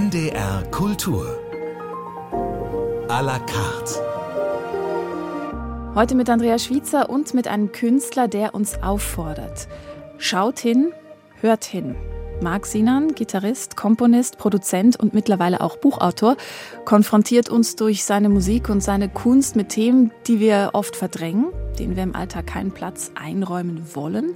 NDR 0.00 0.62
Kultur. 0.70 1.26
A 3.08 3.20
la 3.20 3.38
carte. 3.38 4.00
Heute 5.94 6.14
mit 6.14 6.30
Andrea 6.30 6.58
Schwitzer 6.58 7.10
und 7.10 7.34
mit 7.34 7.46
einem 7.46 7.70
Künstler, 7.70 8.26
der 8.26 8.54
uns 8.54 8.82
auffordert. 8.82 9.68
Schaut 10.16 10.58
hin, 10.58 10.94
hört 11.42 11.64
hin. 11.64 11.96
Marc 12.40 12.64
Sinan, 12.64 13.14
Gitarrist, 13.14 13.76
Komponist, 13.76 14.38
Produzent 14.38 14.98
und 14.98 15.12
mittlerweile 15.12 15.60
auch 15.60 15.76
Buchautor, 15.76 16.38
konfrontiert 16.86 17.50
uns 17.50 17.76
durch 17.76 18.02
seine 18.02 18.30
Musik 18.30 18.70
und 18.70 18.82
seine 18.82 19.10
Kunst 19.10 19.54
mit 19.54 19.68
Themen, 19.68 20.12
die 20.26 20.40
wir 20.40 20.70
oft 20.72 20.96
verdrängen, 20.96 21.48
denen 21.78 21.96
wir 21.96 22.04
im 22.04 22.16
Alltag 22.16 22.46
keinen 22.46 22.72
Platz 22.72 23.10
einräumen 23.16 23.84
wollen. 23.92 24.34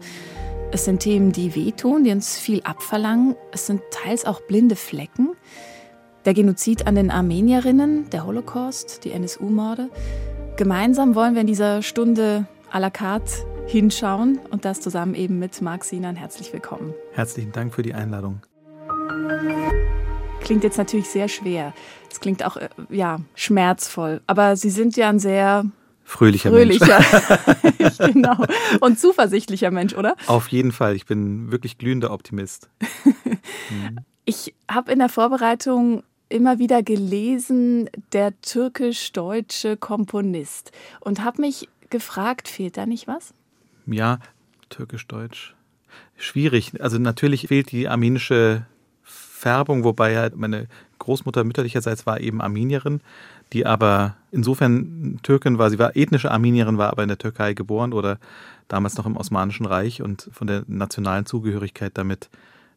Es 0.74 0.86
sind 0.86 0.98
Themen, 0.98 1.30
die 1.30 1.54
wehtun, 1.54 2.02
die 2.02 2.10
uns 2.10 2.36
viel 2.36 2.60
abverlangen. 2.64 3.36
Es 3.52 3.68
sind 3.68 3.80
teils 3.92 4.24
auch 4.24 4.40
blinde 4.40 4.74
Flecken. 4.74 5.36
Der 6.24 6.34
Genozid 6.34 6.88
an 6.88 6.96
den 6.96 7.12
Armenierinnen, 7.12 8.10
der 8.10 8.26
Holocaust, 8.26 9.04
die 9.04 9.12
NSU-Morde. 9.12 9.88
Gemeinsam 10.56 11.14
wollen 11.14 11.34
wir 11.34 11.42
in 11.42 11.46
dieser 11.46 11.80
Stunde 11.82 12.46
à 12.72 12.80
la 12.80 12.90
carte 12.90 13.30
hinschauen 13.68 14.40
und 14.50 14.64
das 14.64 14.80
zusammen 14.80 15.14
eben 15.14 15.38
mit 15.38 15.62
Marc 15.62 15.84
Sinan. 15.84 16.16
Herzlich 16.16 16.52
willkommen. 16.52 16.92
Herzlichen 17.12 17.52
Dank 17.52 17.72
für 17.72 17.82
die 17.82 17.94
Einladung. 17.94 18.40
Klingt 20.40 20.64
jetzt 20.64 20.78
natürlich 20.78 21.08
sehr 21.08 21.28
schwer. 21.28 21.72
Es 22.10 22.18
klingt 22.18 22.44
auch 22.44 22.56
ja 22.90 23.20
schmerzvoll, 23.36 24.22
aber 24.26 24.56
Sie 24.56 24.70
sind 24.70 24.96
ja 24.96 25.08
ein 25.08 25.20
sehr 25.20 25.66
Fröhlicher, 26.04 26.50
Fröhlicher. 26.50 27.00
Mensch. 27.78 27.98
genau. 28.12 28.44
Und 28.80 28.98
zuversichtlicher 29.00 29.70
Mensch, 29.70 29.94
oder? 29.94 30.16
Auf 30.26 30.48
jeden 30.48 30.70
Fall. 30.70 30.94
Ich 30.94 31.06
bin 31.06 31.50
wirklich 31.50 31.78
glühender 31.78 32.12
Optimist. 32.12 32.68
mhm. 33.70 34.00
Ich 34.24 34.54
habe 34.70 34.92
in 34.92 34.98
der 34.98 35.08
Vorbereitung 35.08 36.02
immer 36.28 36.58
wieder 36.58 36.82
gelesen, 36.82 37.90
der 38.12 38.38
türkisch-deutsche 38.40 39.76
Komponist. 39.76 40.72
Und 41.00 41.22
habe 41.24 41.40
mich 41.40 41.68
gefragt, 41.90 42.48
fehlt 42.48 42.76
da 42.76 42.86
nicht 42.86 43.06
was? 43.06 43.34
Ja, 43.86 44.18
türkisch-deutsch. 44.68 45.54
Schwierig. 46.16 46.72
Also 46.80 46.98
natürlich 46.98 47.48
fehlt 47.48 47.72
die 47.72 47.88
armenische 47.88 48.66
Färbung, 49.02 49.84
wobei 49.84 50.12
ja 50.12 50.30
meine 50.34 50.68
Großmutter 50.98 51.44
mütterlicherseits 51.44 52.06
war 52.06 52.20
eben 52.20 52.40
Armenierin 52.40 53.00
die 53.54 53.64
aber 53.64 54.16
insofern 54.32 55.20
Türkin 55.22 55.58
war. 55.58 55.70
Sie 55.70 55.78
war 55.78 55.96
ethnische 55.96 56.30
Armenierin, 56.30 56.76
war 56.76 56.90
aber 56.90 57.02
in 57.02 57.08
der 57.08 57.18
Türkei 57.18 57.54
geboren 57.54 57.92
oder 57.92 58.18
damals 58.68 58.96
noch 58.96 59.06
im 59.06 59.16
Osmanischen 59.16 59.64
Reich 59.64 60.02
und 60.02 60.28
von 60.32 60.46
der 60.46 60.64
nationalen 60.66 61.24
Zugehörigkeit 61.24 61.92
damit 61.96 62.28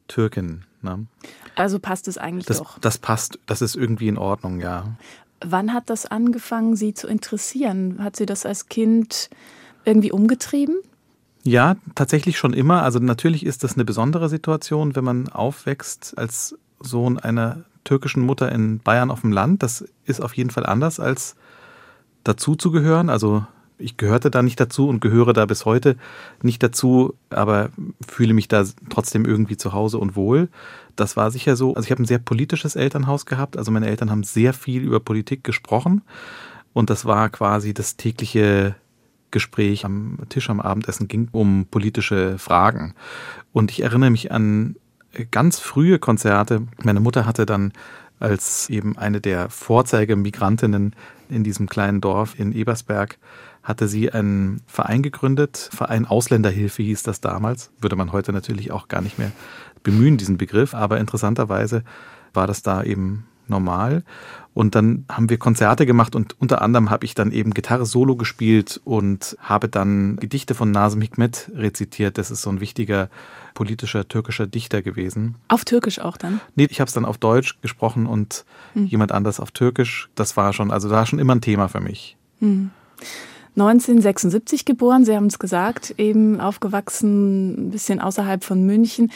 Türkin. 0.08 0.64
Ne? 0.82 1.08
Also 1.56 1.80
passt 1.80 2.08
es 2.08 2.18
eigentlich 2.18 2.46
das, 2.46 2.60
doch. 2.60 2.80
Das 2.80 2.98
passt, 3.00 3.40
das 3.48 3.62
ist 3.62 3.76
irgendwie 3.76 4.08
in 4.08 4.18
Ordnung, 4.18 4.62
ja. 4.62 4.96
Wann 5.44 5.74
hat 5.74 5.90
das 5.90 6.06
angefangen, 6.06 6.76
Sie 6.76 6.94
zu 6.94 7.08
interessieren? 7.08 8.04
Hat 8.04 8.16
Sie 8.16 8.26
das 8.26 8.46
als 8.46 8.70
Kind 8.70 9.30
irgendwie 9.86 10.12
umgetrieben? 10.12 10.78
Ja, 11.44 11.76
tatsächlich 11.96 12.38
schon 12.38 12.54
immer. 12.54 12.84
Also 12.84 13.00
natürlich 13.00 13.46
ist 13.46 13.64
das 13.64 13.76
eine 13.76 13.86
besondere 13.86 14.30
Situation, 14.30 14.96
wenn 14.96 15.04
man 15.04 15.30
aufwächst 15.30 16.18
als 16.18 16.58
Sohn 16.80 17.18
einer 17.18 17.64
türkischen 17.88 18.22
Mutter 18.22 18.52
in 18.52 18.80
Bayern 18.80 19.12
auf 19.12 19.22
dem 19.22 19.32
Land. 19.32 19.64
Das 19.64 19.86
ist 20.06 20.22
auf 20.22 20.36
jeden 20.36 20.50
Fall 20.50 20.66
anders 20.66 21.00
als 21.00 21.36
dazu 22.24 22.56
zu 22.56 22.72
gehören. 22.72 23.10
Also 23.10 23.46
ich 23.80 23.96
gehörte 23.96 24.30
da 24.30 24.42
nicht 24.42 24.60
dazu 24.60 24.90
und 24.90 25.00
gehöre 25.00 25.34
da 25.34 25.46
bis 25.46 25.66
heute 25.66 25.98
nicht 26.42 26.62
dazu, 26.62 27.14
aber 27.30 27.70
fühle 28.06 28.34
mich 28.34 28.48
da 28.48 28.66
trotzdem 28.90 29.26
irgendwie 29.26 29.56
zu 29.56 29.72
Hause 29.72 30.00
und 30.00 30.16
wohl. 30.16 30.50
Das 30.96 31.16
war 31.16 31.32
sicher 31.32 31.56
so. 31.56 31.76
Also 31.76 31.86
ich 31.86 31.92
habe 31.92 32.04
ein 32.04 32.08
sehr 32.08 32.20
politisches 32.20 32.76
Elternhaus 32.76 33.26
gehabt. 33.26 33.58
Also 33.58 33.72
meine 33.72 33.88
Eltern 33.88 34.12
haben 34.12 34.24
sehr 34.24 34.54
viel 34.54 34.82
über 34.82 35.00
Politik 35.00 35.44
gesprochen 35.44 36.02
und 36.74 36.90
das 36.90 37.06
war 37.06 37.30
quasi 37.30 37.74
das 37.74 37.96
tägliche 37.98 38.76
Gespräch 39.32 39.86
am 39.86 40.20
Tisch 40.30 40.50
am 40.50 40.62
Abendessen 40.62 41.08
ging 41.08 41.28
um 41.32 41.66
politische 41.70 42.38
Fragen. 42.38 42.94
Und 43.52 43.72
ich 43.72 43.84
erinnere 43.84 44.10
mich 44.10 44.32
an 44.32 44.76
ganz 45.26 45.60
frühe 45.60 46.00
Konzerte. 46.00 46.64
Meine 46.84 47.00
Mutter 47.00 47.26
hatte 47.26 47.46
dann 47.46 47.74
als 48.20 48.70
eben 48.70 48.98
eine 48.98 49.22
der 49.22 49.50
Vorzeigemigrantinnen 49.50 50.96
in 51.30 51.44
diesem 51.44 51.68
kleinen 51.68 52.02
Dorf 52.02 52.40
in 52.40 52.52
Ebersberg, 52.52 53.18
hatte 53.64 53.88
sie 53.88 54.12
einen 54.12 54.62
Verein 54.66 55.04
gegründet. 55.04 55.70
Verein 55.74 56.06
Ausländerhilfe 56.06 56.84
hieß 56.84 57.04
das 57.04 57.22
damals. 57.22 57.72
Würde 57.80 57.96
man 57.96 58.12
heute 58.12 58.32
natürlich 58.32 58.72
auch 58.72 58.88
gar 58.88 59.02
nicht 59.02 59.20
mehr 59.20 59.32
bemühen, 59.84 60.18
diesen 60.18 60.38
Begriff. 60.38 60.74
Aber 60.74 61.00
interessanterweise 61.00 61.84
war 62.34 62.48
das 62.48 62.62
da 62.62 62.84
eben 62.84 63.26
normal. 63.50 64.04
Und 64.54 64.74
dann 64.74 65.06
haben 65.10 65.30
wir 65.30 65.38
Konzerte 65.38 65.86
gemacht 65.86 66.16
und 66.16 66.36
unter 66.42 66.62
anderem 66.62 66.90
habe 66.90 67.06
ich 67.06 67.14
dann 67.14 67.32
eben 67.32 67.54
Gitarre 67.54 67.86
solo 67.86 68.16
gespielt 68.16 68.82
und 68.86 69.38
habe 69.40 69.70
dann 69.70 70.16
Gedichte 70.18 70.56
von 70.56 70.72
Nazım 70.72 71.02
Hikmet 71.02 71.52
rezitiert. 71.54 72.18
Das 72.18 72.32
ist 72.32 72.42
so 72.42 72.50
ein 72.50 72.60
wichtiger 72.60 73.10
politischer 73.58 74.08
türkischer 74.08 74.46
Dichter 74.46 74.84
gewesen. 74.84 75.34
Auf 75.48 75.66
Türkisch 75.66 75.98
auch 75.98 76.16
dann? 76.16 76.40
Nee, 76.54 76.68
ich 76.70 76.80
habe 76.80 76.88
es 76.90 76.94
dann 76.94 77.06
auf 77.06 77.18
Deutsch 77.18 77.60
gesprochen 77.64 78.06
und 78.06 78.46
hm. 78.74 78.86
jemand 78.86 79.12
anders 79.12 79.40
auf 79.40 79.50
Türkisch. 79.50 80.10
Das 80.14 80.38
war 80.38 80.54
schon, 80.54 80.70
also 80.70 80.88
da 80.90 80.98
war 80.98 81.06
schon 81.08 81.18
immer 81.18 81.34
ein 81.34 81.42
Thema 81.42 81.68
für 81.68 81.80
mich. 81.80 82.18
Hm. 82.40 82.70
1976 83.56 84.66
geboren, 84.66 85.06
Sie 85.06 85.16
haben 85.16 85.26
es 85.26 85.40
gesagt, 85.40 85.96
eben 85.98 86.40
aufgewachsen, 86.40 87.70
ein 87.70 87.72
bisschen 87.72 88.00
außerhalb 88.00 88.44
von 88.44 88.64
München. 88.64 89.12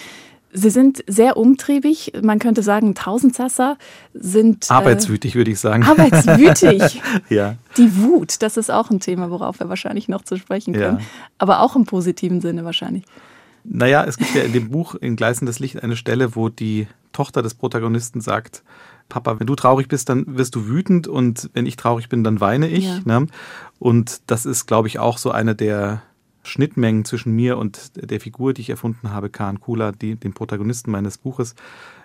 Sie 0.52 0.72
sind 0.72 1.04
sehr 1.06 1.38
umtriebig, 1.38 2.14
man 2.24 2.40
könnte 2.40 2.64
sagen 2.64 2.96
Tausendsasser, 2.96 3.78
sind 4.16 4.72
äh, 4.72 4.74
arbeitswütig, 4.74 5.36
äh, 5.36 5.38
würde 5.38 5.52
ich 5.52 5.60
sagen. 5.60 5.84
Arbeitswütig. 5.84 7.00
ja. 7.30 7.58
Die 7.78 7.96
Wut, 7.98 8.42
das 8.42 8.58
ist 8.58 8.72
auch 8.72 8.90
ein 8.90 9.00
Thema, 9.00 9.30
worauf 9.30 9.60
wir 9.60 9.70
wahrscheinlich 9.70 10.10
noch 10.10 10.24
zu 10.24 10.36
sprechen 10.38 10.74
können, 10.74 10.98
ja. 10.98 11.06
aber 11.38 11.60
auch 11.60 11.76
im 11.76 11.86
positiven 11.86 12.42
Sinne 12.42 12.66
wahrscheinlich. 12.66 13.04
Naja, 13.64 14.04
es 14.06 14.18
gibt 14.18 14.34
ja 14.36 14.42
in 14.42 14.54
dem 14.54 14.70
Buch 14.70 14.96
in 14.96 15.16
Gleißendes 15.16 15.60
Licht 15.60 15.82
eine 15.84 15.96
Stelle, 15.96 16.36
wo 16.36 16.50
die 16.50 16.88
Tochter 17.12 17.42
des 17.42 17.54
Protagonisten 17.54 18.22
sagt, 18.22 18.64
Papa, 19.10 19.40
wenn 19.40 19.48
du 19.48 19.56
traurig 19.56 19.88
bist, 19.88 20.10
dann 20.10 20.38
wirst 20.38 20.56
du 20.56 20.68
wütend 20.68 21.08
und 21.08 21.50
wenn 21.54 21.66
ich 21.66 21.76
traurig 21.76 22.08
bin, 22.08 22.24
dann 22.24 22.40
weine 22.40 22.70
ich. 22.70 22.86
Ja. 22.86 23.00
Ne? 23.04 23.28
Und 23.78 24.22
das 24.28 24.46
ist, 24.46 24.68
glaube 24.68 24.88
ich, 24.88 25.00
auch 25.00 25.18
so 25.18 25.32
eine 25.32 25.54
der 25.54 26.02
Schnittmengen 26.44 27.06
zwischen 27.06 27.34
mir 27.34 27.58
und 27.58 27.92
der 27.96 28.20
Figur, 28.20 28.54
die 28.54 28.62
ich 28.62 28.70
erfunden 28.70 29.12
habe, 29.12 29.30
Khan 29.30 29.60
Kula, 29.60 29.92
die, 29.92 30.16
dem 30.16 30.34
Protagonisten 30.34 30.92
meines 30.92 31.18
Buches. 31.18 31.56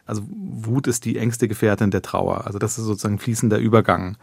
Also 0.05 0.23
Wut 0.29 0.87
ist 0.89 1.05
die 1.05 1.17
engste 1.17 1.49
Gefährtin 1.49 1.91
der 1.91 2.03
Trauer. 2.03 2.47
Also 2.47 2.59
das 2.59 2.77
ist 2.77 2.85
sozusagen 2.85 3.19
fließender 3.19 3.59
Übergang. 3.59 4.17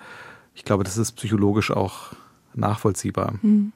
Ich 0.54 0.66
glaube, 0.66 0.84
das 0.84 0.98
ist 0.98 1.14
psychologisch 1.14 1.72
auch 1.72 2.14
nachvollziehbar. 2.54 3.34
Mhm. 3.42 3.72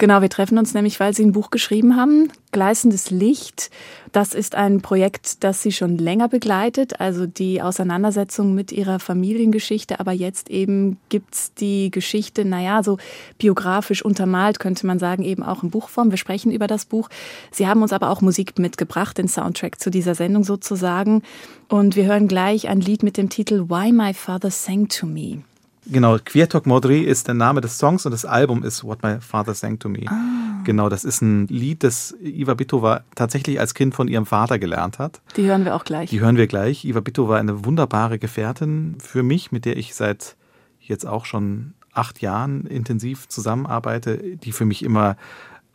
Genau, 0.00 0.22
wir 0.22 0.30
treffen 0.30 0.56
uns 0.56 0.72
nämlich, 0.72 0.98
weil 0.98 1.14
Sie 1.14 1.22
ein 1.22 1.32
Buch 1.32 1.50
geschrieben 1.50 1.94
haben, 1.94 2.32
Gleißendes 2.52 3.10
Licht. 3.10 3.70
Das 4.12 4.32
ist 4.32 4.54
ein 4.54 4.80
Projekt, 4.80 5.44
das 5.44 5.60
Sie 5.60 5.72
schon 5.72 5.98
länger 5.98 6.26
begleitet, 6.26 7.00
also 7.00 7.26
die 7.26 7.60
Auseinandersetzung 7.60 8.54
mit 8.54 8.72
Ihrer 8.72 8.98
Familiengeschichte. 8.98 10.00
Aber 10.00 10.12
jetzt 10.12 10.48
eben 10.48 10.96
gibt's 11.10 11.52
die 11.52 11.90
Geschichte, 11.90 12.46
naja, 12.46 12.82
so 12.82 12.96
biografisch 13.36 14.02
untermalt, 14.02 14.58
könnte 14.58 14.86
man 14.86 14.98
sagen, 14.98 15.22
eben 15.22 15.42
auch 15.42 15.62
in 15.62 15.68
Buchform. 15.68 16.10
Wir 16.10 16.16
sprechen 16.16 16.50
über 16.50 16.66
das 16.66 16.86
Buch. 16.86 17.10
Sie 17.50 17.66
haben 17.66 17.82
uns 17.82 17.92
aber 17.92 18.08
auch 18.08 18.22
Musik 18.22 18.58
mitgebracht, 18.58 19.18
den 19.18 19.28
Soundtrack 19.28 19.78
zu 19.80 19.90
dieser 19.90 20.14
Sendung 20.14 20.44
sozusagen. 20.44 21.20
Und 21.68 21.94
wir 21.94 22.06
hören 22.06 22.26
gleich 22.26 22.70
ein 22.70 22.80
Lied 22.80 23.02
mit 23.02 23.18
dem 23.18 23.28
Titel 23.28 23.68
Why 23.68 23.92
My 23.92 24.14
Father 24.14 24.50
Sang 24.50 24.88
to 24.88 25.04
Me. 25.04 25.42
Genau, 25.86 26.18
Kvietok 26.22 26.66
Modri 26.66 27.00
ist 27.00 27.26
der 27.26 27.34
Name 27.34 27.60
des 27.60 27.78
Songs 27.78 28.04
und 28.04 28.12
das 28.12 28.24
Album 28.24 28.62
ist 28.62 28.84
What 28.84 29.02
My 29.02 29.20
Father 29.20 29.54
Sang 29.54 29.78
to 29.78 29.88
Me. 29.88 30.04
Ah. 30.06 30.62
Genau, 30.64 30.88
das 30.88 31.04
ist 31.04 31.22
ein 31.22 31.46
Lied, 31.46 31.82
das 31.82 32.14
Iva 32.22 32.54
Bitova 32.54 33.02
tatsächlich 33.14 33.58
als 33.58 33.74
Kind 33.74 33.94
von 33.94 34.08
ihrem 34.08 34.26
Vater 34.26 34.58
gelernt 34.58 34.98
hat. 34.98 35.20
Die 35.36 35.46
hören 35.46 35.64
wir 35.64 35.74
auch 35.74 35.84
gleich. 35.84 36.10
Die 36.10 36.20
hören 36.20 36.36
wir 36.36 36.46
gleich. 36.46 36.84
Iva 36.84 37.00
Bitova 37.00 37.36
eine 37.36 37.64
wunderbare 37.64 38.18
Gefährtin 38.18 38.96
für 38.98 39.22
mich, 39.22 39.52
mit 39.52 39.64
der 39.64 39.76
ich 39.78 39.94
seit 39.94 40.36
jetzt 40.80 41.06
auch 41.06 41.24
schon 41.24 41.72
acht 41.92 42.20
Jahren 42.20 42.66
intensiv 42.66 43.28
zusammenarbeite, 43.28 44.18
die 44.36 44.52
für 44.52 44.64
mich 44.64 44.84
immer 44.84 45.16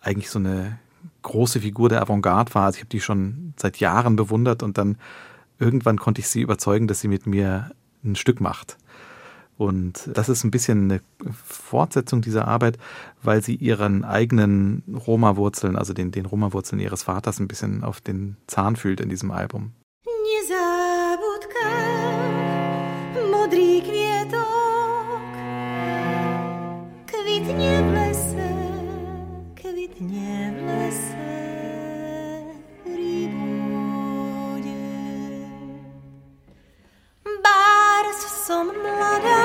eigentlich 0.02 0.30
so 0.30 0.40
eine 0.40 0.80
große 1.24 1.62
Figur 1.62 1.90
der 1.90 2.02
Avantgarde 2.02 2.54
war. 2.54 2.66
Also 2.66 2.78
ich 2.78 2.82
habe 2.82 2.90
die 2.90 3.02
schon 3.02 3.54
seit 3.58 3.78
Jahren 3.78 4.16
bewundert 4.16 4.62
und 4.62 4.78
dann 4.78 4.98
irgendwann 5.60 5.98
konnte 5.98 6.22
ich 6.22 6.28
sie 6.28 6.42
überzeugen, 6.42 6.88
dass 6.88 7.02
sie 7.02 7.08
mit 7.08 7.26
mir 7.26 7.72
ein 8.04 8.16
Stück 8.16 8.40
macht. 8.40 8.78
Und 9.58 10.10
das 10.14 10.28
ist 10.28 10.44
ein 10.44 10.52
bisschen 10.52 10.92
eine 10.92 11.02
Fortsetzung 11.46 12.22
dieser 12.22 12.48
Arbeit, 12.48 12.78
weil 13.24 13.42
sie 13.42 13.56
ihren 13.56 14.04
eigenen 14.04 14.84
Roma-Wurzeln, 15.08 15.78
also 15.78 15.94
den, 15.94 16.12
den 16.12 16.26
Roma-Wurzeln 16.26 16.82
ihres 16.82 17.04
Vaters, 17.04 17.40
ein 17.40 17.48
bisschen 17.48 17.84
auf 17.84 18.02
den 18.02 18.36
Zahn 18.48 18.76
fühlt 18.76 19.00
in 19.00 19.10
diesem 19.10 19.32
Album. 19.32 19.72
Kwitnie 27.08 27.82
w 39.14 39.45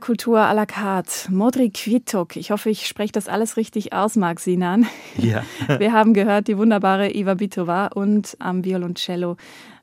Kultur 0.00 0.38
à 0.38 0.54
la 0.54 0.66
carte. 0.66 1.28
Modri 1.30 1.70
Kvitok. 1.70 2.36
Ich 2.36 2.50
hoffe, 2.50 2.70
ich 2.70 2.86
spreche 2.86 3.12
das 3.12 3.28
alles 3.28 3.56
richtig 3.56 3.92
aus, 3.92 4.16
Marc 4.16 4.40
Sinan. 4.40 4.86
Ja. 5.16 5.42
Wir 5.78 5.92
haben 5.92 6.14
gehört 6.14 6.48
die 6.48 6.58
wunderbare 6.58 7.14
Iva 7.14 7.34
Bitova 7.34 7.88
und 7.88 8.36
am 8.38 8.64
Violoncello 8.64 9.36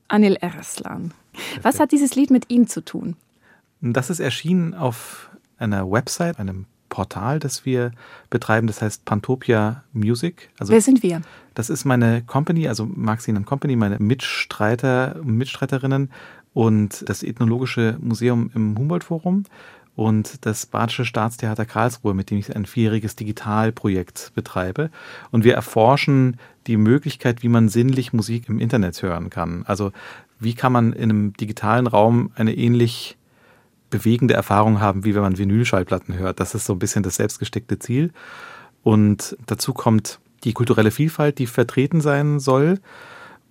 Anil 0.08 0.36
Erslan. 0.36 1.14
Was 1.62 1.80
hat 1.80 1.92
dieses 1.92 2.16
Lied 2.16 2.32
mit 2.32 2.50
ihm 2.50 2.68
zu 2.68 2.84
tun? 2.84 3.16
Das 3.82 4.10
ist 4.10 4.20
erschienen 4.20 4.74
auf 4.74 5.30
einer 5.58 5.90
Website, 5.90 6.40
einem 6.40 6.66
Portal, 6.90 7.40
das 7.40 7.66
wir 7.66 7.92
betreiben, 8.30 8.68
das 8.68 8.82
heißt 8.82 9.06
Pantopia 9.06 9.84
Music. 9.94 10.50
Also 10.60 10.74
Wer 10.74 10.82
sind 10.82 11.02
wir? 11.02 11.22
Das 11.56 11.70
ist 11.70 11.86
meine 11.86 12.22
Company, 12.22 12.68
also 12.68 12.88
Sinan 13.18 13.46
Company, 13.46 13.76
meine 13.76 13.98
Mitstreiter 14.00 15.16
und 15.20 15.38
Mitstreiterinnen 15.38 16.12
und 16.54 17.08
das 17.08 17.24
Ethnologische 17.24 17.98
Museum 18.02 18.52
im 18.54 18.78
Humboldt-Forum 18.78 19.46
und 19.96 20.46
das 20.46 20.66
Badische 20.66 21.06
Staatstheater 21.06 21.66
Karlsruhe, 21.66 22.14
mit 22.14 22.30
dem 22.30 22.38
ich 22.38 22.56
ein 22.56 22.66
vierjähriges 22.66 23.16
Digitalprojekt 23.16 24.32
betreibe. 24.36 24.90
Und 25.32 25.44
wir 25.44 25.54
erforschen 25.54 26.38
die 26.68 26.78
Möglichkeit, 26.78 27.44
wie 27.44 27.50
man 27.50 27.70
sinnlich 27.70 28.14
Musik 28.14 28.48
im 28.48 28.60
Internet 28.60 29.02
hören 29.02 29.30
kann. 29.30 29.64
Also 29.68 29.92
wie 30.40 30.54
kann 30.56 30.72
man 30.72 30.94
in 30.94 31.04
einem 31.04 31.34
digitalen 31.34 31.88
Raum 31.88 32.32
eine 32.36 32.56
ähnlich 32.56 33.18
bewegende 33.92 34.34
Erfahrung 34.34 34.80
haben, 34.80 35.06
wie 35.06 35.14
wenn 35.14 35.22
man 35.22 35.38
Vinylschallplatten 35.38 36.18
hört. 36.18 36.40
Das 36.40 36.56
ist 36.56 36.66
so 36.66 36.74
ein 36.74 36.80
bisschen 36.80 37.04
das 37.04 37.16
selbstgesteckte 37.16 37.78
Ziel. 37.78 38.12
Und 38.82 39.38
dazu 39.46 39.74
kommt 39.74 40.20
die 40.44 40.54
kulturelle 40.54 40.90
Vielfalt, 40.90 41.38
die 41.38 41.46
vertreten 41.46 42.02
sein 42.02 42.40
soll. 42.40 42.80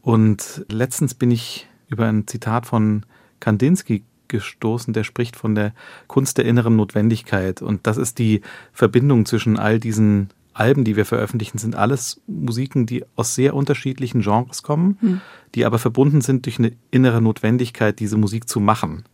Und 0.03 0.65
letztens 0.69 1.15
bin 1.15 1.31
ich 1.31 1.69
über 1.89 2.07
ein 2.07 2.27
Zitat 2.27 2.67
von 2.67 3.07
Kandinsky 3.39 4.03
gestoßen, 4.31 4.95
der 4.95 5.05
spricht 5.05 5.37
von 5.37 5.55
der 5.55 5.75
Kunst 6.07 6.39
der 6.39 6.47
inneren 6.47 6.77
Notwendigkeit. 6.77 7.61
Und 7.61 7.87
das 7.87 7.99
ist 7.99 8.19
die 8.19 8.41
Verbindung 8.73 9.27
zwischen 9.27 9.59
all 9.59 9.79
diesen 9.79 10.31
Alben, 10.55 10.85
die 10.85 10.97
wir 10.97 11.05
veröffentlichen, 11.05 11.59
sind 11.59 11.77
alles 11.77 12.21
Musiken, 12.27 12.87
die 12.87 13.05
aus 13.17 13.35
sehr 13.35 13.55
unterschiedlichen 13.55 14.23
Genres 14.23 14.63
kommen, 14.63 14.97
hm. 15.01 15.21
die 15.55 15.65
aber 15.65 15.79
verbunden 15.79 16.23
sind 16.23 16.47
durch 16.47 16.59
eine 16.59 16.73
innere 16.91 17.21
Notwendigkeit, 17.21 17.99
diese 17.99 18.17
Musik 18.17 18.49
zu 18.49 18.61
machen. 18.61 19.05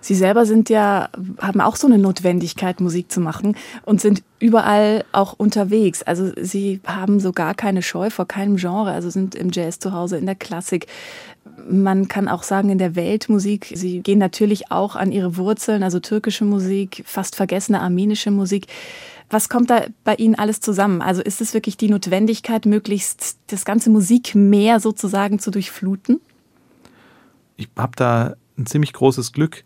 Sie 0.00 0.14
selber 0.14 0.46
sind 0.46 0.70
ja, 0.70 1.08
haben 1.40 1.60
auch 1.60 1.74
so 1.76 1.88
eine 1.88 1.98
Notwendigkeit, 1.98 2.80
Musik 2.80 3.10
zu 3.10 3.20
machen 3.20 3.56
und 3.84 4.00
sind 4.00 4.22
überall 4.38 5.04
auch 5.10 5.32
unterwegs. 5.32 6.02
Also 6.02 6.30
Sie 6.40 6.80
haben 6.86 7.18
so 7.18 7.32
gar 7.32 7.54
keine 7.54 7.82
Scheu 7.82 8.10
vor 8.10 8.28
keinem 8.28 8.56
Genre, 8.56 8.92
also 8.92 9.10
sind 9.10 9.34
im 9.34 9.50
Jazz 9.52 9.80
zu 9.80 9.92
Hause, 9.92 10.16
in 10.16 10.26
der 10.26 10.36
Klassik. 10.36 10.86
Man 11.68 12.08
kann 12.08 12.28
auch 12.28 12.42
sagen, 12.42 12.70
in 12.70 12.78
der 12.78 12.94
Weltmusik, 12.94 13.72
Sie 13.74 14.00
gehen 14.00 14.18
natürlich 14.18 14.70
auch 14.70 14.96
an 14.96 15.12
Ihre 15.12 15.36
Wurzeln, 15.36 15.82
also 15.82 16.00
türkische 16.00 16.44
Musik, 16.44 17.02
fast 17.06 17.36
vergessene 17.36 17.80
armenische 17.80 18.30
Musik. 18.30 18.66
Was 19.30 19.48
kommt 19.48 19.70
da 19.70 19.86
bei 20.04 20.14
Ihnen 20.14 20.36
alles 20.36 20.60
zusammen? 20.60 21.02
Also 21.02 21.22
ist 21.22 21.40
es 21.40 21.54
wirklich 21.54 21.76
die 21.76 21.88
Notwendigkeit, 21.88 22.66
möglichst 22.66 23.38
das 23.48 23.64
ganze 23.64 23.90
Musikmeer 23.90 24.78
sozusagen 24.78 25.38
zu 25.38 25.50
durchfluten? 25.50 26.20
Ich 27.56 27.68
habe 27.76 27.92
da 27.96 28.36
ein 28.56 28.66
ziemlich 28.66 28.92
großes 28.92 29.32
Glück. 29.32 29.64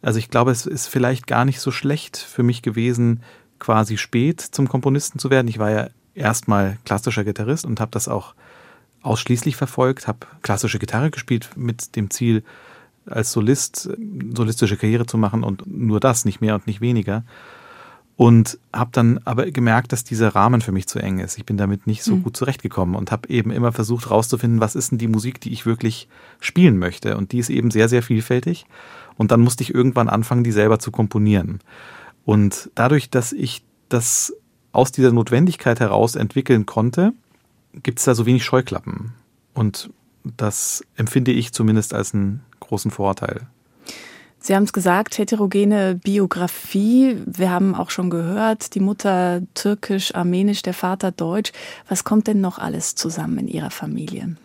Also 0.00 0.18
ich 0.18 0.30
glaube, 0.30 0.50
es 0.50 0.66
ist 0.66 0.86
vielleicht 0.86 1.26
gar 1.26 1.44
nicht 1.44 1.60
so 1.60 1.70
schlecht 1.70 2.16
für 2.16 2.42
mich 2.42 2.62
gewesen, 2.62 3.22
quasi 3.58 3.96
spät 3.96 4.40
zum 4.40 4.68
Komponisten 4.68 5.18
zu 5.18 5.30
werden. 5.30 5.48
Ich 5.48 5.58
war 5.58 5.70
ja 5.70 5.88
erstmal 6.14 6.78
klassischer 6.84 7.24
Gitarrist 7.24 7.64
und 7.64 7.80
habe 7.80 7.90
das 7.92 8.08
auch 8.08 8.34
ausschließlich 9.02 9.56
verfolgt, 9.56 10.06
habe 10.08 10.26
klassische 10.42 10.78
Gitarre 10.78 11.10
gespielt 11.10 11.50
mit 11.56 11.96
dem 11.96 12.10
Ziel, 12.10 12.42
als 13.06 13.32
Solist 13.32 13.90
solistische 14.34 14.76
Karriere 14.76 15.06
zu 15.06 15.18
machen 15.18 15.42
und 15.42 15.66
nur 15.66 16.00
das, 16.00 16.24
nicht 16.24 16.40
mehr 16.40 16.54
und 16.54 16.66
nicht 16.66 16.80
weniger. 16.80 17.24
Und 18.14 18.58
habe 18.72 18.90
dann 18.92 19.18
aber 19.24 19.50
gemerkt, 19.50 19.90
dass 19.90 20.04
dieser 20.04 20.34
Rahmen 20.34 20.60
für 20.60 20.70
mich 20.70 20.86
zu 20.86 20.98
eng 20.98 21.18
ist. 21.18 21.38
Ich 21.38 21.46
bin 21.46 21.56
damit 21.56 21.86
nicht 21.86 22.04
so 22.04 22.16
mhm. 22.16 22.22
gut 22.22 22.36
zurechtgekommen 22.36 22.94
und 22.94 23.10
habe 23.10 23.28
eben 23.30 23.50
immer 23.50 23.72
versucht 23.72 24.06
herauszufinden, 24.06 24.60
was 24.60 24.76
ist 24.76 24.92
denn 24.92 24.98
die 24.98 25.08
Musik, 25.08 25.40
die 25.40 25.52
ich 25.52 25.66
wirklich 25.66 26.08
spielen 26.38 26.78
möchte. 26.78 27.16
Und 27.16 27.32
die 27.32 27.38
ist 27.38 27.50
eben 27.50 27.70
sehr, 27.70 27.88
sehr 27.88 28.02
vielfältig. 28.02 28.66
Und 29.16 29.32
dann 29.32 29.40
musste 29.40 29.64
ich 29.64 29.74
irgendwann 29.74 30.08
anfangen, 30.08 30.44
die 30.44 30.52
selber 30.52 30.78
zu 30.78 30.92
komponieren. 30.92 31.60
Und 32.24 32.70
dadurch, 32.74 33.10
dass 33.10 33.32
ich 33.32 33.64
das 33.88 34.32
aus 34.72 34.92
dieser 34.92 35.12
Notwendigkeit 35.12 35.80
heraus 35.80 36.14
entwickeln 36.14 36.66
konnte, 36.66 37.12
gibt 37.82 37.98
es 37.98 38.04
da 38.04 38.14
so 38.14 38.26
wenig 38.26 38.44
Scheuklappen. 38.44 39.12
Und 39.54 39.90
das 40.24 40.84
empfinde 40.96 41.32
ich 41.32 41.52
zumindest 41.52 41.94
als 41.94 42.14
einen 42.14 42.42
großen 42.60 42.90
Vorteil. 42.90 43.46
Sie 44.38 44.56
haben 44.56 44.64
es 44.64 44.72
gesagt, 44.72 45.18
heterogene 45.18 45.94
Biografie. 45.94 47.16
Wir 47.26 47.50
haben 47.50 47.76
auch 47.76 47.90
schon 47.90 48.10
gehört, 48.10 48.74
die 48.74 48.80
Mutter 48.80 49.42
türkisch, 49.54 50.16
armenisch, 50.16 50.62
der 50.62 50.74
Vater 50.74 51.12
deutsch. 51.12 51.52
Was 51.88 52.02
kommt 52.02 52.26
denn 52.26 52.40
noch 52.40 52.58
alles 52.58 52.96
zusammen 52.96 53.38
in 53.38 53.48
Ihrer 53.48 53.70
Familie? 53.70 54.36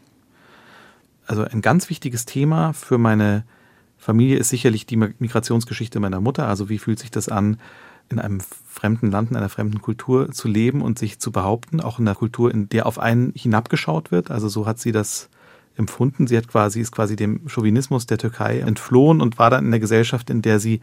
Also 1.26 1.44
ein 1.44 1.62
ganz 1.62 1.90
wichtiges 1.90 2.26
Thema 2.26 2.74
für 2.74 3.00
meine 3.00 3.44
Familie 3.98 4.38
ist 4.38 4.50
sicherlich 4.50 4.86
die 4.86 4.98
Migrationsgeschichte 4.98 6.00
meiner 6.00 6.22
Mutter. 6.22 6.48
Also 6.48 6.70
wie 6.70 6.78
fühlt 6.78 7.00
sich 7.00 7.10
das 7.10 7.28
an, 7.28 7.58
in 8.10 8.20
einem 8.20 8.42
fremden 8.66 9.12
Land, 9.12 9.32
in 9.32 9.38
einer 9.38 9.50
fremden 9.50 9.82
Kultur 9.82 10.32
zu 10.32 10.48
leben 10.48 10.82
und 10.82 11.00
sich 11.00 11.20
zu 11.20 11.32
behaupten, 11.32 11.82
auch 11.82 12.00
in 12.00 12.08
einer 12.08 12.16
Kultur, 12.16 12.52
in 12.52 12.70
der 12.70 12.86
auf 12.86 13.00
einen 13.00 13.34
hinabgeschaut 13.36 14.12
wird. 14.12 14.32
Also 14.32 14.48
so 14.48 14.66
hat 14.66 14.80
sie 14.80 14.92
das 14.92 15.30
empfunden. 15.76 16.28
Sie 16.28 16.38
hat 16.38 16.48
quasi, 16.48 16.82
ist 16.82 16.92
quasi 16.92 17.16
dem 17.16 17.48
Chauvinismus 17.48 18.06
der 18.06 18.18
Türkei 18.18 18.60
entflohen 18.60 19.22
und 19.22 19.40
war 19.40 19.50
dann 19.50 19.66
in 19.66 19.72
einer 19.72 19.80
Gesellschaft, 19.80 20.30
in 20.30 20.42
der 20.42 20.60
sie 20.60 20.82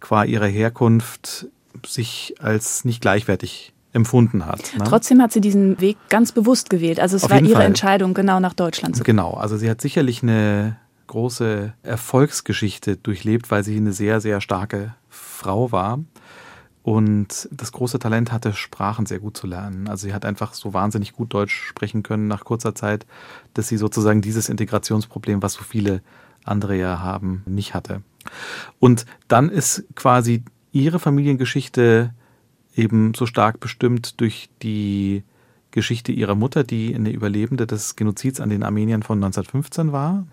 qua 0.00 0.24
ihrer 0.24 0.46
Herkunft 0.46 1.46
sich 1.86 2.34
als 2.40 2.84
nicht 2.84 3.00
gleichwertig 3.00 3.72
empfunden 3.92 4.46
hat. 4.46 4.72
Ne? 4.78 4.84
Trotzdem 4.84 5.20
hat 5.20 5.32
sie 5.32 5.40
diesen 5.40 5.80
Weg 5.80 5.96
ganz 6.08 6.32
bewusst 6.32 6.70
gewählt. 6.70 7.00
Also 7.00 7.16
es 7.16 7.24
Auf 7.24 7.30
war 7.30 7.40
ihre 7.40 7.54
Fall. 7.54 7.66
Entscheidung, 7.66 8.14
genau 8.14 8.38
nach 8.40 8.54
Deutschland 8.54 8.96
zu 8.96 9.02
kommen. 9.02 9.16
Genau, 9.16 9.34
also 9.34 9.56
sie 9.56 9.68
hat 9.68 9.80
sicherlich 9.80 10.22
eine 10.22 10.76
große 11.08 11.72
Erfolgsgeschichte 11.82 12.96
durchlebt, 12.96 13.50
weil 13.50 13.64
sie 13.64 13.76
eine 13.76 13.92
sehr, 13.92 14.20
sehr 14.20 14.40
starke 14.40 14.94
Frau 15.08 15.72
war 15.72 15.98
und 16.82 17.48
das 17.52 17.72
große 17.72 17.98
Talent 17.98 18.32
hatte, 18.32 18.52
Sprachen 18.54 19.06
sehr 19.06 19.18
gut 19.18 19.36
zu 19.36 19.46
lernen. 19.46 19.88
Also 19.88 20.06
sie 20.06 20.14
hat 20.14 20.24
einfach 20.24 20.54
so 20.54 20.72
wahnsinnig 20.72 21.12
gut 21.12 21.34
Deutsch 21.34 21.54
sprechen 21.54 22.02
können 22.02 22.26
nach 22.26 22.44
kurzer 22.44 22.74
Zeit, 22.74 23.06
dass 23.54 23.68
sie 23.68 23.76
sozusagen 23.76 24.22
dieses 24.22 24.48
Integrationsproblem, 24.48 25.42
was 25.42 25.54
so 25.54 25.62
viele 25.62 26.02
andere 26.44 26.76
ja 26.76 27.00
haben, 27.00 27.42
nicht 27.46 27.74
hatte. 27.74 28.02
Und 28.78 29.04
dann 29.28 29.50
ist 29.50 29.84
quasi 29.94 30.42
ihre 30.72 30.98
Familiengeschichte 30.98 32.14
eben 32.74 33.12
so 33.14 33.26
stark 33.26 33.60
bestimmt 33.60 34.20
durch 34.20 34.48
die 34.62 35.22
Geschichte 35.70 36.12
ihrer 36.12 36.34
Mutter, 36.34 36.64
die 36.64 36.94
eine 36.94 37.10
Überlebende 37.10 37.66
des 37.66 37.96
Genozids 37.96 38.40
an 38.40 38.50
den 38.50 38.62
Armeniern 38.62 39.02
von 39.02 39.18
1915 39.18 39.92
war. 39.92 40.26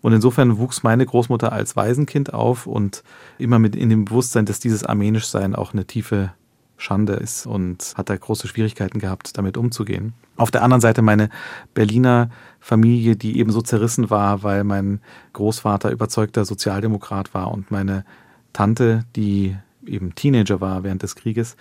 Und 0.00 0.12
insofern 0.12 0.58
wuchs 0.58 0.82
meine 0.82 1.06
Großmutter 1.06 1.52
als 1.52 1.76
Waisenkind 1.76 2.34
auf 2.34 2.66
und 2.66 3.02
immer 3.38 3.58
mit 3.58 3.76
in 3.76 3.88
dem 3.88 4.04
Bewusstsein, 4.04 4.46
dass 4.46 4.60
dieses 4.60 4.84
Armenischsein 4.84 5.54
auch 5.54 5.72
eine 5.72 5.86
tiefe 5.86 6.32
Schande 6.76 7.14
ist 7.14 7.46
und 7.46 7.94
hat 7.96 8.10
da 8.10 8.16
große 8.16 8.48
Schwierigkeiten 8.48 8.98
gehabt, 8.98 9.38
damit 9.38 9.56
umzugehen. 9.56 10.14
Auf 10.36 10.50
der 10.50 10.62
anderen 10.62 10.80
Seite 10.80 11.00
meine 11.00 11.28
Berliner 11.74 12.28
Familie, 12.58 13.16
die 13.16 13.38
eben 13.38 13.52
so 13.52 13.62
zerrissen 13.62 14.10
war, 14.10 14.42
weil 14.42 14.64
mein 14.64 15.00
Großvater 15.32 15.90
überzeugter 15.90 16.44
Sozialdemokrat 16.44 17.34
war 17.34 17.52
und 17.52 17.70
meine 17.70 18.04
Tante, 18.52 19.04
die 19.14 19.56
eben 19.86 20.14
Teenager 20.14 20.60
war 20.60 20.84
während 20.84 21.02
des 21.02 21.14
Krieges, 21.16 21.56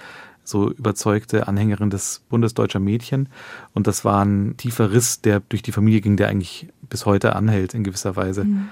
so 0.51 0.69
überzeugte 0.69 1.47
Anhängerin 1.47 1.89
des 1.89 2.21
Bundesdeutscher 2.29 2.79
Mädchen. 2.79 3.29
Und 3.73 3.87
das 3.87 4.05
war 4.05 4.23
ein 4.23 4.55
tiefer 4.57 4.91
Riss, 4.91 5.21
der 5.21 5.39
durch 5.39 5.63
die 5.63 5.71
Familie 5.71 6.01
ging, 6.01 6.17
der 6.17 6.29
eigentlich 6.29 6.67
bis 6.89 7.05
heute 7.05 7.35
anhält 7.35 7.73
in 7.73 7.83
gewisser 7.83 8.15
Weise. 8.15 8.43
Mhm. 8.43 8.69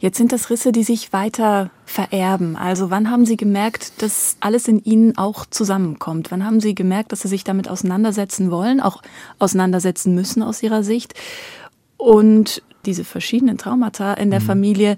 Jetzt 0.00 0.18
sind 0.18 0.32
das 0.32 0.50
Risse, 0.50 0.72
die 0.72 0.82
sich 0.82 1.12
weiter 1.12 1.70
vererben. 1.84 2.56
Also 2.56 2.90
wann 2.90 3.10
haben 3.10 3.24
Sie 3.24 3.36
gemerkt, 3.36 4.02
dass 4.02 4.36
alles 4.40 4.66
in 4.68 4.82
Ihnen 4.82 5.16
auch 5.16 5.46
zusammenkommt? 5.46 6.30
Wann 6.30 6.44
haben 6.44 6.60
Sie 6.60 6.74
gemerkt, 6.74 7.12
dass 7.12 7.20
Sie 7.20 7.28
sich 7.28 7.44
damit 7.44 7.68
auseinandersetzen 7.68 8.50
wollen, 8.50 8.80
auch 8.80 9.02
auseinandersetzen 9.38 10.14
müssen 10.14 10.42
aus 10.42 10.62
Ihrer 10.62 10.82
Sicht? 10.82 11.14
Und 11.96 12.62
diese 12.86 13.04
verschiedenen 13.04 13.58
Traumata 13.58 14.14
in 14.14 14.30
der 14.30 14.40
mhm. 14.40 14.44
Familie 14.44 14.96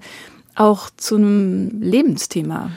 auch 0.55 0.89
zu 0.97 1.15
einem 1.15 1.81
Lebensthema 1.81 2.71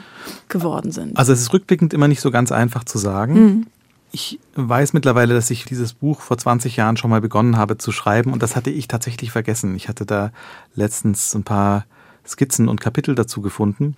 geworden 0.49 0.91
sind. 0.91 1.17
Also 1.17 1.33
es 1.33 1.41
ist 1.41 1.53
rückblickend 1.53 1.93
immer 1.93 2.07
nicht 2.07 2.21
so 2.21 2.31
ganz 2.31 2.51
einfach 2.51 2.83
zu 2.83 2.97
sagen. 2.97 3.33
Mhm. 3.33 3.67
Ich 4.11 4.39
weiß 4.55 4.93
mittlerweile, 4.93 5.33
dass 5.33 5.51
ich 5.51 5.65
dieses 5.65 5.93
Buch 5.93 6.21
vor 6.21 6.37
20 6.37 6.77
Jahren 6.77 6.97
schon 6.97 7.09
mal 7.09 7.21
begonnen 7.21 7.57
habe 7.57 7.77
zu 7.77 7.91
schreiben 7.91 8.31
und 8.31 8.41
das 8.41 8.55
hatte 8.55 8.69
ich 8.69 8.87
tatsächlich 8.87 9.31
vergessen. 9.31 9.75
Ich 9.75 9.89
hatte 9.89 10.05
da 10.05 10.31
letztens 10.75 11.35
ein 11.35 11.43
paar 11.43 11.85
Skizzen 12.25 12.67
und 12.67 12.81
Kapitel 12.81 13.15
dazu 13.15 13.41
gefunden. 13.41 13.95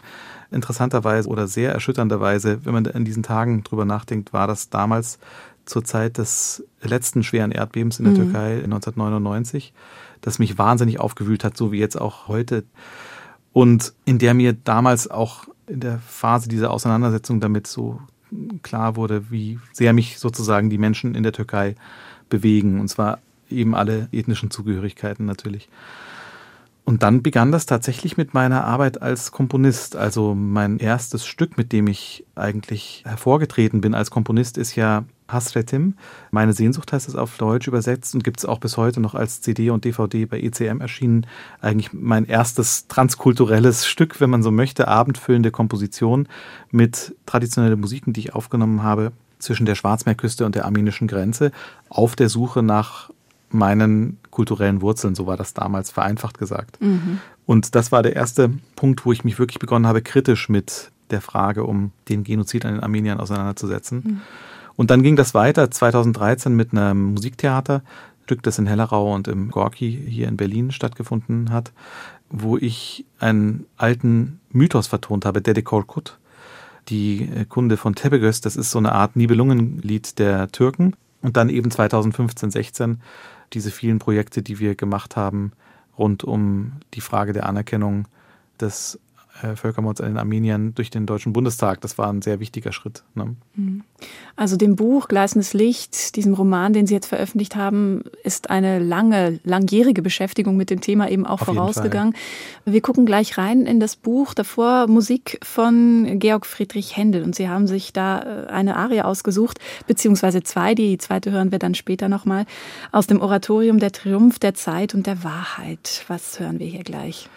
Interessanterweise 0.52 1.30
oder 1.30 1.48
sehr 1.48 1.72
erschütternderweise, 1.72 2.66
wenn 2.66 2.74
man 2.74 2.86
in 2.86 3.06
diesen 3.06 3.24
Tagen 3.24 3.64
drüber 3.64 3.86
nachdenkt, 3.86 4.34
war 4.34 4.48
das 4.48 4.70
damals 4.70 5.20
zur 5.66 5.84
Zeit 5.84 6.18
des 6.18 6.64
letzten 6.82 7.24
schweren 7.24 7.52
Erdbebens 7.52 8.00
in 8.00 8.06
der 8.06 8.14
mhm. 8.14 8.32
Türkei 8.32 8.56
1999, 8.64 9.74
das 10.22 10.40
mich 10.40 10.58
wahnsinnig 10.58 11.00
aufgewühlt 11.00 11.44
hat, 11.44 11.56
so 11.56 11.72
wie 11.72 11.80
jetzt 11.80 12.00
auch 12.00 12.28
heute. 12.28 12.64
Und 13.54 13.94
in 14.06 14.20
der 14.20 14.34
mir 14.34 14.54
damals 14.54 15.10
auch 15.10 15.46
in 15.68 15.80
der 15.80 16.00
Phase 16.00 16.50
dieser 16.50 16.72
Auseinandersetzung 16.72 17.40
damit 17.40 17.68
so 17.68 18.00
klar 18.62 18.96
wurde, 18.96 19.32
wie 19.32 19.60
sehr 19.74 19.94
mich 19.94 20.20
sozusagen 20.20 20.70
die 20.70 20.78
Menschen 20.78 21.16
in 21.16 21.24
der 21.24 21.34
Türkei 21.34 21.76
bewegen. 22.30 22.80
Und 22.80 22.88
zwar 22.90 23.20
eben 23.50 23.76
alle 23.76 24.08
ethnischen 24.12 24.52
Zugehörigkeiten 24.52 25.26
natürlich. 25.26 25.70
Und 26.86 27.04
dann 27.04 27.22
begann 27.22 27.52
das 27.52 27.68
tatsächlich 27.68 28.18
mit 28.18 28.34
meiner 28.34 28.66
Arbeit 28.66 29.02
als 29.02 29.32
Komponist. 29.32 29.96
Also 29.96 30.34
mein 30.34 30.80
erstes 30.80 31.26
Stück, 31.26 31.58
mit 31.58 31.72
dem 31.72 31.88
ich 31.88 32.26
eigentlich 32.36 33.04
hervorgetreten 33.06 33.82
bin 33.82 33.94
als 33.94 34.10
Komponist, 34.10 34.58
ist 34.58 34.76
ja 34.76 35.06
Hasretim. 35.32 35.96
Meine 36.32 36.54
Sehnsucht 36.54 36.92
heißt 36.92 37.08
es 37.08 37.16
auf 37.16 37.38
Deutsch 37.38 37.68
übersetzt 37.68 38.14
und 38.14 38.24
gibt 38.24 38.40
es 38.40 38.46
auch 38.46 38.60
bis 38.60 38.78
heute 38.78 39.00
noch 39.00 39.16
als 39.16 39.42
CD 39.42 39.70
und 39.70 39.86
DVD 39.86 40.26
bei 40.26 40.40
ECM 40.40 40.82
erschienen. 40.82 41.26
Eigentlich 41.62 41.94
mein 41.94 42.26
erstes 42.26 42.88
transkulturelles 42.88 43.88
Stück, 43.88 44.20
wenn 44.20 44.30
man 44.30 44.44
so 44.44 44.52
möchte, 44.52 44.88
abendfüllende 44.88 45.52
Komposition 45.52 46.28
mit 46.72 47.16
traditionellen 47.26 47.80
Musiken, 47.80 48.14
die 48.14 48.22
ich 48.22 48.36
aufgenommen 48.36 48.84
habe 48.84 49.12
zwischen 49.40 49.66
der 49.66 49.76
Schwarzmeerküste 49.76 50.46
und 50.46 50.56
der 50.56 50.66
armenischen 50.66 51.08
Grenze 51.08 51.52
auf 51.90 52.16
der 52.16 52.30
Suche 52.30 52.62
nach 52.62 53.10
meinen 53.52 54.18
kulturellen 54.32 54.82
Wurzeln, 54.82 55.16
so 55.16 55.26
war 55.26 55.38
das 55.38 55.54
damals 55.54 55.90
vereinfacht 55.90 56.38
gesagt. 56.38 56.80
Mhm. 56.82 57.20
Und 57.46 57.74
das 57.74 57.92
war 57.92 58.04
der 58.04 58.16
erste 58.16 58.52
Punkt, 58.76 59.06
wo 59.06 59.12
ich 59.12 59.24
mich 59.24 59.40
wirklich 59.40 59.60
begonnen 59.60 59.88
habe, 59.88 60.02
kritisch 60.02 60.50
mit 60.50 60.92
der 61.10 61.22
Frage 61.22 61.64
um 61.64 61.92
den 62.08 62.24
Genozid 62.24 62.66
an 62.66 62.74
den 62.76 62.84
Armeniern 62.84 63.20
auseinanderzusetzen. 63.20 64.04
Mhm. 64.06 64.22
Und 64.80 64.92
dann 64.92 65.04
ging 65.04 65.18
das 65.18 65.34
weiter 65.34 65.70
2013 65.70 66.56
mit 66.56 66.72
einem 66.72 67.12
Musiktheaterstück, 67.12 68.42
das 68.44 68.60
in 68.60 68.66
Hellerau 68.66 69.14
und 69.14 69.28
im 69.28 69.52
Gorki 69.52 69.92
hier 70.08 70.30
in 70.30 70.38
Berlin 70.38 70.72
stattgefunden 70.72 71.52
hat, 71.52 71.74
wo 72.30 72.56
ich 72.56 73.06
einen 73.20 73.66
alten 73.76 74.40
Mythos 74.52 74.88
vertont 74.88 75.26
habe, 75.26 75.42
Dede 75.42 75.64
Korkut, 75.64 76.18
die 76.88 77.30
Kunde 77.50 77.76
von 77.76 77.94
Tepegöz. 77.94 78.40
Das 78.40 78.56
ist 78.56 78.72
so 78.72 78.80
eine 78.80 78.94
Art 78.94 79.18
Nibelungenlied 79.18 80.18
der 80.18 80.48
Türken. 80.48 80.96
Und 81.22 81.36
dann 81.36 81.50
eben 81.50 81.72
2015, 81.72 82.50
16 82.50 83.02
diese 83.52 83.72
vielen 83.72 84.00
Projekte, 84.00 84.42
die 84.42 84.60
wir 84.60 84.76
gemacht 84.76 85.18
haben, 85.18 85.52
rund 85.98 86.24
um 86.24 86.72
die 86.94 87.02
Frage 87.02 87.34
der 87.34 87.48
Anerkennung 87.48 88.08
des 88.62 88.98
äh, 89.42 89.56
Völkermords 89.56 90.02
an 90.02 90.08
den 90.08 90.18
Armeniern 90.18 90.74
durch 90.76 90.90
den 90.90 91.06
Deutschen 91.06 91.34
Bundestag. 91.34 91.82
Das 91.82 91.98
war 91.98 92.10
ein 92.10 92.22
sehr 92.22 92.40
wichtiger 92.40 92.72
Schritt. 92.72 93.04
Ne? 93.16 93.36
Mhm. 93.56 93.84
Also 94.36 94.58
dem 94.58 94.76
Buch 94.76 95.08
Gleißendes 95.08 95.54
Licht, 95.54 96.16
diesem 96.16 96.34
Roman, 96.34 96.74
den 96.74 96.88
Sie 96.88 96.94
jetzt 96.94 97.08
veröffentlicht 97.08 97.56
haben, 97.56 98.04
ist 98.24 98.50
eine 98.50 98.80
lange, 98.80 99.40
langjährige 99.44 100.02
Beschäftigung 100.02 100.56
mit 100.58 100.70
dem 100.70 100.82
Thema 100.82 101.10
eben 101.10 101.26
auch 101.26 101.42
Auf 101.42 101.48
vorausgegangen. 101.48 102.16
Wir 102.66 102.82
gucken 102.82 103.06
gleich 103.06 103.38
rein 103.38 103.66
in 103.66 103.80
das 103.80 103.96
Buch. 103.96 104.34
Davor 104.34 104.88
Musik 104.88 105.40
von 105.44 106.20
Georg 106.20 106.46
Friedrich 106.46 106.96
Händel. 106.96 107.24
Und 107.24 107.36
Sie 107.36 107.50
haben 107.50 107.68
sich 107.68 107.94
da 107.94 108.22
äh, 108.22 108.48
eine 108.48 108.76
Arie 108.76 109.02
ausgesucht, 109.02 109.60
beziehungsweise 109.88 110.44
zwei. 110.44 110.76
Die 110.76 110.98
zweite 110.98 111.32
hören 111.32 111.52
wir 111.52 111.60
dann 111.60 111.76
später 111.76 112.10
nochmal. 112.10 112.46
Aus 112.92 113.08
dem 113.08 113.22
Oratorium 113.22 113.80
Der 113.80 113.92
Triumph 113.92 114.40
der 114.40 114.54
Zeit 114.54 114.94
und 114.94 115.08
der 115.08 115.24
Wahrheit. 115.24 116.04
Was 116.08 116.40
hören 116.40 116.60
wir 116.60 116.68
hier 116.68 116.84
gleich? 116.84 117.30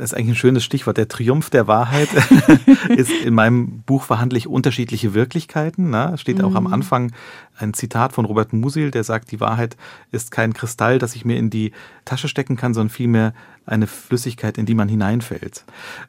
Das 0.00 0.12
ist 0.12 0.16
eigentlich 0.16 0.30
ein 0.30 0.36
schönes 0.36 0.64
Stichwort. 0.64 0.96
Der 0.96 1.08
Triumph 1.08 1.50
der 1.50 1.66
Wahrheit 1.66 2.08
ist 2.88 3.12
in 3.12 3.34
meinem 3.34 3.82
Buch 3.82 4.04
verhandle 4.04 4.38
ich 4.38 4.46
unterschiedliche 4.46 5.12
Wirklichkeiten. 5.12 5.90
Ne? 5.90 6.16
Steht 6.16 6.38
mhm. 6.38 6.44
auch 6.46 6.54
am 6.54 6.64
mhm. 6.64 6.72
Anfang 6.72 7.12
ein 7.58 7.74
Zitat 7.74 8.14
von 8.14 8.24
Robert 8.24 8.54
Musil, 8.54 8.90
der 8.90 9.04
sagt, 9.04 9.30
die 9.30 9.40
Wahrheit 9.40 9.76
ist 10.10 10.30
kein 10.30 10.54
Kristall, 10.54 10.98
das 10.98 11.16
ich 11.16 11.26
mir 11.26 11.36
in 11.36 11.50
die 11.50 11.72
Tasche 12.06 12.28
stecken 12.28 12.56
kann, 12.56 12.72
sondern 12.72 12.88
vielmehr 12.88 13.34
eine 13.70 13.86
Flüssigkeit, 13.86 14.58
in 14.58 14.66
die 14.66 14.74
man 14.74 14.88
hineinfällt. 14.88 15.64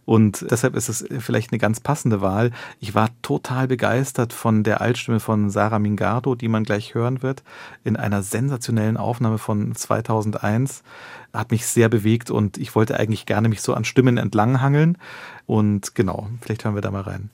Und 0.06 0.46
deshalb 0.50 0.76
ist 0.76 0.90
es 0.90 1.06
vielleicht 1.20 1.52
eine 1.52 1.60
ganz 1.60 1.80
passende 1.80 2.22
Wahl. 2.22 2.52
Ich 2.80 2.96
war 2.96 3.10
total 3.22 3.68
begeistert 3.68 4.34
von 4.34 4.64
der 4.64 4.82
Altstimme 4.82 5.20
von 5.20 5.50
Sarah 5.50 5.80
Mingardo, 5.80 6.36
die 6.36 6.48
man 6.48 6.64
gleich 6.64 6.94
hören 6.94 7.22
wird, 7.22 7.44
in 7.84 7.96
einer 7.96 8.24
sensationellen 8.24 8.98
Aufnahme 8.98 9.38
von 9.38 9.76
2001. 9.76 10.84
Hat 11.34 11.52
mich 11.52 11.66
sehr 11.66 11.90
bewegt 11.90 12.30
und 12.30 12.58
ich 12.58 12.76
wollte 12.76 13.00
eigentlich 13.00 13.26
gerne 13.26 13.50
mich 13.50 13.62
so 13.62 13.74
an 13.74 13.86
Stimmen 13.86 14.18
entlanghangeln. 14.18 14.98
Und 15.46 15.96
genau, 15.96 16.28
vielleicht 16.42 16.66
hören 16.66 16.76
wir 16.76 16.82
da 16.82 16.92
mal 16.92 17.02
rein. 17.02 17.30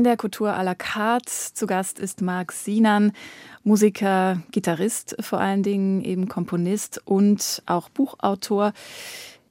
NDR 0.00 0.16
Kultur 0.16 0.48
à 0.48 0.62
la 0.62 0.74
carte. 0.74 1.30
Zu 1.52 1.66
Gast 1.66 1.98
ist 1.98 2.22
Marc 2.22 2.52
Sinan, 2.52 3.12
Musiker, 3.64 4.42
Gitarrist 4.50 5.16
vor 5.20 5.40
allen 5.40 5.62
Dingen, 5.62 6.02
eben 6.02 6.26
Komponist 6.26 7.02
und 7.04 7.62
auch 7.66 7.90
Buchautor. 7.90 8.72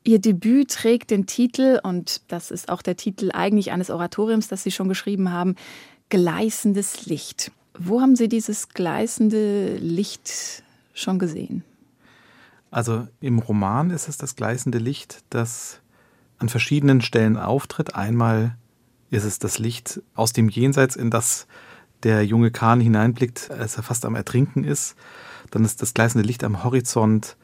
Ihr 0.04 0.20
Debüt 0.20 0.72
trägt 0.72 1.12
den 1.12 1.28
Titel, 1.28 1.80
und 1.84 2.22
das 2.30 2.50
ist 2.50 2.70
auch 2.70 2.82
der 2.82 2.98
Titel 2.98 3.30
eigentlich 3.32 3.72
eines 3.72 3.92
Oratoriums, 3.92 4.48
das 4.48 4.64
Sie 4.64 4.72
schon 4.72 4.90
geschrieben 4.90 5.32
haben, 5.32 5.56
Gleißendes 6.10 7.06
Licht. 7.06 7.52
Wo 7.78 8.02
haben 8.02 8.16
Sie 8.16 8.28
dieses 8.28 8.70
gleißende 8.70 9.76
Licht 9.78 10.64
schon 10.96 11.20
gesehen? 11.20 11.64
Also 12.72 13.08
im 13.22 13.38
Roman 13.38 13.92
ist 13.92 14.08
es 14.08 14.18
das 14.18 14.36
gleißende 14.36 14.80
Licht, 14.80 15.24
das 15.30 15.80
an 16.40 16.50
verschiedenen 16.50 17.02
Stellen 17.02 17.38
auftritt. 17.38 17.94
Einmal 17.94 18.56
ist 19.12 19.24
es 19.24 19.40
das 19.40 19.60
Licht 19.60 20.02
aus 20.16 20.34
dem 20.34 20.50
Jenseits, 20.50 20.96
in 20.96 21.10
das 21.10 21.48
der 22.04 22.26
junge 22.26 22.52
Kahn 22.52 22.80
hineinblickt, 22.80 23.52
als 23.52 23.78
er 23.78 23.84
fast 23.84 24.06
am 24.06 24.16
Ertrinken 24.16 24.64
ist. 24.64 24.96
Dann 25.52 25.66
ist 25.66 25.82
das 25.82 25.94
gleißende 25.94 26.26
Licht 26.26 26.44
am 26.44 26.64
Horizont 26.64 27.36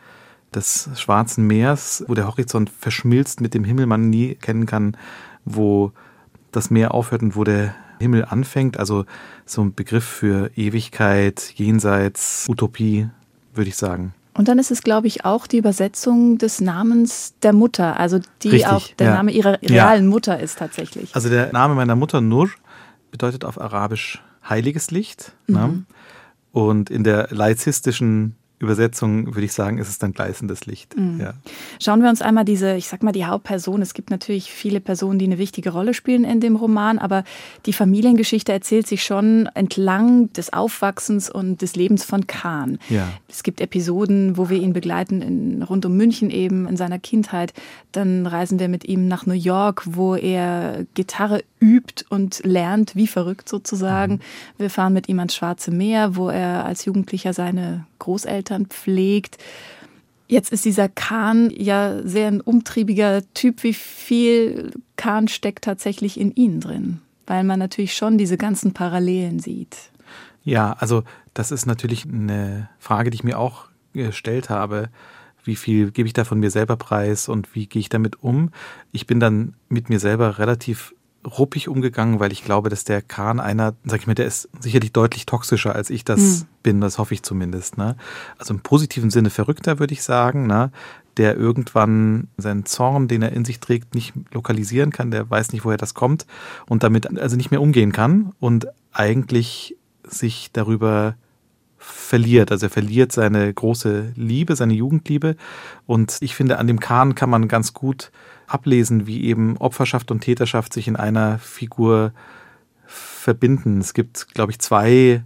des 0.54 0.89
Schwarzen 0.95 1.45
Meers, 1.45 2.04
wo 2.08 2.13
der 2.13 2.28
Horizont 2.28 2.69
verschmilzt 2.69 3.41
mit 3.41 3.54
dem 3.54 3.63
Himmel, 3.63 3.86
man 3.88 4.10
nie 4.10 4.36
kennen 4.36 4.65
kann, 4.65 4.95
wo 5.43 5.91
das 6.51 6.69
Meer 6.69 6.93
aufhört 6.93 7.21
und 7.21 7.36
wo 7.36 7.43
der 7.43 7.75
Himmel 7.99 8.25
anfängt. 8.25 8.78
Also 8.78 9.06
so 9.45 9.62
ein 9.62 9.73
Begriff 9.73 10.06
für 10.06 10.51
Ewigkeit, 10.56 11.54
Jenseits, 11.56 12.45
Utopie, 12.47 13.10
würde 13.54 13.69
ich 13.69 13.75
sagen. 13.75 14.13
Und 14.38 14.50
dann 14.50 14.60
ist 14.60 14.69
es, 14.69 14.84
glaube 14.84 15.08
ich, 15.08 15.24
auch 15.24 15.48
die 15.48 15.58
Übersetzung 15.58 16.38
des 16.38 16.60
Namens 16.60 17.36
der 17.41 17.54
Mutter, 17.54 17.98
also 17.98 18.19
die 18.43 18.50
Richtig, 18.50 18.67
auch 18.67 18.88
der 19.00 19.08
ja. 19.08 19.13
Name 19.15 19.32
ihrer 19.32 19.62
realen 19.62 20.08
Mutter 20.08 20.39
ist 20.39 20.60
tatsächlich. 20.60 21.15
Also 21.15 21.30
der 21.30 21.54
Name 21.54 21.74
meiner 21.74 21.95
Mutter 21.95 22.19
Nur 22.19 22.50
bedeutet 23.12 23.45
auf 23.45 23.60
Arabisch 23.60 24.21
heiliges 24.48 24.91
Licht. 24.91 25.32
Ne? 25.48 25.86
Und 26.52 26.89
in 26.89 27.06
der 27.06 27.30
laizistischen 27.32 28.36
Übersetzung 28.65 29.28
würde 29.28 29.45
ich 29.45 29.54
sagen, 29.54 29.78
ist 29.78 29.89
es 29.89 29.97
dann 29.97 30.13
gleißendes 30.13 30.65
Licht. 30.65 30.95
Ja. 31.19 31.34
Schauen 31.82 32.01
wir 32.01 32.10
uns 32.10 32.21
einmal 32.21 32.45
diese, 32.45 32.75
ich 32.75 32.88
sag 32.88 33.04
mal, 33.04 33.12
die 33.12 33.25
Hauptperson. 33.25 33.82
Es 33.82 33.93
gibt 33.93 34.10
natürlich 34.10 34.51
viele 34.51 34.80
Personen, 34.80 35.19
die 35.19 35.25
eine 35.25 35.38
wichtige 35.38 35.71
Rolle 35.71 35.93
spielen 35.93 36.23
in 36.23 36.39
dem 36.39 36.56
Roman, 36.56 36.99
aber 36.99 37.23
die 37.65 37.73
Familiengeschichte 37.73 38.51
erzählt 38.51 38.88
sich 38.88 39.04
schon 39.04 39.47
entlang 39.54 40.32
des 40.34 40.51
Aufwachsens 40.54 41.30
und 41.30 41.62
des 41.62 41.75
Lebens 41.75 42.04
von 42.04 42.28
Kahn. 42.28 42.80
Ja. 42.89 43.08
Es 43.28 43.43
gibt 43.43 43.62
Episoden, 43.62 44.38
wo 44.38 44.49
wir 44.49 44.58
ihn 44.58 44.73
begleiten, 44.73 45.21
in, 45.21 45.63
rund 45.63 45.86
um 45.86 45.95
München 45.95 46.30
eben, 46.30 46.67
in 46.67 46.78
seiner 46.78 46.99
Kindheit. 46.99 47.54
Dann 47.91 48.25
reisen 48.25 48.60
wir 48.60 48.67
mit 48.67 48.86
ihm 48.86 49.08
nach 49.08 49.25
New 49.25 49.34
York, 49.34 49.84
wo 49.86 50.15
er 50.15 50.86
Gitarre 50.93 51.43
übt 51.65 52.06
und 52.10 52.41
lernt, 52.43 52.95
wie 52.95 53.08
verrückt 53.08 53.49
sozusagen. 53.49 54.19
Wir 54.58 54.69
fahren 54.69 54.93
mit 54.93 55.10
ihm 55.10 55.17
ans 55.17 55.36
Schwarze 55.36 55.71
Meer, 55.71 56.15
wo 56.15 56.30
er 56.30 56.63
als 56.63 56.86
Jugendlicher 56.86 57.34
seine 57.34 57.88
Großeltern 57.97 58.67
pflegt. 58.67 59.39
Jetzt 60.28 60.51
ist 60.51 60.65
dieser 60.65 60.89
Kahn 60.89 61.51
ja 61.51 62.01
sehr 62.04 62.28
ein 62.28 62.41
umtriebiger 62.41 63.21
Typ. 63.34 63.63
Wie 63.63 63.73
viel 63.73 64.71
Kahn 64.95 65.28
steckt 65.28 65.63
tatsächlich 65.65 66.19
in 66.19 66.34
Ihnen 66.36 66.60
drin? 66.60 67.01
Weil 67.25 67.43
man 67.43 67.58
natürlich 67.58 67.95
schon 67.95 68.19
diese 68.19 68.38
ganzen 68.38 68.73
Parallelen 68.73 69.39
sieht. 69.39 69.75
Ja, 70.43 70.73
also 70.73 71.04
das 71.34 71.51
ist 71.51 71.65
natürlich 71.65 72.06
eine 72.06 72.69
Frage, 72.78 73.10
die 73.10 73.15
ich 73.15 73.23
mir 73.23 73.39
auch 73.39 73.65
gestellt 73.93 74.49
habe. 74.49 74.89
Wie 75.43 75.56
viel 75.56 75.91
gebe 75.91 76.08
ich 76.08 76.13
da 76.13 76.23
von 76.23 76.39
mir 76.39 76.49
selber 76.51 76.75
preis 76.75 77.30
und 77.30 77.54
wie 77.56 77.67
gehe 77.67 77.80
ich 77.80 77.89
damit 77.89 78.23
um? 78.23 78.51
Ich 78.91 79.06
bin 79.06 79.19
dann 79.19 79.56
mit 79.69 79.89
mir 79.89 79.99
selber 79.99 80.39
relativ 80.39 80.95
ruppig 81.26 81.68
umgegangen, 81.68 82.20
weil 82.20 82.32
ich 82.32 82.44
glaube, 82.44 82.70
dass 82.70 82.84
der 82.84 83.02
Kahn 83.02 83.40
einer, 83.40 83.74
sag 83.84 84.00
ich 84.00 84.08
mal, 84.08 84.16
der 84.16 84.26
ist 84.26 84.50
sicherlich 84.60 84.94
deutlich 84.94 85.26
toxischer, 85.26 85.76
als 85.76 85.90
ich 85.90 86.06
das 86.06 86.20
Hm. 86.20 86.48
bin, 86.64 86.82
das 86.82 86.98
hoffe 86.98 87.14
ich 87.14 87.24
zumindest. 87.24 87.78
Ne? 87.78 87.96
Also 88.38 88.54
im 88.54 88.60
positiven 88.62 89.10
Sinne 89.10 89.30
verrückter, 89.30 89.80
würde 89.80 89.94
ich 89.94 90.04
sagen, 90.04 90.48
ne? 90.48 90.72
der 91.18 91.38
irgendwann 91.38 92.28
seinen 92.38 92.66
Zorn, 92.66 93.08
den 93.08 93.22
er 93.22 93.32
in 93.32 93.46
sich 93.46 93.60
trägt, 93.60 93.96
nicht 93.96 94.14
lokalisieren 94.34 94.92
kann, 94.92 95.12
der 95.12 95.30
weiß 95.30 95.54
nicht, 95.54 95.66
woher 95.66 95.78
das 95.78 95.94
kommt 95.94 96.26
und 96.68 96.84
damit 96.84 97.18
also 97.18 97.38
nicht 97.38 97.52
mehr 97.52 97.62
umgehen 97.62 97.92
kann 97.92 98.34
und 98.40 98.68
eigentlich 98.92 99.78
sich 100.04 100.50
darüber 100.52 101.16
verliert. 101.78 102.52
Also 102.52 102.66
er 102.68 102.70
verliert 102.72 103.12
seine 103.12 103.54
große 103.54 104.14
Liebe, 104.16 104.56
seine 104.56 104.74
Jugendliebe. 104.74 105.36
Und 105.86 106.18
ich 106.22 106.36
finde, 106.36 106.58
an 106.58 106.68
dem 106.68 106.80
Kahn 106.80 107.16
kann 107.16 107.30
man 107.30 107.48
ganz 107.48 107.74
gut 107.74 108.12
ablesen, 108.48 109.08
wie 109.08 109.24
eben 109.24 109.58
Opferschaft 109.58 110.12
und 110.12 110.22
Täterschaft 110.22 110.74
sich 110.74 110.88
in 110.88 110.96
einer 110.96 111.40
Figur 111.40 112.12
verbinden. 112.86 113.80
Es 113.80 113.94
gibt, 113.94 114.34
glaube 114.34 114.52
ich, 114.52 114.60
zwei 114.60 115.24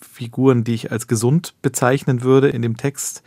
Figuren, 0.00 0.62
die 0.62 0.74
ich 0.74 0.92
als 0.92 1.06
gesund 1.06 1.54
bezeichnen 1.62 2.22
würde 2.22 2.48
in 2.48 2.62
dem 2.62 2.76
Text, 2.76 3.22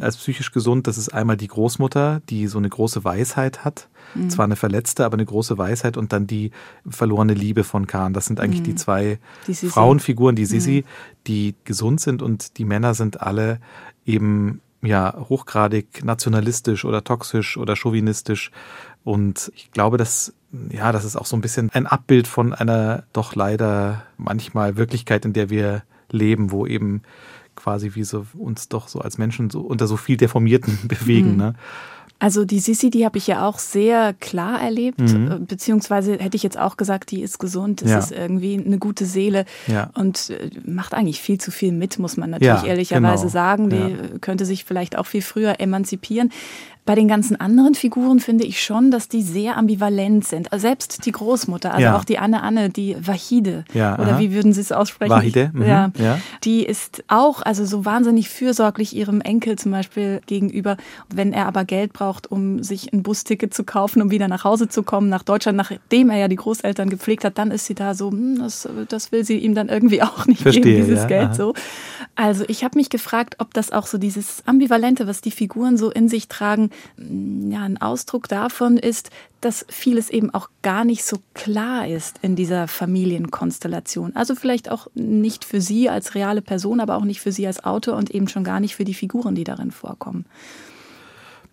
als 0.00 0.16
psychisch 0.18 0.52
gesund. 0.52 0.86
Das 0.86 0.98
ist 0.98 1.08
einmal 1.08 1.36
die 1.36 1.48
Großmutter, 1.48 2.20
die 2.28 2.46
so 2.46 2.58
eine 2.58 2.68
große 2.68 3.04
Weisheit 3.04 3.64
hat. 3.64 3.88
Zwar 4.28 4.44
eine 4.44 4.56
verletzte, 4.56 5.04
aber 5.04 5.14
eine 5.14 5.24
große 5.24 5.58
Weisheit 5.58 5.96
und 5.96 6.12
dann 6.12 6.26
die 6.26 6.52
verlorene 6.88 7.34
Liebe 7.34 7.64
von 7.64 7.86
Kahn. 7.86 8.12
Das 8.12 8.26
sind 8.26 8.38
eigentlich 8.38 8.62
die 8.62 8.74
zwei 8.74 9.18
Die. 9.46 9.54
Frauenfiguren, 9.54 10.36
die 10.36 10.46
Sisi, 10.46 10.84
die 11.26 11.54
gesund 11.64 12.00
sind 12.00 12.22
und 12.22 12.58
die 12.58 12.64
Männer 12.64 12.94
sind 12.94 13.20
alle 13.20 13.58
eben 14.04 14.60
ja 14.82 15.14
hochgradig 15.28 16.04
nationalistisch 16.04 16.84
oder 16.84 17.04
toxisch 17.04 17.56
oder 17.56 17.76
chauvinistisch. 17.76 18.50
Und 19.04 19.52
ich 19.54 19.70
glaube, 19.70 19.96
dass 19.96 20.34
ja, 20.70 20.92
das 20.92 21.04
ist 21.04 21.16
auch 21.16 21.26
so 21.26 21.36
ein 21.36 21.40
bisschen 21.40 21.70
ein 21.70 21.86
Abbild 21.86 22.26
von 22.26 22.52
einer 22.52 23.04
doch 23.12 23.34
leider 23.34 24.04
manchmal 24.16 24.76
Wirklichkeit, 24.76 25.24
in 25.24 25.32
der 25.32 25.50
wir 25.50 25.82
leben, 26.10 26.50
wo 26.50 26.66
eben 26.66 27.02
quasi 27.66 27.96
wie 27.96 28.04
so 28.04 28.24
uns 28.38 28.68
doch 28.68 28.86
so 28.86 29.00
als 29.00 29.18
Menschen 29.18 29.50
so 29.50 29.60
unter 29.60 29.88
so 29.88 29.96
viel 29.96 30.16
Deformierten 30.16 30.78
bewegen. 30.88 31.36
Ne? 31.36 31.54
Also 32.20 32.44
die 32.44 32.60
Sissi, 32.60 32.90
die 32.90 33.04
habe 33.04 33.18
ich 33.18 33.26
ja 33.26 33.44
auch 33.46 33.58
sehr 33.58 34.14
klar 34.14 34.62
erlebt, 34.62 35.00
äh, 35.00 35.38
beziehungsweise 35.40 36.12
hätte 36.18 36.36
ich 36.36 36.44
jetzt 36.44 36.56
auch 36.58 36.76
gesagt, 36.76 37.10
die 37.10 37.20
ist 37.22 37.38
gesund, 37.40 37.82
das 37.82 37.90
Ja. 37.90 37.98
ist 37.98 38.12
irgendwie 38.12 38.62
eine 38.64 38.78
gute 38.78 39.04
Seele 39.04 39.44
Ja. 39.66 39.90
und 39.94 40.30
äh, 40.30 40.48
macht 40.64 40.94
eigentlich 40.94 41.20
viel 41.20 41.38
zu 41.38 41.50
viel 41.50 41.72
mit, 41.72 41.98
muss 41.98 42.16
man 42.16 42.30
natürlich 42.30 42.62
Ja, 42.62 42.68
ehrlicherweise 42.68 43.22
genau. 43.24 43.32
sagen. 43.32 43.68
Die 43.70 44.18
könnte 44.20 44.46
sich 44.46 44.64
vielleicht 44.64 44.96
auch 44.96 45.06
viel 45.06 45.22
früher 45.22 45.58
emanzipieren. 45.60 46.30
Bei 46.86 46.94
den 46.94 47.08
ganzen 47.08 47.38
anderen 47.38 47.74
Figuren 47.74 48.20
finde 48.20 48.44
ich 48.44 48.62
schon, 48.62 48.90
dass 48.92 49.08
die 49.08 49.20
sehr 49.22 49.56
ambivalent 49.56 50.24
sind. 50.24 50.52
Also 50.52 50.68
Selbst 50.68 51.04
die 51.04 51.12
Großmutter, 51.12 51.72
also 51.72 51.82
Ja. 51.82 51.96
auch 51.96 52.04
die 52.04 52.18
Anne 52.18 52.42
Anne, 52.42 52.70
die 52.70 52.96
Wahide, 53.04 53.64
Ja, 53.74 53.98
oder 53.98 54.12
aha. 54.12 54.18
wie 54.20 54.32
würden 54.32 54.52
Sie 54.52 54.60
es 54.60 54.70
aussprechen? 54.72 55.10
Wahide, 55.10 55.50
mhm, 55.52 55.62
ja. 55.62 55.90
ja. 55.98 56.18
Die 56.44 56.64
ist 56.64 57.02
auch 57.08 57.42
also 57.42 57.64
so 57.64 57.84
wahnsinnig 57.84 58.28
fürsorglich 58.30 58.94
ihrem 58.96 59.20
Enkel 59.20 59.56
zum 59.58 59.72
Beispiel 59.72 60.20
gegenüber. 60.26 60.76
Wenn 61.12 61.32
er 61.32 61.46
aber 61.46 61.64
Geld 61.64 61.92
braucht, 61.92 62.30
um 62.30 62.62
sich 62.62 62.92
ein 62.92 63.02
Busticket 63.02 63.52
zu 63.52 63.64
kaufen, 63.64 64.00
um 64.00 64.10
wieder 64.12 64.28
nach 64.28 64.44
Hause 64.44 64.68
zu 64.68 64.82
kommen, 64.84 65.08
nach 65.08 65.24
Deutschland, 65.24 65.56
nachdem 65.58 66.08
er 66.10 66.18
ja 66.18 66.28
die 66.28 66.36
Großeltern 66.36 66.88
gepflegt 66.88 67.24
hat, 67.24 67.36
dann 67.36 67.50
ist 67.50 67.66
sie 67.66 67.74
da 67.74 67.94
so, 67.94 68.12
hm, 68.12 68.38
das, 68.38 68.68
das 68.88 69.10
will 69.10 69.24
sie 69.24 69.38
ihm 69.38 69.56
dann 69.56 69.68
irgendwie 69.68 70.02
auch 70.02 70.24
nicht 70.26 70.42
Verstehe, 70.42 70.62
geben, 70.62 70.86
dieses 70.86 71.00
ja, 71.02 71.08
Geld 71.08 71.24
aha. 71.30 71.34
so. 71.34 71.54
Also 72.14 72.44
ich 72.48 72.62
habe 72.64 72.78
mich 72.78 72.90
gefragt, 72.90 73.34
ob 73.38 73.52
das 73.54 73.72
auch 73.72 73.86
so 73.88 73.98
dieses 73.98 74.42
Ambivalente, 74.46 75.06
was 75.08 75.20
die 75.20 75.30
Figuren 75.32 75.76
so 75.76 75.90
in 75.90 76.08
sich 76.08 76.28
tragen, 76.28 76.70
ja, 76.96 77.62
ein 77.62 77.80
Ausdruck 77.80 78.28
davon 78.28 78.76
ist, 78.76 79.10
dass 79.40 79.66
vieles 79.68 80.10
eben 80.10 80.32
auch 80.32 80.48
gar 80.62 80.84
nicht 80.84 81.04
so 81.04 81.18
klar 81.34 81.86
ist 81.86 82.18
in 82.22 82.36
dieser 82.36 82.68
Familienkonstellation. 82.68 84.16
Also 84.16 84.34
vielleicht 84.34 84.70
auch 84.70 84.88
nicht 84.94 85.44
für 85.44 85.60
Sie 85.60 85.88
als 85.88 86.14
reale 86.14 86.42
Person, 86.42 86.80
aber 86.80 86.96
auch 86.96 87.04
nicht 87.04 87.20
für 87.20 87.32
Sie 87.32 87.46
als 87.46 87.62
Autor 87.64 87.96
und 87.96 88.10
eben 88.10 88.28
schon 88.28 88.44
gar 88.44 88.60
nicht 88.60 88.76
für 88.76 88.84
die 88.84 88.94
Figuren, 88.94 89.34
die 89.34 89.44
darin 89.44 89.70
vorkommen. 89.70 90.24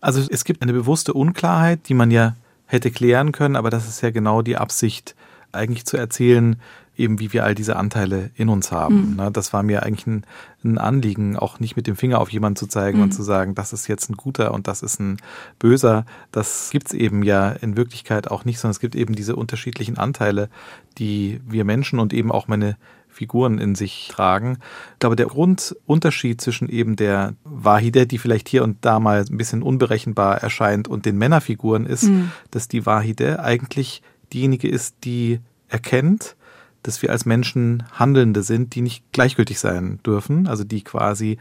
Also 0.02 0.26
es 0.30 0.44
gibt 0.44 0.62
eine 0.62 0.74
bewusste 0.74 1.14
Unklarheit, 1.14 1.88
die 1.88 1.94
man 1.94 2.12
ja 2.12 2.36
hätte 2.66 2.92
klären 2.92 3.32
können, 3.32 3.56
aber 3.56 3.70
das 3.70 3.88
ist 3.88 4.02
ja 4.02 4.10
genau 4.10 4.42
die 4.42 4.58
Absicht, 4.58 5.16
eigentlich 5.52 5.86
zu 5.86 5.98
erzählen, 5.98 6.58
eben 6.96 7.20
wie 7.20 7.34
wir 7.34 7.44
all 7.44 7.56
diese 7.56 7.76
Anteile 7.76 8.30
in 8.36 8.50
uns 8.50 8.72
haben. 8.72 9.16
Mhm. 9.16 9.34
Das 9.34 9.54
war 9.54 9.64
mir 9.64 9.84
eigentlich 9.84 10.08
ein, 10.08 10.26
ein, 10.64 10.78
Anliegen, 10.78 11.38
auch 11.38 11.60
nicht 11.60 11.76
mit 11.76 11.88
dem 11.88 11.96
Finger 11.96 12.20
auf 12.20 12.30
jemanden 12.30 12.56
zu 12.56 12.68
zeigen 12.68 12.98
mhm. 12.98 13.06
und 13.06 13.12
zu 13.12 13.24
sagen, 13.24 13.56
das 13.56 13.74
ist 13.74 13.88
jetzt 13.88 14.10
ein 14.10 14.16
guter 14.16 14.54
und 14.54 14.68
das 14.68 14.84
ist 14.84 15.00
ein 15.00 15.18
böser. 15.60 16.06
Das 16.32 16.70
gibt's 16.72 16.94
eben 16.94 17.24
ja 17.24 17.52
in 17.52 17.78
Wirklichkeit 17.78 18.30
auch 18.30 18.46
nicht, 18.46 18.60
sondern 18.60 18.74
es 18.74 18.80
gibt 18.80 18.96
eben 18.96 19.16
diese 19.16 19.36
unterschiedlichen 19.36 19.98
Anteile, 19.98 20.50
die 20.98 21.42
wir 21.48 21.66
Menschen 21.66 22.00
und 22.00 22.14
eben 22.14 22.32
auch 22.32 22.48
meine 22.48 22.78
Figuren 23.14 23.60
in 23.60 23.76
sich 23.76 24.10
tragen. 24.12 24.58
Ich 24.94 25.00
glaube, 25.00 25.16
der 25.16 25.28
Grundunterschied 25.28 26.42
zwischen 26.42 26.68
eben 26.68 26.96
der 26.96 27.36
Wahide, 27.44 28.08
die 28.08 28.18
vielleicht 28.18 28.50
hier 28.50 28.64
und 28.64 28.78
da 28.82 29.00
mal 29.00 29.24
ein 29.30 29.38
bisschen 29.38 29.62
unberechenbar 29.62 30.40
erscheint, 30.40 30.88
und 30.88 31.06
den 31.06 31.18
Männerfiguren 31.18 31.86
ist, 31.86 32.04
mhm. 32.04 32.32
dass 32.52 32.68
die 32.68 32.86
Wahide 32.86 33.40
eigentlich 33.40 34.02
diejenige 34.34 34.68
ist, 34.68 34.96
die 35.04 35.40
erkennt, 35.70 36.36
dass 36.84 37.02
wir 37.02 37.12
als 37.12 37.26
Menschen 37.26 37.84
Handelnde 37.94 38.44
sind, 38.44 38.76
die 38.76 38.82
nicht 38.82 39.04
gleichgültig 39.12 39.60
sein 39.60 40.00
dürfen, 40.06 40.48
also 40.48 40.64
die 40.64 40.84
quasi 40.84 41.38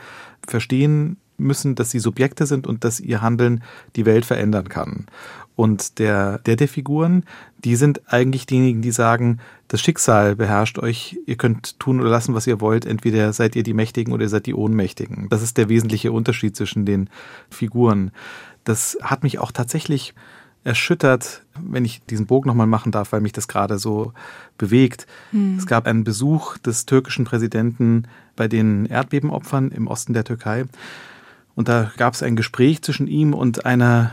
verstehen 0.47 1.19
müssen, 1.37 1.75
dass 1.75 1.91
sie 1.91 1.99
Subjekte 1.99 2.47
sind 2.47 2.67
und 2.67 2.85
dass 2.85 3.01
ihr 3.01 3.21
Handeln 3.21 3.63
die 3.97 4.07
Welt 4.07 4.25
verändern 4.25 4.69
kann. 4.69 5.07
Und 5.55 5.99
der, 5.99 6.39
der 6.39 6.57
der 6.57 6.69
Figuren, 6.69 7.25
die 7.63 7.77
sind 7.77 8.01
eigentlich 8.07 8.47
diejenigen, 8.47 8.81
die 8.81 8.91
sagen, 8.91 9.39
das 9.69 9.81
Schicksal 9.81 10.37
beherrscht 10.37 10.79
euch, 10.79 11.19
ihr 11.27 11.37
könnt 11.37 11.79
tun 11.79 12.01
oder 12.01 12.11
lassen, 12.11 12.35
was 12.35 12.47
ihr 12.47 12.61
wollt, 12.61 12.87
entweder 12.87 13.33
seid 13.33 13.55
ihr 13.55 13.63
die 13.63 13.75
Mächtigen 13.75 14.13
oder 14.13 14.23
ihr 14.23 14.29
seid 14.29 14.47
die 14.47 14.55
Ohnmächtigen. 14.55 15.29
Das 15.29 15.43
ist 15.43 15.59
der 15.59 15.69
wesentliche 15.69 16.13
Unterschied 16.13 16.57
zwischen 16.57 16.87
den 16.87 17.11
Figuren. 17.51 18.13
Das 18.65 18.97
hat 19.03 19.23
mich 19.23 19.39
auch 19.41 19.53
tatsächlich 19.53 20.15
erschüttert, 20.65 21.43
wenn 21.59 21.85
ich 21.85 22.03
diesen 22.05 22.27
Bogen 22.27 22.49
nochmal 22.49 22.67
machen 22.67 22.93
darf, 22.93 23.13
weil 23.13 23.21
mich 23.21 23.33
das 23.33 23.49
gerade 23.49 23.79
so 23.79 24.13
bewegt. 24.59 25.07
Hm. 25.31 25.57
Es 25.59 25.67
gab 25.67 25.87
einen 25.87 26.05
Besuch 26.05 26.59
des 26.59 26.87
türkischen 26.87 27.25
Präsidenten 27.25 28.05
bei 28.37 28.49
den 28.49 28.87
Erdbebenopfern 28.87 29.71
im 29.71 29.87
Osten 29.89 30.13
der 30.13 30.25
Türkei. 30.25 30.67
Und 31.55 31.69
da 31.69 31.93
gab 31.97 32.15
es 32.15 32.23
ein 32.23 32.37
Gespräch 32.37 32.83
zwischen 32.83 33.07
ihm 33.07 33.35
und 33.35 33.67
einer 33.67 34.13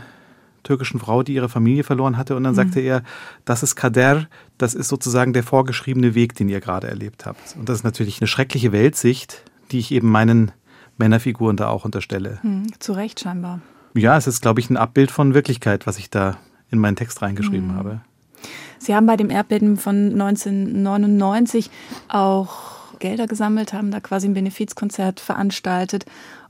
türkischen 0.62 1.00
Frau, 1.00 1.22
die 1.22 1.34
ihre 1.34 1.48
Familie 1.48 1.84
verloren 1.84 2.16
hatte. 2.16 2.36
Und 2.36 2.44
dann 2.44 2.52
mhm. 2.52 2.56
sagte 2.56 2.80
er, 2.80 3.02
das 3.44 3.62
ist 3.62 3.76
Kader, 3.76 4.26
das 4.58 4.74
ist 4.74 4.88
sozusagen 4.88 5.32
der 5.32 5.42
vorgeschriebene 5.42 6.14
Weg, 6.14 6.34
den 6.34 6.48
ihr 6.48 6.60
gerade 6.60 6.88
erlebt 6.88 7.26
habt. 7.26 7.56
Und 7.58 7.68
das 7.68 7.78
ist 7.78 7.84
natürlich 7.84 8.20
eine 8.20 8.28
schreckliche 8.28 8.72
Weltsicht, 8.72 9.42
die 9.70 9.78
ich 9.78 9.92
eben 9.92 10.10
meinen 10.10 10.52
Männerfiguren 10.98 11.56
da 11.56 11.68
auch 11.68 11.84
unterstelle. 11.84 12.40
Mhm, 12.42 12.66
zu 12.78 12.92
Recht 12.92 13.20
scheinbar. 13.20 13.60
Ja, 13.94 14.16
es 14.16 14.26
ist, 14.26 14.40
glaube 14.40 14.60
ich, 14.60 14.70
ein 14.70 14.76
Abbild 14.76 15.10
von 15.10 15.34
Wirklichkeit, 15.34 15.86
was 15.86 15.98
ich 15.98 16.10
da 16.10 16.36
in 16.70 16.78
meinen 16.78 16.96
Text 16.96 17.22
reingeschrieben 17.22 17.68
mhm. 17.68 17.74
habe. 17.74 18.00
Sie 18.78 18.94
haben 18.94 19.06
bei 19.06 19.16
dem 19.16 19.30
Erdbeben 19.30 19.76
von 19.76 20.12
1999 20.12 21.70
auch 22.08 22.70
Gelder 22.98 23.26
gesammelt, 23.26 23.72
haben 23.72 23.90
da 23.90 24.00
quasi 24.00 24.28
ein 24.28 24.34
Benefizkonzert 24.34 25.20
veranstaltet, 25.20 26.06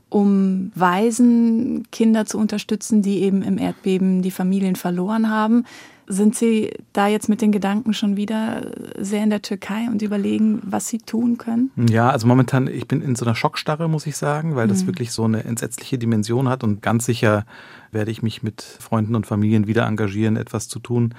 um 0.09 0.71
Waisenkinder 0.75 2.25
zu 2.25 2.37
unterstützen, 2.37 3.01
die 3.01 3.21
eben 3.21 3.41
im 3.41 3.57
Erdbeben 3.57 4.21
die 4.21 4.31
Familien 4.31 4.75
verloren 4.75 5.29
haben. 5.29 5.65
Sind 6.07 6.35
Sie 6.35 6.71
da 6.93 7.07
jetzt 7.07 7.29
mit 7.29 7.41
den 7.41 7.51
Gedanken 7.51 7.93
schon 7.93 8.17
wieder 8.17 8.71
sehr 8.97 9.23
in 9.23 9.29
der 9.29 9.41
Türkei 9.41 9.87
und 9.89 10.01
überlegen, 10.01 10.61
was 10.63 10.87
Sie 10.87 10.97
tun 10.97 11.37
können? 11.37 11.71
Ja, 11.89 12.09
also 12.09 12.27
momentan, 12.27 12.67
ich 12.67 12.87
bin 12.87 13.01
in 13.01 13.15
so 13.15 13.25
einer 13.25 13.35
Schockstarre, 13.35 13.87
muss 13.87 14.07
ich 14.07 14.17
sagen, 14.17 14.55
weil 14.55 14.67
das 14.67 14.83
mhm. 14.83 14.87
wirklich 14.87 15.11
so 15.11 15.23
eine 15.23 15.43
entsetzliche 15.43 15.97
Dimension 15.97 16.49
hat 16.49 16.63
und 16.63 16.81
ganz 16.81 17.05
sicher 17.05 17.45
werde 17.91 18.11
ich 18.11 18.23
mich 18.23 18.43
mit 18.43 18.61
Freunden 18.61 19.15
und 19.15 19.27
Familien 19.27 19.67
wieder 19.67 19.85
engagieren, 19.85 20.37
etwas 20.37 20.67
zu 20.67 20.79
tun. 20.79 21.13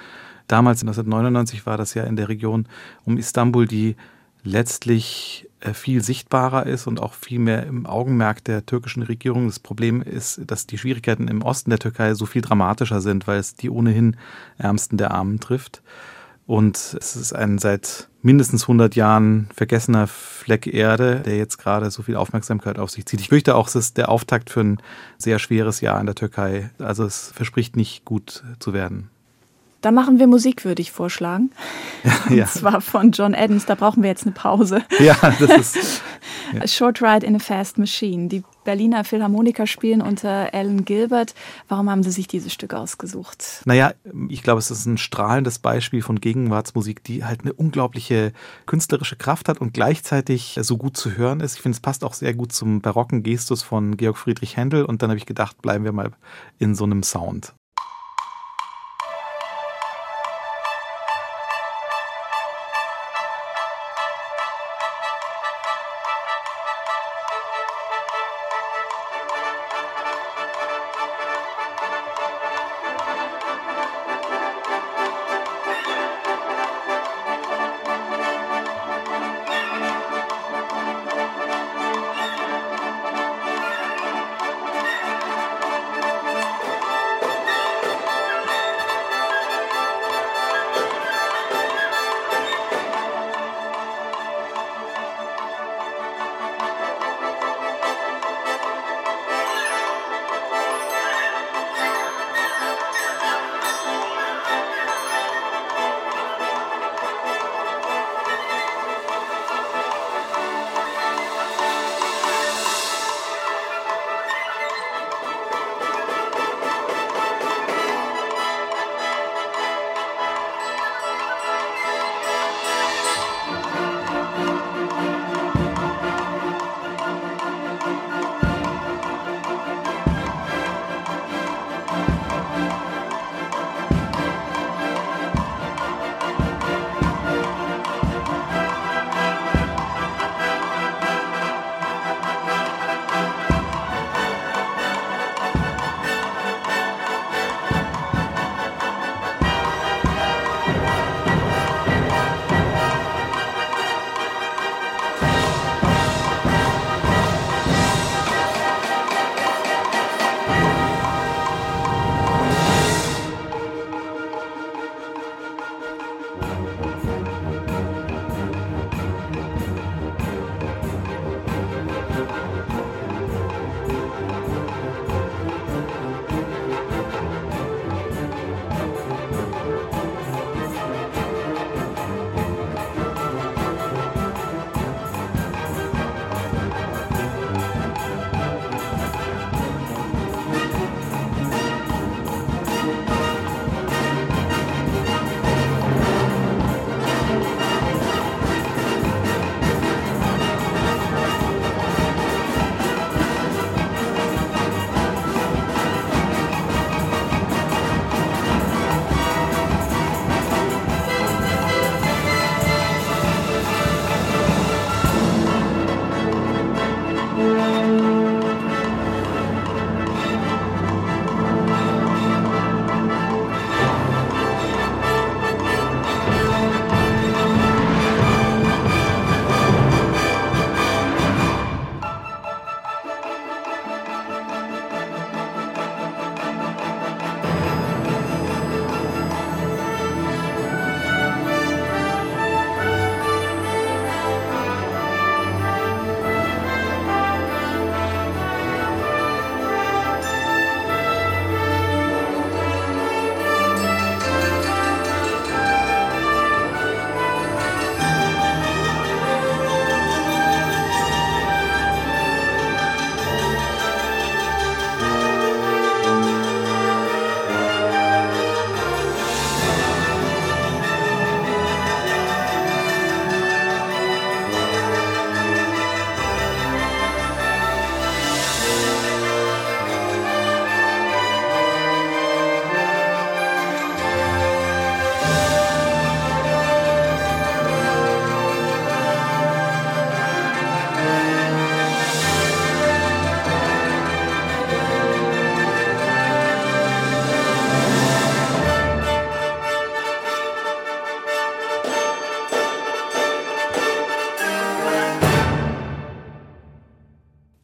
Damals, 0.49 0.83
1999, 0.83 1.67
war 1.67 1.77
das 1.77 1.95
ja 1.95 2.05
in 2.05 2.17
der 2.17 2.29
Region 2.29 2.67
um 3.05 3.17
Istanbul, 3.17 3.67
die 3.67 3.97
letztlich 4.43 5.49
viel 5.73 6.03
sichtbarer 6.03 6.67
ist 6.67 6.87
und 6.87 7.01
auch 7.01 7.15
viel 7.15 7.39
mehr 7.39 7.67
im 7.67 7.87
Augenmerk 7.87 8.45
der 8.45 8.67
türkischen 8.67 9.03
Regierung. 9.03 9.47
Das 9.47 9.61
Problem 9.61 10.03
ist, 10.03 10.41
dass 10.47 10.67
die 10.67 10.79
Schwierigkeiten 10.79 11.29
im 11.29 11.43
Osten 11.43 11.71
der 11.71 11.79
Türkei 11.79 12.15
so 12.15 12.27
viel 12.27 12.43
dramatischer 12.43 13.01
sind, 13.01 13.27
weil 13.27 13.39
es 13.39 13.55
die 13.55 13.71
ohnehin 13.71 14.17
Ärmsten 14.59 14.99
der 14.99 15.13
Armen 15.13 15.41
trifft. 15.41 15.83
Und 16.47 16.77
es 16.99 17.15
ist 17.15 17.33
ein 17.33 17.59
seit 17.59 18.09
mindestens 18.21 18.65
100 18.65 18.97
Jahren 18.97 19.49
vergessener 19.55 20.07
Fleck 20.09 20.67
Erde, 20.67 21.21
der 21.21 21.37
jetzt 21.37 21.59
gerade 21.59 21.91
so 21.91 22.03
viel 22.03 22.17
Aufmerksamkeit 22.17 22.79
auf 22.79 22.91
sich 22.91 23.07
zieht. 23.07 23.21
Ich 23.21 23.29
fürchte 23.29 23.55
auch, 23.55 23.69
es 23.69 23.77
ist 23.77 23.97
der 23.97 24.09
Auftakt 24.09 24.51
für 24.51 24.61
ein 24.61 24.79
sehr 25.19 25.39
schweres 25.39 25.81
Jahr 25.81 26.01
in 26.01 26.07
der 26.07 26.17
Türkei. 26.17 26.71
Also 26.79 27.05
es 27.05 27.31
verspricht 27.35 27.77
nicht 27.77 28.05
gut 28.05 28.43
zu 28.59 28.73
werden. 28.73 29.12
Da 29.83 29.91
machen 29.91 30.21
wir 30.21 30.29
Musik, 30.29 30.65
würde 30.65 30.81
ich 30.81 30.93
vorschlagen. 30.93 31.51
Und 32.29 32.37
ja. 32.37 32.47
zwar 32.47 32.81
von 32.81 33.11
John 33.11 33.35
Adams. 33.35 33.67
Da 33.67 33.75
brauchen 33.75 34.03
wir 34.03 34.11
jetzt 34.11 34.25
eine 34.25 34.33
Pause. 34.33 34.83
Ja, 34.99 35.17
das 35.39 35.77
ist. 35.77 36.03
Ja. 36.53 36.63
A 36.63 36.69
Short 36.69 37.01
Ride 37.01 37.25
in 37.25 37.35
a 37.35 37.39
Fast 37.39 37.79
Machine. 37.79 38.29
Die 38.29 38.43
Berliner 38.65 39.05
Philharmoniker 39.05 39.67
spielen 39.67 40.03
unter 40.03 40.53
Alan 40.53 40.85
Gilbert. 40.85 41.35
Warum 41.69 41.89
haben 41.91 42.03
Sie 42.03 42.11
sich 42.11 42.29
dieses 42.29 42.53
Stück 42.53 42.75
ausgesucht? 42.75 43.63
Naja, 43.65 43.95
ich 44.29 44.43
glaube, 44.43 44.59
es 44.59 44.71
ist 44.71 44.85
ein 44.85 44.99
strahlendes 44.99 45.59
Beispiel 45.59 46.03
von 46.03 46.21
Gegenwartsmusik, 46.21 47.03
die 47.05 47.25
halt 47.25 47.41
eine 47.41 47.55
unglaubliche 47.55 48.33
künstlerische 48.67 49.17
Kraft 49.17 49.49
hat 49.49 49.63
und 49.63 49.73
gleichzeitig 49.73 50.59
so 50.61 50.77
gut 50.77 50.97
zu 50.97 51.17
hören 51.17 51.41
ist. 51.41 51.57
Ich 51.57 51.63
finde, 51.63 51.77
es 51.77 51.81
passt 51.81 52.05
auch 52.05 52.15
sehr 52.15 52.35
gut 52.35 52.53
zum 52.53 52.83
barocken 52.83 53.23
Gestus 53.23 53.63
von 53.63 53.97
Georg 53.97 54.19
Friedrich 54.19 54.57
Händel. 54.57 54.85
Und 54.85 55.03
dann 55.03 55.09
habe 55.09 55.19
ich 55.19 55.27
gedacht, 55.27 55.63
bleiben 55.63 55.85
wir 55.85 55.93
mal 55.93 56.11
in 56.59 56.75
so 56.75 56.85
einem 56.85 57.03
Sound. 57.03 57.55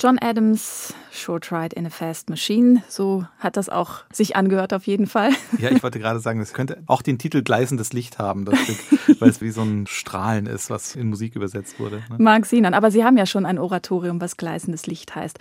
John 0.08 0.18
Adams, 0.22 0.94
Short 1.10 1.52
Ride 1.52 1.76
in 1.76 1.84
a 1.84 1.90
Fast 1.90 2.30
Machine, 2.30 2.82
so 2.88 3.26
hat 3.38 3.58
das 3.58 3.68
auch 3.68 4.04
sich 4.10 4.36
angehört 4.36 4.72
auf 4.72 4.86
jeden 4.86 5.06
Fall. 5.06 5.32
Ja, 5.58 5.70
ich 5.70 5.82
wollte 5.82 5.98
gerade 5.98 6.18
sagen, 6.18 6.40
es 6.40 6.54
könnte 6.54 6.82
auch 6.86 7.02
den 7.02 7.18
Titel 7.18 7.42
Gleißendes 7.42 7.92
Licht 7.92 8.18
haben, 8.18 8.46
das 8.46 8.58
Stück, 8.58 8.78
weil 9.20 9.28
es 9.28 9.42
wie 9.42 9.50
so 9.50 9.60
ein 9.60 9.86
Strahlen 9.86 10.46
ist, 10.46 10.70
was 10.70 10.96
in 10.96 11.10
Musik 11.10 11.36
übersetzt 11.36 11.78
wurde. 11.78 11.96
Ne? 12.08 12.16
Mag 12.16 12.46
Sinan, 12.46 12.72
aber 12.72 12.90
Sie 12.90 13.04
haben 13.04 13.18
ja 13.18 13.26
schon 13.26 13.44
ein 13.44 13.58
Oratorium, 13.58 14.18
was 14.18 14.38
Gleißendes 14.38 14.86
Licht 14.86 15.14
heißt. 15.14 15.38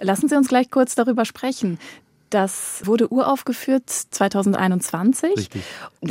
Lassen 0.00 0.30
Sie 0.30 0.36
uns 0.36 0.48
gleich 0.48 0.70
kurz 0.70 0.94
darüber 0.94 1.26
sprechen. 1.26 1.78
Das 2.30 2.82
wurde 2.84 3.12
uraufgeführt 3.12 3.88
2021. 3.88 5.36
Richtig. 5.36 5.62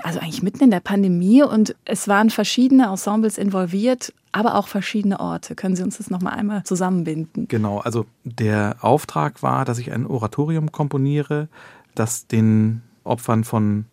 Also 0.04 0.20
eigentlich 0.20 0.44
mitten 0.44 0.64
in 0.64 0.72
der 0.72 0.80
Pandemie 0.80 1.44
und 1.44 1.76
es 1.86 2.08
waren 2.08 2.30
verschiedene 2.30 2.86
Ensembles 2.86 3.38
involviert, 3.38 4.14
aber 4.32 4.56
auch 4.56 4.68
verschiedene 4.68 5.20
Orte. 5.20 5.56
Können 5.56 5.76
Sie 5.76 5.84
uns 5.84 5.98
das 5.98 6.10
nochmal 6.10 6.34
einmal 6.34 6.64
zusammenbinden? 6.64 7.48
Genau, 7.48 7.80
also 7.80 8.06
der 8.24 8.78
Auftrag 8.82 9.44
war, 9.44 9.66
dass 9.66 9.78
ich 9.78 9.92
ein 9.92 10.06
Oratorium 10.06 10.72
komponiere, 10.72 11.50
das 11.96 12.28
den 12.28 12.82
Opfern 13.04 13.44
von 13.44 13.86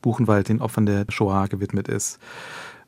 Buchenwald, 0.00 0.48
den 0.48 0.60
Opfern 0.60 0.86
der 0.86 1.06
Shoah 1.08 1.48
gewidmet 1.48 1.88
ist. 1.88 2.18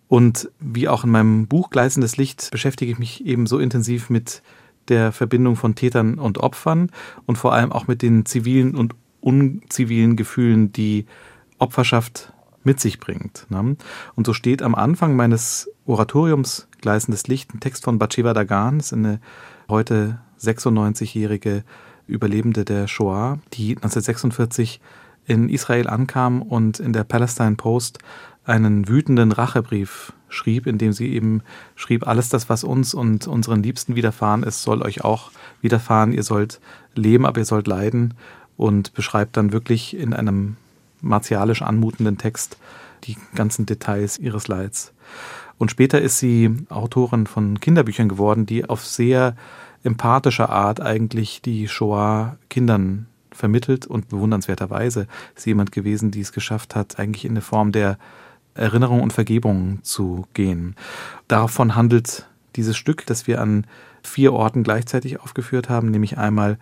Und 0.08 0.50
wie 0.58 0.88
auch 0.88 1.04
in 1.04 1.10
meinem 1.10 1.46
Buch 1.46 1.70
Gleißendes 1.70 2.16
Licht 2.16 2.50
beschäftige 2.50 2.90
ich 2.90 2.98
mich 2.98 3.24
eben 3.24 3.46
so 3.46 3.58
intensiv 3.58 4.10
mit 4.10 4.42
der 4.90 5.12
Verbindung 5.12 5.56
von 5.56 5.74
Tätern 5.74 6.18
und 6.18 6.38
Opfern 6.38 6.90
und 7.26 7.36
vor 7.36 7.54
allem 7.54 7.72
auch 7.72 7.86
mit 7.86 8.02
den 8.02 8.26
zivilen 8.26 8.74
und 8.74 8.94
unzivilen 9.20 10.16
Gefühlen, 10.16 10.72
die 10.72 11.06
Opferschaft 11.58 12.32
mit 12.64 12.80
sich 12.80 13.00
bringt. 13.00 13.46
Ne? 13.48 13.76
Und 14.14 14.26
so 14.26 14.34
steht 14.34 14.62
am 14.62 14.74
Anfang 14.74 15.16
meines 15.16 15.70
Oratoriums 15.86 16.68
Gleißendes 16.80 17.26
Licht 17.26 17.54
ein 17.54 17.60
Text 17.60 17.84
von 17.84 17.98
Batsheva 17.98 18.32
Dagan, 18.32 18.78
das 18.78 18.88
ist 18.88 18.92
eine 18.94 19.20
heute 19.68 20.20
96-jährige 20.40 21.64
Überlebende 22.06 22.64
der 22.64 22.88
Shoah, 22.88 23.38
die 23.52 23.76
1946 23.76 24.80
in 25.26 25.48
Israel 25.48 25.88
ankam 25.88 26.42
und 26.42 26.80
in 26.80 26.92
der 26.92 27.04
Palestine 27.04 27.56
Post 27.56 27.98
einen 28.44 28.88
wütenden 28.88 29.32
Rachebrief 29.32 30.12
schrieb, 30.28 30.66
in 30.66 30.78
dem 30.78 30.92
sie 30.92 31.12
eben 31.12 31.42
schrieb, 31.74 32.06
alles 32.06 32.28
das, 32.28 32.48
was 32.48 32.64
uns 32.64 32.94
und 32.94 33.26
unseren 33.26 33.62
Liebsten 33.62 33.96
widerfahren 33.96 34.42
ist, 34.42 34.62
soll 34.62 34.82
euch 34.82 35.04
auch 35.04 35.30
widerfahren. 35.60 36.12
Ihr 36.12 36.22
sollt 36.22 36.60
leben, 36.94 37.26
aber 37.26 37.38
ihr 37.40 37.44
sollt 37.44 37.66
leiden 37.66 38.14
und 38.56 38.94
beschreibt 38.94 39.36
dann 39.36 39.52
wirklich 39.52 39.96
in 39.96 40.14
einem 40.14 40.56
martialisch 41.00 41.62
anmutenden 41.62 42.18
Text 42.18 42.58
die 43.04 43.16
ganzen 43.34 43.66
Details 43.66 44.18
ihres 44.18 44.48
Leids. 44.48 44.92
Und 45.58 45.70
später 45.70 46.00
ist 46.00 46.18
sie 46.18 46.54
Autorin 46.68 47.26
von 47.26 47.60
Kinderbüchern 47.60 48.08
geworden, 48.08 48.46
die 48.46 48.68
auf 48.68 48.84
sehr 48.84 49.36
empathische 49.82 50.48
Art 50.48 50.80
eigentlich 50.80 51.42
die 51.42 51.68
Shoah 51.68 52.36
Kindern 52.48 53.06
vermittelt 53.32 53.86
und 53.86 54.08
bewundernswerterweise 54.08 55.06
ist 55.34 55.44
sie 55.44 55.50
jemand 55.50 55.72
gewesen, 55.72 56.10
die 56.10 56.20
es 56.20 56.32
geschafft 56.32 56.74
hat, 56.74 56.98
eigentlich 56.98 57.24
in 57.24 57.32
eine 57.32 57.40
Form 57.40 57.72
der 57.72 57.98
Erinnerung 58.54 59.02
und 59.02 59.12
Vergebung 59.12 59.78
zu 59.82 60.26
gehen. 60.34 60.74
Davon 61.28 61.76
handelt 61.76 62.26
dieses 62.56 62.76
Stück, 62.76 63.06
das 63.06 63.26
wir 63.26 63.40
an 63.40 63.66
vier 64.02 64.32
Orten 64.32 64.62
gleichzeitig 64.62 65.20
aufgeführt 65.20 65.68
haben, 65.68 65.90
nämlich 65.90 66.18
einmal 66.18 66.58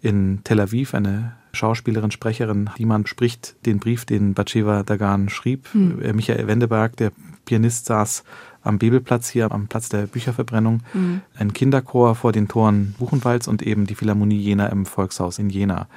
in 0.00 0.40
Tel 0.44 0.60
Aviv, 0.60 0.94
eine 0.94 1.36
Schauspielerin, 1.52 2.10
Sprecherin, 2.10 2.70
die 2.78 2.86
man 2.86 3.06
spricht 3.06 3.54
den 3.66 3.78
Brief, 3.78 4.04
den 4.04 4.34
Batsheva 4.34 4.82
Dagan 4.82 5.28
schrieb. 5.28 5.68
Hm. 5.72 6.02
Äh, 6.02 6.12
Michael 6.12 6.46
Wendeberg, 6.46 6.96
der 6.96 7.12
Pianist, 7.44 7.86
saß 7.86 8.24
am 8.62 8.78
Bebelplatz 8.78 9.28
hier, 9.28 9.50
am 9.50 9.66
Platz 9.66 9.88
der 9.88 10.06
Bücherverbrennung. 10.06 10.80
Mhm. 10.94 11.22
Ein 11.36 11.52
Kinderchor 11.52 12.14
vor 12.14 12.32
den 12.32 12.48
Toren 12.48 12.94
Buchenwalds 12.98 13.48
und 13.48 13.62
eben 13.62 13.86
die 13.86 13.94
Philharmonie 13.94 14.38
Jena 14.38 14.66
im 14.68 14.86
Volkshaus 14.86 15.38
in 15.38 15.50
Jena. 15.50 15.88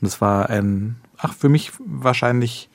Und 0.00 0.06
es 0.06 0.20
war 0.20 0.48
ein, 0.48 0.96
ach, 1.18 1.34
für 1.34 1.48
mich 1.48 1.72
wahrscheinlich 1.78 2.68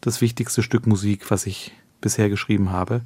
das 0.00 0.20
wichtigste 0.20 0.62
Stück 0.62 0.86
Musik, 0.86 1.30
was 1.30 1.46
ich 1.46 1.72
bisher 2.00 2.28
geschrieben 2.28 2.70
habe, 2.70 3.02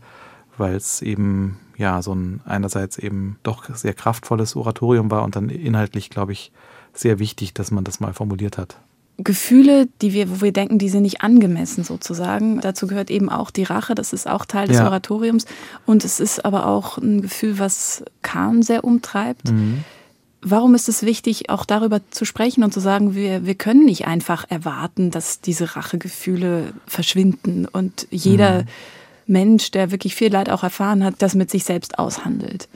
weil 0.56 0.74
es 0.74 1.02
eben 1.02 1.58
ja 1.76 2.02
so 2.02 2.14
ein 2.14 2.40
einerseits 2.44 2.98
eben 2.98 3.38
doch 3.42 3.74
sehr 3.74 3.94
kraftvolles 3.94 4.56
Oratorium 4.56 5.10
war 5.10 5.22
und 5.22 5.36
dann 5.36 5.48
inhaltlich, 5.48 6.10
glaube 6.10 6.32
ich, 6.32 6.52
sehr 6.92 7.18
wichtig, 7.18 7.54
dass 7.54 7.70
man 7.70 7.84
das 7.84 8.00
mal 8.00 8.12
formuliert 8.12 8.58
hat. 8.58 8.78
Gefühle, 9.18 9.88
die 10.00 10.12
wir, 10.12 10.30
wo 10.30 10.40
wir 10.40 10.52
denken, 10.52 10.78
die 10.78 10.88
sind 10.88 11.02
nicht 11.02 11.22
angemessen 11.22 11.84
sozusagen. 11.84 12.60
Dazu 12.60 12.86
gehört 12.86 13.10
eben 13.10 13.28
auch 13.28 13.50
die 13.50 13.64
Rache, 13.64 13.94
das 13.94 14.12
ist 14.12 14.26
auch 14.26 14.44
Teil 14.46 14.68
des 14.68 14.78
ja. 14.78 14.84
Oratoriums. 14.84 15.46
Und 15.86 16.04
es 16.04 16.18
ist 16.18 16.44
aber 16.44 16.66
auch 16.66 16.98
ein 16.98 17.22
Gefühl, 17.22 17.58
was 17.58 18.04
Kahn 18.22 18.62
sehr 18.62 18.84
umtreibt. 18.84 19.52
Mhm. 19.52 19.84
Warum 20.44 20.74
ist 20.74 20.88
es 20.88 21.04
wichtig, 21.04 21.50
auch 21.50 21.64
darüber 21.64 22.00
zu 22.10 22.24
sprechen 22.24 22.64
und 22.64 22.74
zu 22.74 22.80
sagen, 22.80 23.14
wir, 23.14 23.46
wir 23.46 23.54
können 23.54 23.84
nicht 23.84 24.06
einfach 24.06 24.44
erwarten, 24.50 25.12
dass 25.12 25.40
diese 25.40 25.76
Rachegefühle 25.76 26.72
verschwinden 26.86 27.66
und 27.66 28.08
jeder 28.10 28.62
mhm. 28.62 28.68
Mensch, 29.26 29.70
der 29.70 29.92
wirklich 29.92 30.16
viel 30.16 30.32
Leid 30.32 30.50
auch 30.50 30.64
erfahren 30.64 31.04
hat, 31.04 31.14
das 31.18 31.36
mit 31.36 31.50
sich 31.50 31.62
selbst 31.62 31.98
aushandelt? 31.98 32.68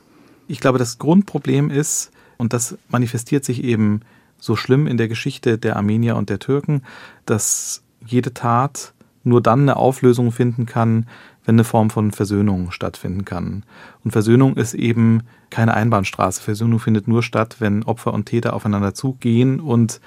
Ich 0.47 0.61
glaube, 0.61 0.79
das 0.79 0.99
Grundproblem 0.99 1.71
ist, 1.71 2.13
und 2.37 2.53
das 2.53 2.79
manifestiert 2.89 3.45
sich 3.45 3.65
eben 3.65 4.01
so 4.39 4.55
schlimm 4.55 4.87
in 4.87 4.97
der 4.97 5.09
Geschichte 5.09 5.59
der 5.59 5.77
Armenier 5.77 6.17
und 6.17 6.31
der 6.31 6.39
Türken, 6.39 6.83
dass 7.25 7.83
jede 8.05 8.33
Tat 8.33 8.93
nur 9.25 9.43
dann 9.43 9.63
eine 9.63 9.77
Auflösung 9.77 10.31
finden 10.31 10.67
kann, 10.67 11.07
wenn 11.47 11.55
eine 11.55 11.65
Form 11.65 11.91
von 11.91 12.11
Versöhnung 12.11 12.73
stattfinden 12.73 13.25
kann. 13.25 13.63
Und 14.05 14.11
Versöhnung 14.11 14.57
ist 14.57 14.75
eben 14.75 15.23
keine 15.49 15.75
Einbahnstraße. 15.75 16.43
Versöhnung 16.43 16.81
findet 16.81 17.09
nur 17.09 17.23
statt, 17.23 17.57
wenn 17.61 17.85
Opfer 17.85 18.13
und 18.13 18.27
Täter 18.27 18.53
aufeinander 18.53 18.95
zugehen 18.95 19.61
und 19.61 20.01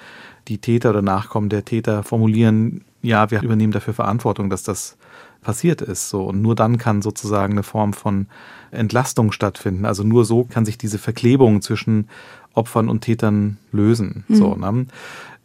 die 0.48 0.58
Täter 0.58 0.90
oder 0.90 1.02
Nachkommen 1.02 1.48
der 1.48 1.64
Täter 1.64 2.02
formulieren, 2.02 2.84
ja, 3.02 3.30
wir 3.30 3.42
übernehmen 3.42 3.72
dafür 3.72 3.94
Verantwortung, 3.94 4.50
dass 4.50 4.62
das 4.62 4.98
passiert 5.40 5.80
ist. 5.80 6.10
So. 6.10 6.24
Und 6.24 6.42
nur 6.42 6.54
dann 6.54 6.76
kann 6.76 7.00
sozusagen 7.00 7.54
eine 7.54 7.62
Form 7.62 7.94
von 7.94 8.26
Entlastung 8.70 9.32
stattfinden. 9.32 9.86
Also 9.86 10.04
nur 10.04 10.26
so 10.26 10.44
kann 10.44 10.66
sich 10.66 10.76
diese 10.76 10.98
Verklebung 10.98 11.62
zwischen 11.62 12.08
Opfern 12.52 12.88
und 12.88 13.02
Tätern 13.02 13.56
lösen. 13.72 14.24
Mhm. 14.28 14.34
So, 14.34 14.54
ne? 14.56 14.86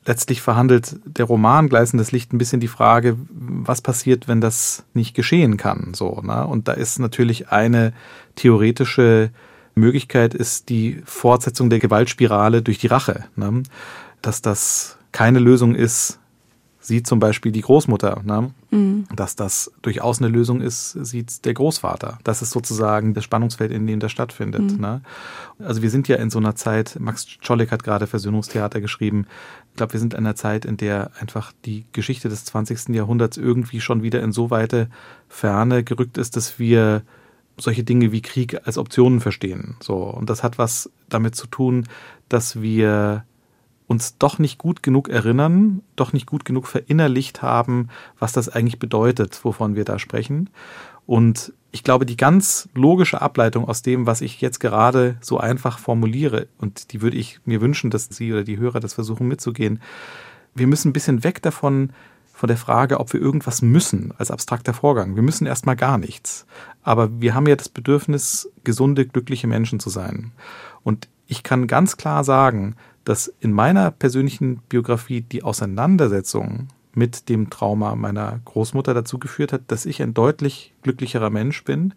Letztlich 0.06 0.42
verhandelt 0.42 0.98
der 1.06 1.26
Roman 1.26 1.70
Gleißendes 1.70 2.12
Licht 2.12 2.32
ein 2.32 2.38
bisschen 2.38 2.60
die 2.60 2.68
Frage, 2.68 3.18
was 3.30 3.82
passiert, 3.82 4.28
wenn 4.28 4.42
das 4.42 4.84
nicht 4.94 5.16
geschehen 5.16 5.58
kann. 5.58 5.94
So, 5.94 6.22
ne? 6.22 6.46
Und 6.46 6.68
da 6.68 6.74
ist 6.74 7.00
natürlich 7.00 7.50
eine 7.50 7.94
theoretische 8.36 9.32
Möglichkeit, 9.76 10.34
ist 10.34 10.70
die 10.70 11.02
Fortsetzung 11.06 11.70
der 11.70 11.80
Gewaltspirale 11.80 12.62
durch 12.62 12.78
die 12.78 12.88
Rache. 12.88 13.26
Ne? 13.36 13.64
Dass 14.22 14.42
das 14.42 14.98
keine 15.12 15.40
Lösung 15.40 15.76
ist, 15.76 16.20
sieht 16.86 17.08
zum 17.08 17.20
Beispiel 17.20 17.52
die 17.52 17.62
Großmutter. 17.62 18.22
Ne? 18.24 18.52
Mhm. 18.70 19.06
Dass 19.16 19.36
das 19.36 19.72
durchaus 19.82 20.20
eine 20.20 20.28
Lösung 20.28 20.62
ist, 20.62 20.92
sieht 20.92 21.44
der 21.44 21.56
Großvater. 21.56 22.20
Das 22.24 22.44
ist 22.44 22.52
sozusagen 22.52 23.16
das 23.16 23.24
Spannungsfeld, 23.24 23.72
in 23.72 23.88
dem 23.88 24.00
das 24.00 24.12
stattfindet. 24.12 24.74
Mhm. 24.74 24.80
Ne? 24.80 25.02
Also 25.58 25.82
wir 25.82 25.90
sind 25.90 26.08
ja 26.08 26.18
in 26.18 26.30
so 26.30 26.38
einer 26.38 26.56
Zeit, 26.56 26.98
Max 27.00 27.26
Czolek 27.42 27.72
hat 27.72 27.84
gerade 27.84 28.06
Versöhnungstheater 28.06 28.82
geschrieben. 28.82 29.26
Ich 29.72 29.78
glaube, 29.78 29.94
wir 29.94 30.00
sind 30.00 30.14
in 30.14 30.20
einer 30.20 30.36
Zeit, 30.36 30.64
in 30.64 30.78
der 30.78 31.10
einfach 31.20 31.54
die 31.66 31.86
Geschichte 31.92 32.30
des 32.30 32.46
20. 32.46 32.90
Jahrhunderts 32.90 33.38
irgendwie 33.38 33.82
schon 33.82 34.04
wieder 34.04 34.22
in 34.22 34.32
so 34.32 34.52
weite 34.52 34.88
Ferne 35.28 35.84
gerückt 35.84 36.20
ist, 36.20 36.36
dass 36.36 36.60
wir 36.60 37.02
solche 37.58 37.84
Dinge 37.84 38.12
wie 38.12 38.22
Krieg 38.22 38.68
als 38.68 38.78
Optionen 38.78 39.22
verstehen. 39.22 39.76
So. 39.82 39.96
Und 39.96 40.30
das 40.30 40.44
hat 40.44 40.60
was 40.60 40.92
damit 41.10 41.36
zu 41.36 41.48
tun, 41.48 41.88
dass 42.30 42.62
wir 42.62 43.26
uns 43.88 44.18
doch 44.18 44.40
nicht 44.40 44.58
gut 44.58 44.84
genug 44.84 45.10
erinnern, 45.10 45.82
doch 45.96 46.14
nicht 46.14 46.26
gut 46.26 46.46
genug 46.46 46.68
verinnerlicht 46.68 47.42
haben, 47.42 47.90
was 48.20 48.34
das 48.34 48.50
eigentlich 48.50 48.80
bedeutet, 48.80 49.40
wovon 49.44 49.76
wir 49.76 49.86
da 49.86 50.00
sprechen. 50.00 50.50
Und 51.06 51.54
ich 51.72 51.84
glaube, 51.84 52.06
die 52.06 52.18
ganz 52.18 52.70
logische 52.74 53.22
Ableitung 53.22 53.68
aus 53.68 53.82
dem, 53.82 54.08
was 54.08 54.22
ich 54.22 54.42
jetzt 54.42 54.60
gerade 54.60 55.18
so 55.22 55.38
einfach 55.38 55.78
formuliere, 55.78 56.48
und 56.58 56.94
die 56.94 57.02
würde 57.02 57.18
ich 57.18 57.40
mir 57.46 57.62
wünschen, 57.62 57.92
dass 57.92 58.08
Sie 58.10 58.32
oder 58.32 58.44
die 58.44 58.58
Hörer 58.58 58.80
das 58.80 58.94
versuchen 58.94 59.28
mitzugehen, 59.28 59.82
wir 60.56 60.68
müssen 60.68 60.90
ein 60.90 60.94
bisschen 60.94 61.24
weg 61.24 61.42
davon, 61.42 61.92
von 62.36 62.48
der 62.48 62.58
Frage, 62.58 63.00
ob 63.00 63.14
wir 63.14 63.22
irgendwas 63.22 63.62
müssen 63.62 64.14
als 64.18 64.30
abstrakter 64.30 64.74
Vorgang. 64.74 65.16
Wir 65.16 65.24
müssen 65.24 65.48
erstmal 65.48 65.78
gar 65.78 65.98
nichts. 65.98 66.46
Aber 66.84 67.22
wir 67.22 67.34
haben 67.34 67.48
ja 67.48 67.56
das 67.56 67.70
Bedürfnis, 67.70 68.52
gesunde, 68.66 69.06
glückliche 69.06 69.48
Menschen 69.48 69.80
zu 69.80 69.90
sein. 69.90 70.34
Und 70.84 71.08
ich 71.28 71.44
kann 71.44 71.66
ganz 71.66 71.96
klar 71.96 72.26
sagen, 72.26 72.76
dass 73.06 73.34
in 73.40 73.54
meiner 73.54 73.92
persönlichen 73.92 74.58
Biografie 74.68 75.22
die 75.22 75.44
Auseinandersetzung 75.44 76.68
mit 76.94 77.30
dem 77.30 77.50
Trauma 77.50 77.96
meiner 77.96 78.40
Großmutter 78.46 78.94
dazu 78.94 79.20
geführt 79.20 79.54
hat, 79.54 79.64
dass 79.68 79.86
ich 79.86 80.02
ein 80.02 80.14
deutlich 80.14 80.74
glücklicherer 80.82 81.30
Mensch 81.30 81.64
bin 81.64 81.94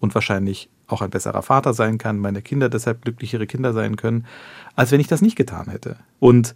und 0.00 0.14
wahrscheinlich 0.14 0.68
auch 0.86 1.02
ein 1.02 1.10
besserer 1.10 1.42
Vater 1.42 1.74
sein 1.74 1.98
kann, 1.98 2.18
meine 2.18 2.42
Kinder 2.42 2.68
deshalb 2.68 3.02
glücklichere 3.02 3.46
Kinder 3.46 3.72
sein 3.72 3.96
können, 3.96 4.26
als 4.74 4.90
wenn 4.90 5.00
ich 5.00 5.06
das 5.06 5.22
nicht 5.22 5.36
getan 5.36 5.68
hätte. 5.68 5.96
Und 6.18 6.54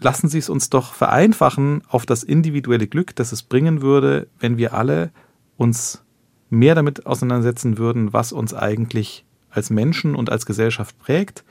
lassen 0.00 0.28
Sie 0.28 0.38
es 0.38 0.50
uns 0.50 0.70
doch 0.70 0.92
vereinfachen 0.92 1.82
auf 1.88 2.06
das 2.06 2.22
individuelle 2.22 2.86
Glück, 2.86 3.16
das 3.16 3.32
es 3.32 3.42
bringen 3.42 3.80
würde, 3.80 4.28
wenn 4.38 4.58
wir 4.58 4.74
alle 4.74 5.10
uns 5.56 6.04
mehr 6.50 6.74
damit 6.74 7.06
auseinandersetzen 7.06 7.78
würden, 7.78 8.12
was 8.12 8.32
uns 8.32 8.54
eigentlich 8.54 9.24
als 9.50 9.70
Menschen 9.70 10.14
und 10.14 10.30
als 10.30 10.46
Gesellschaft 10.46 10.98
prägt 10.98 11.44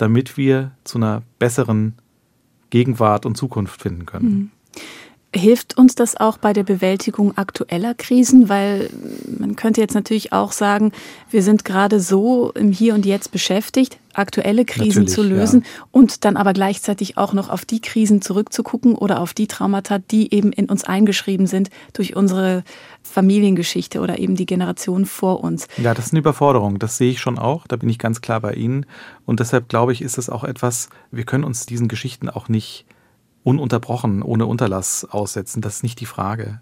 damit 0.00 0.36
wir 0.36 0.72
zu 0.84 0.98
einer 0.98 1.22
besseren 1.38 1.94
Gegenwart 2.70 3.26
und 3.26 3.36
Zukunft 3.36 3.82
finden 3.82 4.06
können. 4.06 4.28
Mhm. 4.28 4.50
Hilft 5.32 5.78
uns 5.78 5.94
das 5.94 6.16
auch 6.16 6.38
bei 6.38 6.52
der 6.52 6.64
Bewältigung 6.64 7.38
aktueller 7.38 7.94
Krisen? 7.94 8.48
Weil 8.48 8.90
man 9.38 9.54
könnte 9.54 9.80
jetzt 9.80 9.94
natürlich 9.94 10.32
auch 10.32 10.50
sagen, 10.50 10.90
wir 11.30 11.44
sind 11.44 11.64
gerade 11.64 12.00
so 12.00 12.50
im 12.52 12.72
Hier 12.72 12.94
und 12.94 13.06
Jetzt 13.06 13.30
beschäftigt, 13.30 13.98
aktuelle 14.12 14.64
Krisen 14.64 15.04
natürlich, 15.04 15.14
zu 15.14 15.22
lösen 15.22 15.62
ja. 15.62 15.84
und 15.92 16.24
dann 16.24 16.36
aber 16.36 16.52
gleichzeitig 16.52 17.16
auch 17.16 17.32
noch 17.32 17.48
auf 17.48 17.64
die 17.64 17.80
Krisen 17.80 18.22
zurückzugucken 18.22 18.96
oder 18.96 19.20
auf 19.20 19.32
die 19.32 19.46
Traumata, 19.46 20.00
die 20.00 20.34
eben 20.34 20.52
in 20.52 20.68
uns 20.68 20.82
eingeschrieben 20.82 21.46
sind 21.46 21.70
durch 21.92 22.16
unsere 22.16 22.64
Familiengeschichte 23.04 24.00
oder 24.00 24.18
eben 24.18 24.34
die 24.34 24.46
Generation 24.46 25.06
vor 25.06 25.44
uns. 25.44 25.68
Ja, 25.76 25.94
das 25.94 26.06
ist 26.06 26.12
eine 26.12 26.20
Überforderung. 26.20 26.80
Das 26.80 26.96
sehe 26.96 27.10
ich 27.10 27.20
schon 27.20 27.38
auch. 27.38 27.68
Da 27.68 27.76
bin 27.76 27.88
ich 27.88 28.00
ganz 28.00 28.20
klar 28.20 28.40
bei 28.40 28.54
Ihnen. 28.54 28.84
Und 29.26 29.38
deshalb 29.38 29.68
glaube 29.68 29.92
ich, 29.92 30.02
ist 30.02 30.18
es 30.18 30.28
auch 30.28 30.42
etwas, 30.42 30.88
wir 31.12 31.24
können 31.24 31.44
uns 31.44 31.66
diesen 31.66 31.86
Geschichten 31.86 32.28
auch 32.28 32.48
nicht 32.48 32.84
ununterbrochen, 33.44 34.22
ohne 34.22 34.46
Unterlass 34.46 35.04
aussetzen. 35.04 35.62
Das 35.62 35.76
ist 35.76 35.82
nicht 35.82 36.00
die 36.00 36.06
Frage. 36.06 36.60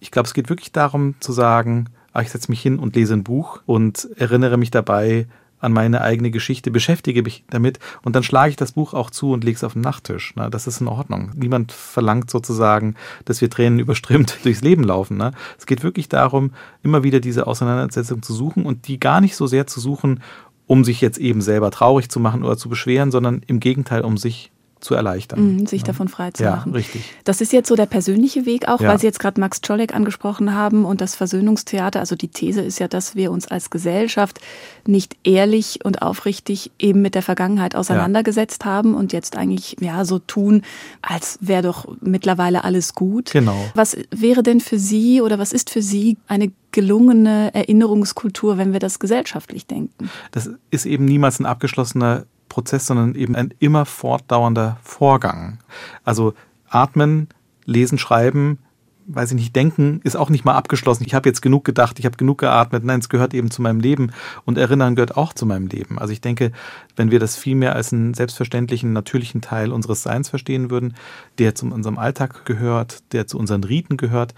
Ich 0.00 0.10
glaube, 0.10 0.26
es 0.26 0.34
geht 0.34 0.48
wirklich 0.48 0.72
darum 0.72 1.14
zu 1.20 1.32
sagen, 1.32 1.88
ah, 2.12 2.22
ich 2.22 2.30
setze 2.30 2.50
mich 2.50 2.60
hin 2.60 2.78
und 2.78 2.96
lese 2.96 3.14
ein 3.14 3.24
Buch 3.24 3.60
und 3.66 4.08
erinnere 4.16 4.56
mich 4.56 4.70
dabei 4.70 5.26
an 5.58 5.72
meine 5.72 6.02
eigene 6.02 6.30
Geschichte, 6.30 6.70
beschäftige 6.70 7.22
mich 7.22 7.44
damit 7.48 7.78
und 8.02 8.14
dann 8.14 8.22
schlage 8.22 8.50
ich 8.50 8.56
das 8.56 8.72
Buch 8.72 8.92
auch 8.92 9.10
zu 9.10 9.32
und 9.32 9.42
lege 9.42 9.56
es 9.56 9.64
auf 9.64 9.72
den 9.72 9.82
Nachttisch. 9.82 10.34
Das 10.50 10.66
ist 10.66 10.80
in 10.80 10.88
Ordnung. 10.88 11.30
Niemand 11.34 11.72
verlangt 11.72 12.30
sozusagen, 12.30 12.94
dass 13.24 13.40
wir 13.40 13.48
Tränen 13.48 13.78
überströmt 13.80 14.38
durchs 14.44 14.60
Leben 14.60 14.84
laufen. 14.84 15.22
Es 15.58 15.66
geht 15.66 15.82
wirklich 15.82 16.08
darum, 16.08 16.52
immer 16.82 17.02
wieder 17.02 17.20
diese 17.20 17.46
Auseinandersetzung 17.46 18.22
zu 18.22 18.34
suchen 18.34 18.66
und 18.66 18.86
die 18.88 19.00
gar 19.00 19.20
nicht 19.20 19.36
so 19.36 19.46
sehr 19.46 19.66
zu 19.66 19.80
suchen, 19.80 20.20
um 20.66 20.84
sich 20.84 21.00
jetzt 21.00 21.18
eben 21.18 21.40
selber 21.40 21.70
traurig 21.70 22.10
zu 22.10 22.20
machen 22.20 22.42
oder 22.42 22.56
zu 22.56 22.68
beschweren, 22.68 23.10
sondern 23.10 23.42
im 23.46 23.60
Gegenteil, 23.60 24.02
um 24.02 24.18
sich 24.18 24.50
zu 24.86 24.94
erleichtern. 24.94 25.56
Mhm, 25.56 25.66
sich 25.66 25.82
ja. 25.82 25.88
davon 25.88 26.08
frei 26.08 26.30
zu 26.30 26.44
ja, 26.44 26.52
machen. 26.52 26.72
Richtig. 26.72 27.02
Das 27.24 27.40
ist 27.40 27.52
jetzt 27.52 27.68
so 27.68 27.74
der 27.74 27.86
persönliche 27.86 28.46
Weg 28.46 28.68
auch, 28.68 28.80
ja. 28.80 28.88
weil 28.88 28.98
Sie 28.98 29.06
jetzt 29.06 29.18
gerade 29.18 29.40
Max 29.40 29.60
Czolek 29.60 29.94
angesprochen 29.94 30.54
haben 30.54 30.84
und 30.84 31.00
das 31.00 31.16
Versöhnungstheater. 31.16 31.98
Also 31.98 32.14
die 32.14 32.28
These 32.28 32.62
ist 32.62 32.78
ja, 32.78 32.86
dass 32.86 33.16
wir 33.16 33.32
uns 33.32 33.48
als 33.48 33.70
Gesellschaft 33.70 34.40
nicht 34.86 35.16
ehrlich 35.24 35.80
und 35.84 36.02
aufrichtig 36.02 36.70
eben 36.78 37.02
mit 37.02 37.16
der 37.16 37.22
Vergangenheit 37.22 37.74
auseinandergesetzt 37.74 38.64
haben 38.64 38.94
und 38.94 39.12
jetzt 39.12 39.36
eigentlich 39.36 39.76
ja 39.80 40.04
so 40.04 40.20
tun, 40.20 40.62
als 41.02 41.38
wäre 41.40 41.62
doch 41.62 41.88
mittlerweile 42.00 42.62
alles 42.62 42.94
gut. 42.94 43.32
Genau. 43.32 43.56
Was 43.74 43.96
wäre 44.10 44.44
denn 44.44 44.60
für 44.60 44.78
Sie 44.78 45.20
oder 45.20 45.40
was 45.40 45.52
ist 45.52 45.70
für 45.70 45.82
Sie 45.82 46.16
eine 46.28 46.52
gelungene 46.70 47.52
Erinnerungskultur, 47.54 48.56
wenn 48.56 48.72
wir 48.72 48.80
das 48.80 49.00
gesellschaftlich 49.00 49.66
denken? 49.66 50.10
Das 50.30 50.48
ist 50.70 50.86
eben 50.86 51.06
niemals 51.06 51.40
ein 51.40 51.46
abgeschlossener 51.46 52.26
Prozess, 52.56 52.86
sondern 52.86 53.14
eben 53.14 53.36
ein 53.36 53.52
immer 53.58 53.84
fortdauernder 53.84 54.78
Vorgang. 54.82 55.58
Also 56.04 56.32
atmen, 56.70 57.28
lesen, 57.66 57.98
schreiben, 57.98 58.60
weiß 59.08 59.32
ich 59.32 59.36
nicht, 59.36 59.54
denken 59.54 60.00
ist 60.04 60.16
auch 60.16 60.30
nicht 60.30 60.46
mal 60.46 60.54
abgeschlossen. 60.54 61.04
Ich 61.06 61.12
habe 61.12 61.28
jetzt 61.28 61.42
genug 61.42 61.66
gedacht, 61.66 61.98
ich 61.98 62.06
habe 62.06 62.16
genug 62.16 62.38
geatmet. 62.38 62.82
Nein, 62.82 63.00
es 63.00 63.10
gehört 63.10 63.34
eben 63.34 63.50
zu 63.50 63.60
meinem 63.60 63.78
Leben 63.78 64.10
und 64.46 64.56
Erinnern 64.56 64.94
gehört 64.94 65.18
auch 65.18 65.34
zu 65.34 65.44
meinem 65.44 65.66
Leben. 65.66 65.98
Also 65.98 66.14
ich 66.14 66.22
denke, 66.22 66.50
wenn 66.96 67.10
wir 67.10 67.20
das 67.20 67.36
viel 67.36 67.56
mehr 67.56 67.76
als 67.76 67.92
einen 67.92 68.14
selbstverständlichen, 68.14 68.94
natürlichen 68.94 69.42
Teil 69.42 69.70
unseres 69.70 70.02
Seins 70.02 70.30
verstehen 70.30 70.70
würden, 70.70 70.94
der 71.36 71.54
zu 71.54 71.66
unserem 71.66 71.98
Alltag 71.98 72.46
gehört, 72.46 73.12
der 73.12 73.26
zu 73.26 73.38
unseren 73.38 73.64
Riten 73.64 73.98
gehört, 73.98 74.34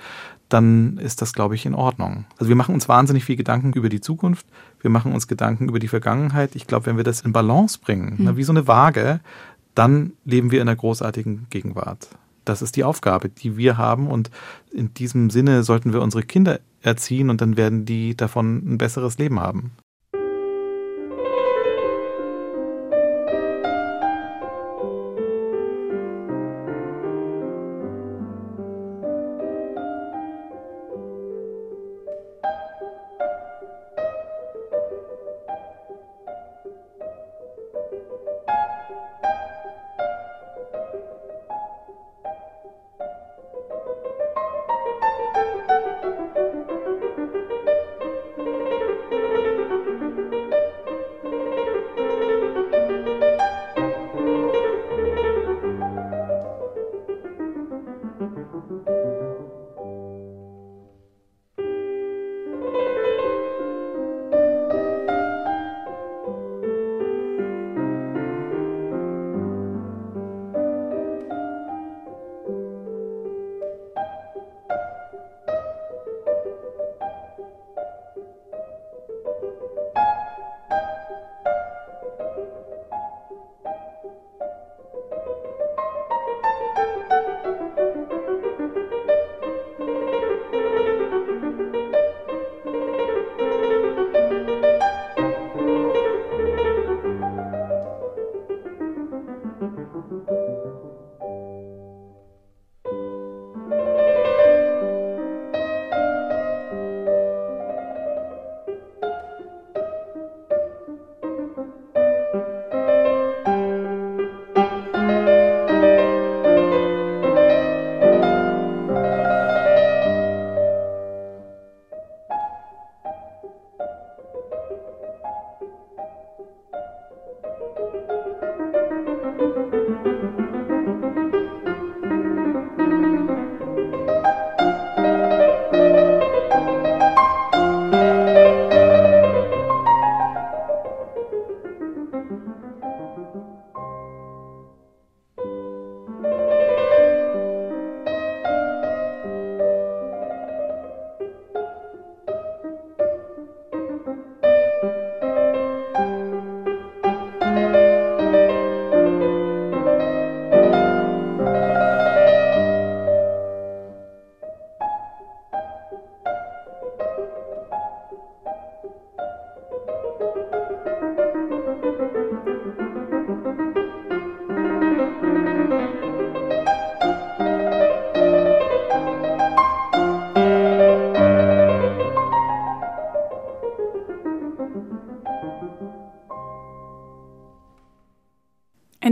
dann 0.48 0.98
ist 0.98 1.20
das, 1.20 1.32
glaube 1.32 1.54
ich, 1.54 1.66
in 1.66 1.74
Ordnung. 1.74 2.24
Also 2.38 2.48
wir 2.48 2.56
machen 2.56 2.74
uns 2.74 2.88
wahnsinnig 2.88 3.24
viel 3.24 3.36
Gedanken 3.36 3.72
über 3.72 3.88
die 3.88 4.00
Zukunft, 4.00 4.46
wir 4.80 4.90
machen 4.90 5.12
uns 5.12 5.28
Gedanken 5.28 5.68
über 5.68 5.78
die 5.78 5.88
Vergangenheit. 5.88 6.54
Ich 6.54 6.66
glaube, 6.66 6.86
wenn 6.86 6.96
wir 6.96 7.04
das 7.04 7.20
in 7.20 7.32
Balance 7.32 7.78
bringen, 7.78 8.16
mhm. 8.18 8.36
wie 8.36 8.44
so 8.44 8.52
eine 8.52 8.66
Waage, 8.66 9.20
dann 9.74 10.12
leben 10.24 10.50
wir 10.50 10.60
in 10.60 10.68
einer 10.68 10.76
großartigen 10.76 11.46
Gegenwart. 11.50 12.08
Das 12.44 12.62
ist 12.62 12.76
die 12.76 12.84
Aufgabe, 12.84 13.28
die 13.28 13.56
wir 13.56 13.76
haben 13.76 14.08
und 14.08 14.30
in 14.72 14.94
diesem 14.94 15.28
Sinne 15.28 15.62
sollten 15.62 15.92
wir 15.92 16.00
unsere 16.00 16.22
Kinder 16.22 16.60
erziehen 16.80 17.28
und 17.28 17.40
dann 17.40 17.56
werden 17.56 17.84
die 17.84 18.16
davon 18.16 18.62
ein 18.64 18.78
besseres 18.78 19.18
Leben 19.18 19.38
haben. 19.38 19.72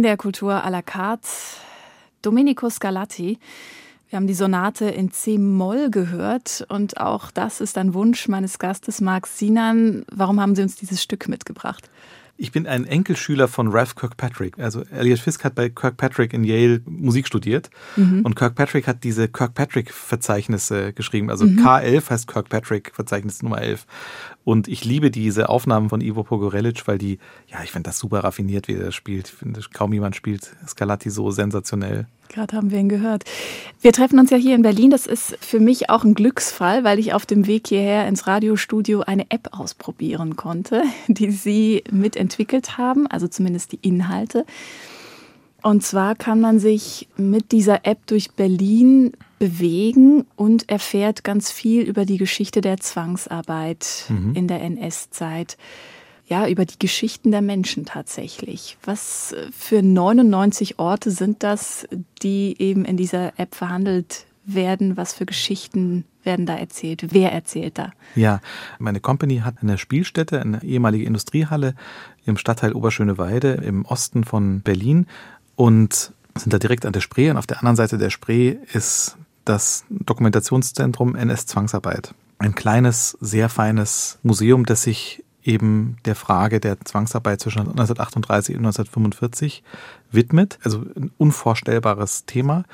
Der 0.06 0.16
Kultur 0.16 0.52
à 0.52 0.70
la 0.70 0.82
carte 0.82 1.28
Domenico 2.22 2.70
Scarlatti. 2.70 3.40
Wir 4.08 4.16
haben 4.18 4.28
die 4.28 4.34
Sonate 4.34 4.84
in 4.84 5.10
C-Moll 5.10 5.90
gehört 5.90 6.64
und 6.68 7.00
auch 7.00 7.32
das 7.32 7.60
ist 7.60 7.76
ein 7.76 7.92
Wunsch 7.92 8.28
meines 8.28 8.60
Gastes 8.60 9.00
Marc 9.00 9.26
Sinan. 9.26 10.04
Warum 10.12 10.40
haben 10.40 10.54
Sie 10.54 10.62
uns 10.62 10.76
dieses 10.76 11.02
Stück 11.02 11.26
mitgebracht? 11.26 11.90
Ich 12.38 12.52
bin 12.52 12.68
ein 12.68 12.84
Enkelschüler 12.84 13.48
von 13.48 13.68
Ralph 13.68 13.96
Kirkpatrick. 13.96 14.58
Also 14.60 14.82
Elliot 14.92 15.18
Fisk 15.18 15.42
hat 15.42 15.54
bei 15.54 15.70
Kirkpatrick 15.70 16.34
in 16.34 16.44
Yale 16.44 16.82
Musik 16.84 17.26
studiert 17.26 17.70
mhm. 17.96 18.20
und 18.22 18.36
Kirkpatrick 18.36 18.86
hat 18.86 19.02
diese 19.02 19.26
Kirkpatrick-Verzeichnisse 19.26 20.92
geschrieben. 20.92 21.30
Also 21.30 21.46
mhm. 21.46 21.66
K11 21.66 22.10
heißt 22.10 22.28
Kirkpatrick, 22.28 22.92
Verzeichnis 22.94 23.42
Nummer 23.42 23.60
11. 23.60 23.86
Und 24.46 24.68
ich 24.68 24.84
liebe 24.84 25.10
diese 25.10 25.48
Aufnahmen 25.48 25.88
von 25.88 26.00
Ivo 26.00 26.22
Pogorelic, 26.22 26.86
weil 26.86 26.98
die, 26.98 27.18
ja, 27.48 27.64
ich 27.64 27.72
finde 27.72 27.90
das 27.90 27.98
super 27.98 28.20
raffiniert, 28.20 28.68
wie 28.68 28.74
er 28.74 28.84
das 28.84 28.94
spielt. 28.94 29.26
Ich 29.26 29.34
finde, 29.34 29.60
kaum 29.72 29.92
jemand 29.92 30.14
spielt 30.14 30.52
Scarlatti 30.68 31.10
so 31.10 31.32
sensationell. 31.32 32.06
Gerade 32.28 32.56
haben 32.56 32.70
wir 32.70 32.78
ihn 32.78 32.88
gehört. 32.88 33.24
Wir 33.80 33.92
treffen 33.92 34.20
uns 34.20 34.30
ja 34.30 34.36
hier 34.36 34.54
in 34.54 34.62
Berlin. 34.62 34.90
Das 34.90 35.08
ist 35.08 35.36
für 35.40 35.58
mich 35.58 35.90
auch 35.90 36.04
ein 36.04 36.14
Glücksfall, 36.14 36.84
weil 36.84 37.00
ich 37.00 37.12
auf 37.12 37.26
dem 37.26 37.48
Weg 37.48 37.66
hierher 37.66 38.06
ins 38.06 38.28
Radiostudio 38.28 39.00
eine 39.00 39.28
App 39.32 39.48
ausprobieren 39.50 40.36
konnte, 40.36 40.84
die 41.08 41.32
Sie 41.32 41.82
mitentwickelt 41.90 42.78
haben, 42.78 43.08
also 43.08 43.26
zumindest 43.26 43.72
die 43.72 43.80
Inhalte. 43.82 44.46
Und 45.66 45.82
zwar 45.82 46.14
kann 46.14 46.40
man 46.40 46.60
sich 46.60 47.08
mit 47.16 47.50
dieser 47.50 47.86
App 47.86 48.06
durch 48.06 48.30
Berlin 48.30 49.14
bewegen 49.40 50.24
und 50.36 50.68
erfährt 50.68 51.24
ganz 51.24 51.50
viel 51.50 51.82
über 51.82 52.04
die 52.04 52.18
Geschichte 52.18 52.60
der 52.60 52.76
Zwangsarbeit 52.76 54.04
mhm. 54.08 54.36
in 54.36 54.46
der 54.46 54.62
NS-Zeit. 54.62 55.56
Ja, 56.28 56.46
über 56.46 56.66
die 56.66 56.78
Geschichten 56.78 57.32
der 57.32 57.42
Menschen 57.42 57.84
tatsächlich. 57.84 58.78
Was 58.84 59.34
für 59.50 59.82
99 59.82 60.78
Orte 60.78 61.10
sind 61.10 61.42
das, 61.42 61.88
die 62.22 62.54
eben 62.60 62.84
in 62.84 62.96
dieser 62.96 63.36
App 63.36 63.56
verhandelt 63.56 64.26
werden? 64.44 64.96
Was 64.96 65.14
für 65.14 65.26
Geschichten 65.26 66.04
werden 66.22 66.46
da 66.46 66.54
erzählt? 66.54 67.12
Wer 67.12 67.32
erzählt 67.32 67.76
da? 67.78 67.92
Ja, 68.14 68.40
meine 68.78 69.00
Company 69.00 69.38
hat 69.38 69.56
eine 69.62 69.78
Spielstätte, 69.78 70.40
eine 70.40 70.62
ehemalige 70.62 71.04
Industriehalle 71.04 71.74
im 72.24 72.36
Stadtteil 72.36 72.72
Oberschöneweide 72.72 73.52
im 73.54 73.84
Osten 73.84 74.24
von 74.24 74.60
Berlin 74.60 75.06
und 75.56 76.12
sind 76.36 76.52
da 76.52 76.58
direkt 76.58 76.86
an 76.86 76.92
der 76.92 77.00
Spree. 77.00 77.30
Und 77.30 77.38
auf 77.38 77.46
der 77.46 77.58
anderen 77.58 77.76
Seite 77.76 77.98
der 77.98 78.10
Spree 78.10 78.56
ist 78.72 79.16
das 79.44 79.84
Dokumentationszentrum 79.90 81.16
NS 81.16 81.46
Zwangsarbeit. 81.46 82.14
Ein 82.38 82.54
kleines, 82.54 83.16
sehr 83.20 83.48
feines 83.48 84.18
Museum, 84.22 84.66
das 84.66 84.82
sich 84.82 85.24
eben 85.42 85.96
der 86.04 86.16
Frage 86.16 86.60
der 86.60 86.80
Zwangsarbeit 86.80 87.40
zwischen 87.40 87.60
1938 87.60 88.56
und 88.56 88.66
1945 88.66 89.62
widmet. 90.10 90.58
Also 90.62 90.84
ein 90.96 91.10
unvorstellbares 91.18 92.26
Thema. 92.26 92.64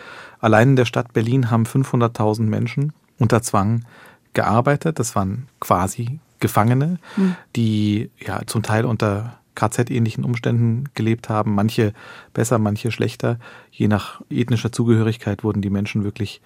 Allein 0.41 0.71
in 0.71 0.77
der 0.77 0.87
Stadt 0.87 1.13
Berlin 1.13 1.51
haben 1.51 1.65
500.000 1.65 2.43
Menschen 2.43 2.93
unter 3.19 3.43
Zwang 3.43 3.85
gearbeitet. 4.33 4.99
Das 4.99 5.15
waren 5.15 5.49
quasi 5.61 6.19
Gefangene, 6.41 6.99
mhm. 7.17 7.37
die 7.55 8.11
ja 8.19 8.41
zum 8.47 8.63
Teil 8.63 8.85
unter 8.85 9.39
KZ-ähnlichen 9.55 10.25
Umständen 10.25 10.85
gelebt 10.95 11.29
haben. 11.29 11.55
Manche 11.55 11.93
besser, 12.33 12.59
manche 12.59 12.91
schlechter. 12.91 13.39
Je 13.71 13.89
nach 13.89 14.21
ethnischer 14.31 14.73
Zugehörigkeit 14.73 15.45
wurden 15.45 15.63
die 15.63 15.71
Menschen 15.71 16.05
wirklich 16.05 16.41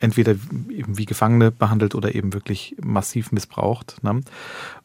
entweder 0.00 0.32
eben 0.32 0.98
wie 0.98 1.06
Gefangene 1.06 1.52
behandelt 1.52 1.94
oder 1.94 2.14
eben 2.14 2.32
wirklich 2.32 2.76
massiv 2.82 3.30
missbraucht. 3.30 4.02
Ne? 4.02 4.20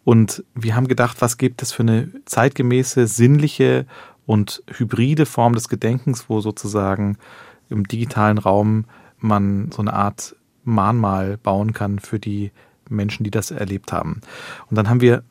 Und 0.03 0.43
wir 0.53 0.75
haben 0.75 0.87
gedacht, 0.87 1.21
was 1.21 1.37
gibt 1.37 1.63
es 1.63 1.71
für 1.71 1.83
eine 1.83 2.09
zeitgemäße, 2.25 3.07
sinnliche 3.07 3.87
und 4.27 4.61
hybride 4.67 5.25
Form 5.25 5.53
des 5.53 5.69
Gedenkens, 5.69 6.29
wo 6.29 6.39
sozusagen 6.39 7.17
im 7.69 7.87
digitalen 7.87 8.37
Raum 8.37 8.85
man 9.19 9.71
so 9.71 9.81
eine 9.81 9.93
Art 9.93 10.35
Mahnmal 10.63 11.37
bauen 11.37 11.73
kann 11.73 11.97
für 11.99 12.19
die 12.19 12.51
Menschen, 12.89 13.23
die 13.23 13.31
das 13.31 13.51
erlebt 13.51 13.91
haben. 13.91 14.21
Und 14.69 14.75
dann 14.77 14.89
haben 14.89 15.01
wir 15.01 15.23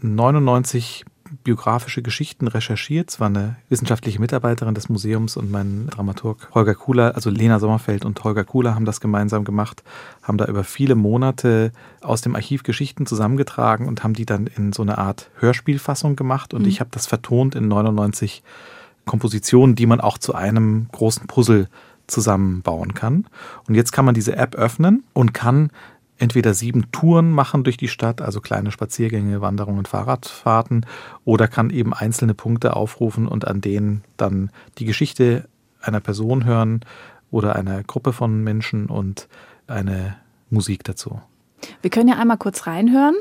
99 0.00 1.04
biografische 1.44 2.02
Geschichten 2.02 2.48
recherchiert. 2.48 3.10
Es 3.10 3.20
war 3.20 3.28
eine 3.28 3.56
wissenschaftliche 3.68 4.20
Mitarbeiterin 4.20 4.74
des 4.74 4.88
Museums 4.88 5.36
und 5.36 5.50
mein 5.50 5.88
Dramaturg 5.88 6.48
Holger 6.54 6.74
Kuhler, 6.74 7.14
also 7.14 7.30
Lena 7.30 7.58
Sommerfeld 7.58 8.04
und 8.04 8.22
Holger 8.24 8.44
Kuhler 8.44 8.74
haben 8.74 8.84
das 8.84 9.00
gemeinsam 9.00 9.44
gemacht, 9.44 9.82
haben 10.22 10.38
da 10.38 10.46
über 10.46 10.64
viele 10.64 10.94
Monate 10.94 11.72
aus 12.00 12.20
dem 12.20 12.34
Archiv 12.34 12.62
Geschichten 12.62 13.06
zusammengetragen 13.06 13.88
und 13.88 14.04
haben 14.04 14.14
die 14.14 14.26
dann 14.26 14.46
in 14.46 14.72
so 14.72 14.82
eine 14.82 14.98
Art 14.98 15.30
Hörspielfassung 15.38 16.16
gemacht 16.16 16.54
und 16.54 16.62
mhm. 16.62 16.68
ich 16.68 16.80
habe 16.80 16.90
das 16.92 17.06
vertont 17.06 17.54
in 17.54 17.68
99 17.68 18.42
Kompositionen, 19.04 19.74
die 19.74 19.86
man 19.86 20.00
auch 20.00 20.18
zu 20.18 20.34
einem 20.34 20.86
großen 20.92 21.26
Puzzle 21.26 21.68
zusammenbauen 22.06 22.94
kann. 22.94 23.26
Und 23.66 23.74
jetzt 23.74 23.92
kann 23.92 24.04
man 24.04 24.14
diese 24.14 24.36
App 24.36 24.54
öffnen 24.54 25.04
und 25.12 25.32
kann 25.32 25.70
entweder 26.22 26.54
sieben 26.54 26.92
Touren 26.92 27.32
machen 27.32 27.64
durch 27.64 27.76
die 27.76 27.88
Stadt, 27.88 28.22
also 28.22 28.40
kleine 28.40 28.70
Spaziergänge, 28.70 29.40
Wanderungen, 29.40 29.86
Fahrradfahrten, 29.86 30.86
oder 31.24 31.48
kann 31.48 31.70
eben 31.70 31.92
einzelne 31.92 32.32
Punkte 32.32 32.76
aufrufen 32.76 33.26
und 33.26 33.48
an 33.48 33.60
denen 33.60 34.04
dann 34.16 34.52
die 34.78 34.84
Geschichte 34.84 35.48
einer 35.80 35.98
Person 35.98 36.44
hören 36.44 36.84
oder 37.32 37.56
einer 37.56 37.82
Gruppe 37.82 38.12
von 38.12 38.44
Menschen 38.44 38.86
und 38.86 39.26
eine 39.66 40.16
Musik 40.48 40.84
dazu. 40.84 41.20
Wir 41.80 41.90
können 41.90 42.08
ja 42.08 42.18
einmal 42.18 42.38
kurz 42.38 42.68
reinhören. 42.68 43.16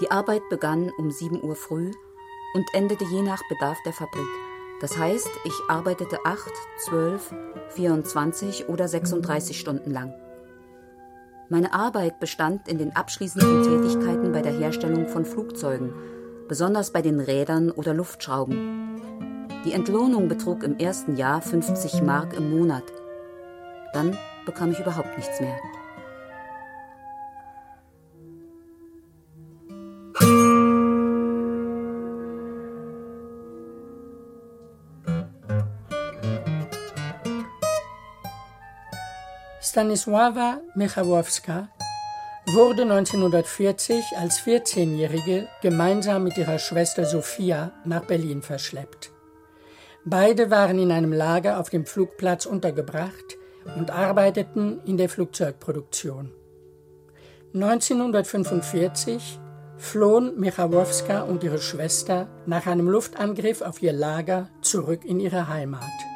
Die 0.00 0.10
Arbeit 0.10 0.42
begann 0.50 0.90
um 0.98 1.12
7 1.12 1.40
Uhr 1.40 1.54
früh 1.54 1.92
und 2.56 2.72
endete 2.72 3.04
je 3.04 3.20
nach 3.20 3.42
Bedarf 3.50 3.76
der 3.84 3.92
Fabrik. 3.92 4.26
Das 4.80 4.96
heißt, 4.96 5.28
ich 5.44 5.52
arbeitete 5.68 6.24
8, 6.24 6.50
12, 6.86 7.34
24 7.68 8.68
oder 8.70 8.88
36 8.88 9.60
Stunden 9.60 9.90
lang. 9.90 10.14
Meine 11.50 11.74
Arbeit 11.74 12.18
bestand 12.18 12.66
in 12.66 12.78
den 12.78 12.96
abschließenden 12.96 13.62
Tätigkeiten 13.62 14.32
bei 14.32 14.40
der 14.40 14.58
Herstellung 14.58 15.06
von 15.06 15.26
Flugzeugen, 15.26 15.92
besonders 16.48 16.92
bei 16.92 17.02
den 17.02 17.20
Rädern 17.20 17.70
oder 17.70 17.92
Luftschrauben. 17.92 19.00
Die 19.66 19.72
Entlohnung 19.72 20.26
betrug 20.26 20.62
im 20.62 20.78
ersten 20.78 21.16
Jahr 21.16 21.42
50 21.42 22.02
Mark 22.02 22.34
im 22.34 22.56
Monat. 22.56 22.84
Dann 23.92 24.16
bekam 24.46 24.72
ich 24.72 24.80
überhaupt 24.80 25.14
nichts 25.18 25.40
mehr. 25.40 25.56
Stanisława 39.76 40.58
Michałowska 40.74 41.68
wurde 42.46 42.82
1940 42.82 44.04
als 44.16 44.40
14-Jährige 44.40 45.48
gemeinsam 45.62 46.24
mit 46.24 46.38
ihrer 46.38 46.58
Schwester 46.58 47.04
Sophia 47.04 47.70
nach 47.84 48.06
Berlin 48.06 48.40
verschleppt. 48.40 49.10
Beide 50.06 50.50
waren 50.50 50.78
in 50.78 50.90
einem 50.90 51.12
Lager 51.12 51.60
auf 51.60 51.68
dem 51.68 51.84
Flugplatz 51.84 52.46
untergebracht 52.46 53.36
und 53.76 53.90
arbeiteten 53.90 54.80
in 54.86 54.96
der 54.96 55.10
Flugzeugproduktion. 55.10 56.32
1945 57.52 59.38
flohen 59.76 60.40
Michałowska 60.40 61.20
und 61.20 61.44
ihre 61.44 61.58
Schwester 61.58 62.28
nach 62.46 62.66
einem 62.66 62.88
Luftangriff 62.88 63.60
auf 63.60 63.82
ihr 63.82 63.92
Lager 63.92 64.48
zurück 64.62 65.04
in 65.04 65.20
ihre 65.20 65.48
Heimat. 65.48 66.15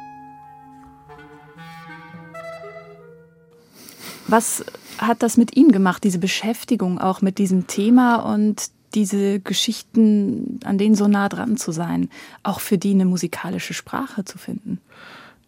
Was 4.27 4.63
hat 4.97 5.23
das 5.23 5.37
mit 5.37 5.55
Ihnen 5.55 5.71
gemacht, 5.71 6.03
diese 6.03 6.19
Beschäftigung 6.19 6.99
auch 6.99 7.21
mit 7.21 7.37
diesem 7.37 7.67
Thema 7.67 8.17
und 8.17 8.69
diese 8.93 9.39
Geschichten, 9.39 10.59
an 10.63 10.77
denen 10.77 10.95
so 10.95 11.07
nah 11.07 11.29
dran 11.29 11.57
zu 11.57 11.71
sein, 11.71 12.09
auch 12.43 12.59
für 12.59 12.77
die 12.77 12.91
eine 12.91 13.05
musikalische 13.05 13.73
Sprache 13.73 14.25
zu 14.25 14.37
finden? 14.37 14.79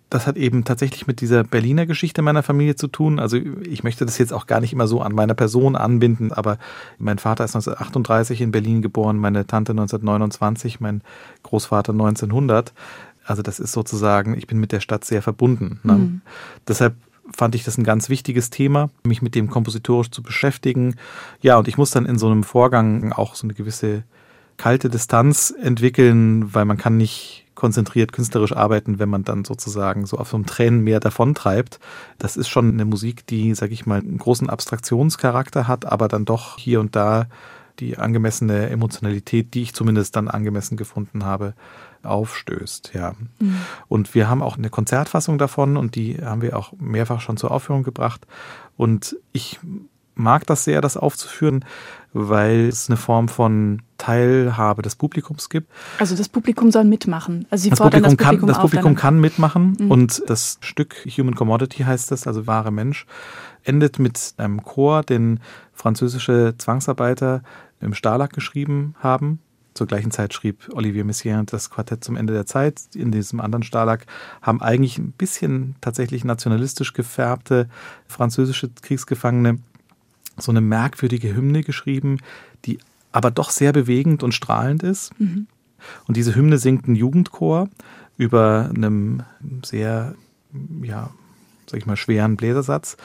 Das 0.09 0.27
hat 0.27 0.37
eben 0.37 0.63
tatsächlich 0.63 1.07
mit 1.07 1.21
dieser 1.21 1.43
Berliner 1.43 1.87
Geschichte 1.87 2.21
meiner 2.21 2.43
Familie 2.43 2.75
zu 2.75 2.87
tun. 2.87 3.17
Also 3.17 3.37
ich 3.37 3.83
möchte 3.83 4.05
das 4.05 4.19
jetzt 4.19 4.31
auch 4.31 4.45
gar 4.45 4.59
nicht 4.59 4.71
immer 4.71 4.85
so 4.85 5.01
an 5.01 5.13
meiner 5.13 5.33
Person 5.33 5.75
anbinden, 5.75 6.31
aber 6.31 6.59
mein 6.99 7.17
Vater 7.17 7.43
ist 7.43 7.55
1938 7.55 8.41
in 8.41 8.51
Berlin 8.51 8.83
geboren, 8.83 9.17
meine 9.17 9.47
Tante 9.47 9.71
1929, 9.71 10.79
mein 10.79 11.01
Großvater 11.41 11.93
1900. 11.93 12.73
Also 13.25 13.41
das 13.41 13.59
ist 13.59 13.71
sozusagen, 13.71 14.37
ich 14.37 14.45
bin 14.45 14.59
mit 14.59 14.71
der 14.71 14.81
Stadt 14.81 15.03
sehr 15.03 15.23
verbunden. 15.23 15.79
Ne? 15.81 15.93
Mhm. 15.93 16.21
Deshalb 16.67 16.93
fand 17.31 17.55
ich 17.55 17.63
das 17.63 17.77
ein 17.77 17.83
ganz 17.83 18.09
wichtiges 18.09 18.49
Thema, 18.49 18.89
mich 19.03 19.21
mit 19.21 19.35
dem 19.35 19.49
kompositorisch 19.49 20.11
zu 20.11 20.21
beschäftigen. 20.21 20.95
Ja, 21.41 21.57
und 21.57 21.67
ich 21.67 21.77
muss 21.77 21.91
dann 21.91 22.05
in 22.05 22.17
so 22.17 22.27
einem 22.27 22.43
Vorgang 22.43 23.13
auch 23.13 23.35
so 23.35 23.45
eine 23.45 23.53
gewisse 23.53 24.03
kalte 24.57 24.89
Distanz 24.89 25.53
entwickeln, 25.61 26.53
weil 26.53 26.65
man 26.65 26.77
kann 26.77 26.97
nicht 26.97 27.43
konzentriert 27.55 28.11
künstlerisch 28.11 28.53
arbeiten, 28.53 28.99
wenn 28.99 29.09
man 29.09 29.23
dann 29.23 29.45
sozusagen 29.45 30.05
so 30.05 30.17
auf 30.17 30.29
so 30.29 30.37
einem 30.37 30.45
Tränenmeer 30.45 30.99
davontreibt. 30.99 31.79
Das 32.17 32.35
ist 32.35 32.49
schon 32.49 32.71
eine 32.71 32.85
Musik, 32.85 33.25
die, 33.27 33.53
sag 33.53 33.71
ich 33.71 33.85
mal, 33.85 33.99
einen 33.99 34.17
großen 34.17 34.49
Abstraktionscharakter 34.49 35.67
hat, 35.67 35.85
aber 35.85 36.07
dann 36.07 36.25
doch 36.25 36.57
hier 36.57 36.79
und 36.79 36.95
da 36.95 37.27
die 37.79 37.97
angemessene 37.97 38.69
Emotionalität, 38.69 39.53
die 39.53 39.63
ich 39.63 39.73
zumindest 39.73 40.15
dann 40.15 40.27
angemessen 40.27 40.77
gefunden 40.77 41.25
habe, 41.25 41.53
aufstößt. 42.03 42.91
Ja. 42.93 43.13
Mhm. 43.39 43.57
Und 43.87 44.15
wir 44.15 44.29
haben 44.29 44.41
auch 44.41 44.57
eine 44.57 44.69
Konzertfassung 44.69 45.37
davon 45.37 45.77
und 45.77 45.95
die 45.95 46.17
haben 46.23 46.41
wir 46.41 46.57
auch 46.57 46.73
mehrfach 46.79 47.21
schon 47.21 47.37
zur 47.37 47.51
Aufführung 47.51 47.83
gebracht. 47.83 48.25
Und 48.77 49.17
ich 49.31 49.59
mag 50.15 50.45
das 50.45 50.63
sehr, 50.63 50.81
das 50.81 50.97
aufzuführen, 50.97 51.65
weil 52.13 52.67
es 52.67 52.89
eine 52.89 52.97
Form 52.97 53.27
von 53.27 53.81
Teilhabe 53.97 54.81
des 54.81 54.95
Publikums 54.95 55.49
gibt. 55.49 55.71
Also 55.97 56.15
das 56.15 56.29
Publikum 56.29 56.71
soll 56.71 56.83
mitmachen. 56.83 57.47
Also 57.49 57.63
Sie 57.63 57.69
das 57.71 57.79
Publikum, 57.79 58.03
das 58.03 58.15
Publikum 58.15 58.39
kann, 58.39 58.47
das 58.47 58.59
Publikum 58.59 58.95
kann 58.95 59.19
mitmachen 59.19 59.77
mhm. 59.79 59.91
und 59.91 60.23
das 60.27 60.57
Stück 60.61 60.95
Human 61.17 61.35
Commodity 61.35 61.83
heißt 61.83 62.11
das, 62.11 62.27
also 62.27 62.45
wahre 62.45 62.71
Mensch, 62.71 63.05
endet 63.63 63.99
mit 63.99 64.35
einem 64.37 64.63
Chor, 64.63 65.03
den 65.03 65.39
französische 65.73 66.55
Zwangsarbeiter 66.57 67.41
im 67.81 67.93
Stalag 67.93 68.31
geschrieben 68.31 68.95
haben. 68.99 69.39
Zur 69.73 69.87
gleichen 69.87 70.11
Zeit 70.11 70.33
schrieb 70.33 70.69
Olivier 70.73 71.03
Messiaen 71.03 71.45
das 71.45 71.69
Quartett 71.69 72.03
zum 72.03 72.15
Ende 72.15 72.33
der 72.33 72.45
Zeit. 72.45 72.81
In 72.93 73.11
diesem 73.11 73.39
anderen 73.39 73.63
Stalag 73.63 74.05
haben 74.41 74.61
eigentlich 74.61 74.97
ein 74.97 75.11
bisschen 75.11 75.75
tatsächlich 75.81 76.23
nationalistisch 76.23 76.93
gefärbte 76.93 77.67
französische 78.07 78.69
Kriegsgefangene 78.81 79.59
so 80.37 80.51
eine 80.51 80.61
merkwürdige 80.61 81.35
Hymne 81.35 81.63
geschrieben, 81.63 82.19
die 82.65 82.79
aber 83.11 83.31
doch 83.31 83.51
sehr 83.51 83.71
bewegend 83.71 84.23
und 84.23 84.33
strahlend 84.33 84.83
ist. 84.83 85.17
Mhm. 85.19 85.47
Und 86.07 86.17
diese 86.17 86.35
Hymne 86.35 86.57
singt 86.57 86.87
ein 86.87 86.95
Jugendchor 86.95 87.69
über 88.17 88.69
einem 88.73 89.23
sehr, 89.63 90.15
ja, 90.81 91.11
sag 91.67 91.79
ich 91.79 91.85
mal, 91.85 91.97
schweren 91.97 92.35
Bläsersatz. 92.35 92.97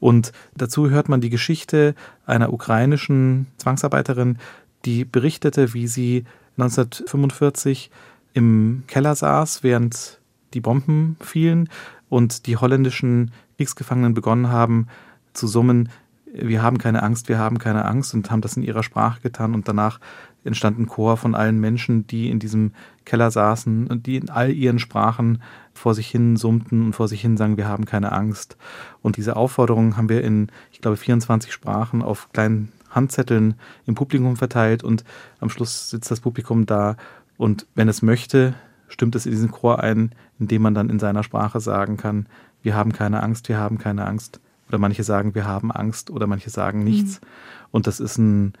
Und 0.00 0.32
dazu 0.56 0.90
hört 0.90 1.08
man 1.08 1.20
die 1.20 1.30
Geschichte 1.30 1.94
einer 2.26 2.52
ukrainischen 2.52 3.46
Zwangsarbeiterin, 3.58 4.38
die 4.84 5.04
berichtete, 5.04 5.74
wie 5.74 5.86
sie 5.86 6.24
1945 6.58 7.90
im 8.34 8.84
Keller 8.86 9.14
saß, 9.14 9.62
während 9.62 10.20
die 10.54 10.60
Bomben 10.60 11.16
fielen 11.20 11.68
und 12.08 12.46
die 12.46 12.56
holländischen 12.56 13.30
Kriegsgefangenen 13.56 14.14
begonnen 14.14 14.48
haben 14.48 14.88
zu 15.32 15.46
summen, 15.46 15.88
wir 16.34 16.62
haben 16.62 16.78
keine 16.78 17.02
Angst, 17.02 17.28
wir 17.28 17.38
haben 17.38 17.58
keine 17.58 17.84
Angst 17.84 18.14
und 18.14 18.30
haben 18.30 18.40
das 18.40 18.56
in 18.56 18.62
ihrer 18.62 18.82
Sprache 18.82 19.20
getan 19.20 19.54
und 19.54 19.68
danach 19.68 20.00
entstand 20.44 20.78
ein 20.78 20.86
Chor 20.86 21.16
von 21.16 21.34
allen 21.34 21.60
Menschen, 21.60 22.06
die 22.06 22.30
in 22.30 22.38
diesem 22.38 22.72
Keller 23.04 23.30
saßen 23.30 23.86
und 23.86 24.06
die 24.06 24.16
in 24.16 24.30
all 24.30 24.50
ihren 24.50 24.78
Sprachen 24.78 25.42
vor 25.74 25.94
sich 25.94 26.08
hin 26.08 26.36
summten 26.36 26.86
und 26.86 26.92
vor 26.94 27.06
sich 27.06 27.20
hin 27.20 27.36
sagen, 27.36 27.56
wir 27.56 27.68
haben 27.68 27.84
keine 27.84 28.12
Angst. 28.12 28.56
Und 29.02 29.16
diese 29.18 29.36
Aufforderung 29.36 29.96
haben 29.96 30.08
wir 30.08 30.24
in, 30.24 30.48
ich 30.72 30.80
glaube, 30.80 30.96
24 30.96 31.52
Sprachen 31.52 32.02
auf 32.02 32.32
kleinen 32.32 32.72
Handzetteln 32.92 33.54
im 33.86 33.94
Publikum 33.94 34.36
verteilt 34.36 34.84
und 34.84 35.04
am 35.40 35.50
Schluss 35.50 35.90
sitzt 35.90 36.10
das 36.10 36.20
Publikum 36.20 36.66
da 36.66 36.96
und 37.36 37.66
wenn 37.74 37.88
es 37.88 38.02
möchte, 38.02 38.54
stimmt 38.88 39.16
es 39.16 39.26
in 39.26 39.32
diesen 39.32 39.50
Chor 39.50 39.80
ein, 39.80 40.14
indem 40.38 40.62
man 40.62 40.74
dann 40.74 40.90
in 40.90 40.98
seiner 40.98 41.22
Sprache 41.22 41.60
sagen 41.60 41.96
kann, 41.96 42.26
wir 42.62 42.76
haben 42.76 42.92
keine 42.92 43.22
Angst, 43.22 43.48
wir 43.48 43.58
haben 43.58 43.78
keine 43.78 44.06
Angst. 44.06 44.40
Oder 44.68 44.78
manche 44.78 45.02
sagen, 45.02 45.34
wir 45.34 45.44
haben 45.44 45.70
Angst 45.70 46.10
oder 46.10 46.26
manche 46.26 46.50
sagen 46.50 46.84
nichts. 46.84 47.20
Mhm. 47.20 47.26
Und 47.72 47.86
das 47.86 48.00
ist 48.00 48.18
ein, 48.18 48.52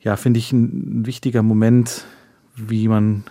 ja, 0.00 0.16
finde 0.16 0.38
ich, 0.38 0.52
ein 0.52 1.06
wichtiger 1.06 1.42
Moment, 1.42 2.06
wie 2.56 2.88
man 2.88 3.24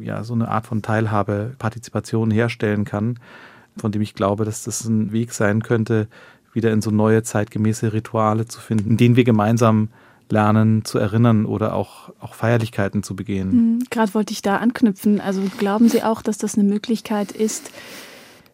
ja 0.00 0.24
so 0.24 0.34
eine 0.34 0.48
Art 0.48 0.66
von 0.66 0.82
Teilhabe, 0.82 1.54
Partizipation 1.58 2.30
herstellen 2.30 2.84
kann, 2.84 3.18
von 3.76 3.92
dem 3.92 4.02
ich 4.02 4.14
glaube, 4.14 4.44
dass 4.44 4.64
das 4.64 4.84
ein 4.84 5.12
Weg 5.12 5.32
sein 5.32 5.62
könnte, 5.62 6.08
wieder 6.52 6.72
in 6.72 6.82
so 6.82 6.90
neue 6.90 7.22
zeitgemäße 7.22 7.92
Rituale 7.92 8.46
zu 8.46 8.60
finden, 8.60 8.90
in 8.90 8.96
denen 8.96 9.16
wir 9.16 9.24
gemeinsam 9.24 9.88
lernen 10.30 10.84
zu 10.84 10.98
erinnern 10.98 11.44
oder 11.44 11.74
auch, 11.74 12.10
auch 12.20 12.34
Feierlichkeiten 12.34 13.02
zu 13.02 13.16
begehen. 13.16 13.50
Mhm, 13.50 13.78
Gerade 13.90 14.14
wollte 14.14 14.32
ich 14.32 14.42
da 14.42 14.56
anknüpfen. 14.56 15.20
Also 15.20 15.42
glauben 15.58 15.88
Sie 15.88 16.02
auch, 16.02 16.22
dass 16.22 16.38
das 16.38 16.56
eine 16.56 16.68
Möglichkeit 16.68 17.32
ist, 17.32 17.70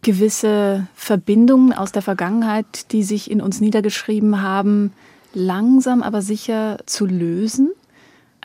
gewisse 0.03 0.87
Verbindungen 0.95 1.73
aus 1.73 1.93
der 1.93 2.03
Vergangenheit, 2.03 2.93
die 2.93 3.03
sich 3.03 3.31
in 3.31 3.41
uns 3.41 3.61
niedergeschrieben 3.61 4.41
haben, 4.43 4.93
langsam 5.35 6.03
aber 6.03 6.23
sicher 6.23 6.79
zu 6.87 7.07
lösen? 7.07 7.71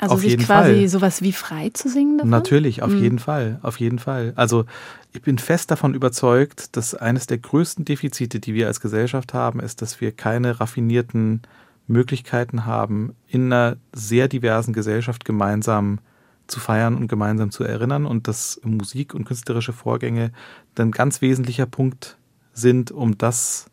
Also 0.01 0.15
auf 0.15 0.21
sich 0.21 0.37
quasi 0.37 0.73
Fall. 0.73 0.87
sowas 0.87 1.21
wie 1.21 1.31
frei 1.31 1.69
zu 1.73 1.87
singen 1.87 2.17
davon? 2.17 2.31
Natürlich, 2.31 2.81
auf 2.81 2.91
mhm. 2.91 3.03
jeden 3.03 3.19
Fall, 3.19 3.59
auf 3.61 3.79
jeden 3.79 3.99
Fall. 3.99 4.33
Also 4.35 4.65
ich 5.13 5.21
bin 5.21 5.37
fest 5.37 5.69
davon 5.69 5.93
überzeugt, 5.93 6.75
dass 6.75 6.95
eines 6.95 7.27
der 7.27 7.37
größten 7.37 7.85
Defizite, 7.85 8.39
die 8.39 8.55
wir 8.55 8.65
als 8.65 8.81
Gesellschaft 8.81 9.35
haben, 9.35 9.59
ist, 9.59 9.83
dass 9.83 10.01
wir 10.01 10.11
keine 10.11 10.59
raffinierten 10.59 11.43
Möglichkeiten 11.85 12.65
haben, 12.65 13.15
in 13.27 13.53
einer 13.53 13.77
sehr 13.93 14.27
diversen 14.27 14.73
Gesellschaft 14.73 15.23
gemeinsam 15.23 15.99
zu 16.47 16.59
feiern 16.59 16.95
und 16.95 17.07
gemeinsam 17.07 17.51
zu 17.51 17.63
erinnern 17.63 18.07
und 18.07 18.27
dass 18.27 18.59
Musik 18.63 19.13
und 19.13 19.25
künstlerische 19.25 19.73
Vorgänge 19.73 20.31
dann 20.73 20.91
ganz 20.91 21.21
wesentlicher 21.21 21.67
Punkt 21.67 22.17
sind, 22.53 22.91
um 22.91 23.17
das 23.19 23.67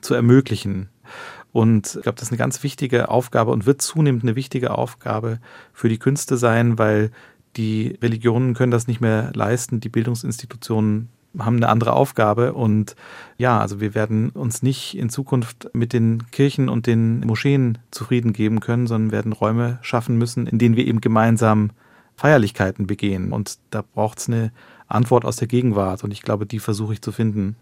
zu 0.00 0.14
ermöglichen. 0.14 0.88
Und 1.52 1.96
ich 1.96 2.02
glaube, 2.02 2.16
das 2.16 2.24
ist 2.24 2.30
eine 2.30 2.38
ganz 2.38 2.62
wichtige 2.62 3.08
Aufgabe 3.08 3.50
und 3.50 3.66
wird 3.66 3.82
zunehmend 3.82 4.22
eine 4.22 4.36
wichtige 4.36 4.72
Aufgabe 4.72 5.38
für 5.72 5.88
die 5.88 5.98
Künste 5.98 6.36
sein, 6.36 6.78
weil 6.78 7.10
die 7.56 7.98
Religionen 8.02 8.54
können 8.54 8.72
das 8.72 8.86
nicht 8.86 9.00
mehr 9.00 9.30
leisten, 9.34 9.80
die 9.80 9.90
Bildungsinstitutionen 9.90 11.10
haben 11.38 11.56
eine 11.56 11.68
andere 11.68 11.94
Aufgabe 11.94 12.52
und 12.52 12.94
ja, 13.38 13.58
also 13.58 13.80
wir 13.80 13.94
werden 13.94 14.30
uns 14.30 14.62
nicht 14.62 14.96
in 14.96 15.08
Zukunft 15.08 15.70
mit 15.72 15.92
den 15.92 16.30
Kirchen 16.30 16.68
und 16.68 16.86
den 16.86 17.20
Moscheen 17.20 17.78
zufrieden 17.90 18.32
geben 18.32 18.60
können, 18.60 18.86
sondern 18.86 19.12
werden 19.12 19.32
Räume 19.32 19.78
schaffen 19.82 20.18
müssen, 20.18 20.46
in 20.46 20.58
denen 20.58 20.76
wir 20.76 20.86
eben 20.86 21.00
gemeinsam 21.00 21.70
Feierlichkeiten 22.16 22.86
begehen. 22.86 23.32
Und 23.32 23.58
da 23.70 23.82
braucht 23.82 24.18
es 24.18 24.28
eine 24.28 24.52
Antwort 24.88 25.24
aus 25.24 25.36
der 25.36 25.48
Gegenwart. 25.48 26.04
Und 26.04 26.12
ich 26.12 26.22
glaube, 26.22 26.46
die 26.46 26.58
versuche 26.58 26.92
ich 26.92 27.02
zu 27.02 27.12
finden. 27.12 27.56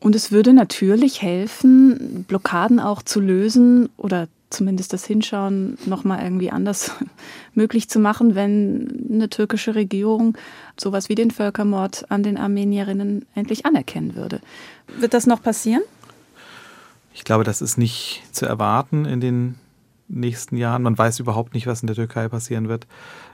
Und 0.00 0.14
es 0.14 0.32
würde 0.32 0.52
natürlich 0.52 1.22
helfen, 1.22 2.24
Blockaden 2.26 2.80
auch 2.80 3.02
zu 3.02 3.20
lösen 3.20 3.90
oder 3.96 4.28
zumindest 4.48 4.92
das 4.92 5.04
Hinschauen 5.04 5.78
nochmal 5.84 6.24
irgendwie 6.24 6.50
anders 6.50 6.92
möglich 7.54 7.88
zu 7.88 8.00
machen, 8.00 8.34
wenn 8.34 9.08
eine 9.12 9.28
türkische 9.28 9.74
Regierung 9.74 10.36
sowas 10.78 11.08
wie 11.08 11.14
den 11.14 11.30
Völkermord 11.30 12.10
an 12.10 12.22
den 12.22 12.36
Armenierinnen 12.36 13.26
endlich 13.34 13.66
anerkennen 13.66 14.16
würde. 14.16 14.40
Wird 14.98 15.14
das 15.14 15.26
noch 15.26 15.42
passieren? 15.42 15.82
Ich 17.12 17.24
glaube, 17.24 17.44
das 17.44 17.60
ist 17.60 17.76
nicht 17.76 18.22
zu 18.32 18.46
erwarten 18.46 19.04
in 19.04 19.20
den 19.20 19.56
nächsten 20.08 20.56
Jahren. 20.56 20.82
Man 20.82 20.98
weiß 20.98 21.20
überhaupt 21.20 21.54
nicht, 21.54 21.66
was 21.66 21.82
in 21.82 21.86
der 21.86 21.96
Türkei 21.96 22.28
passieren 22.28 22.68
wird 22.68 22.86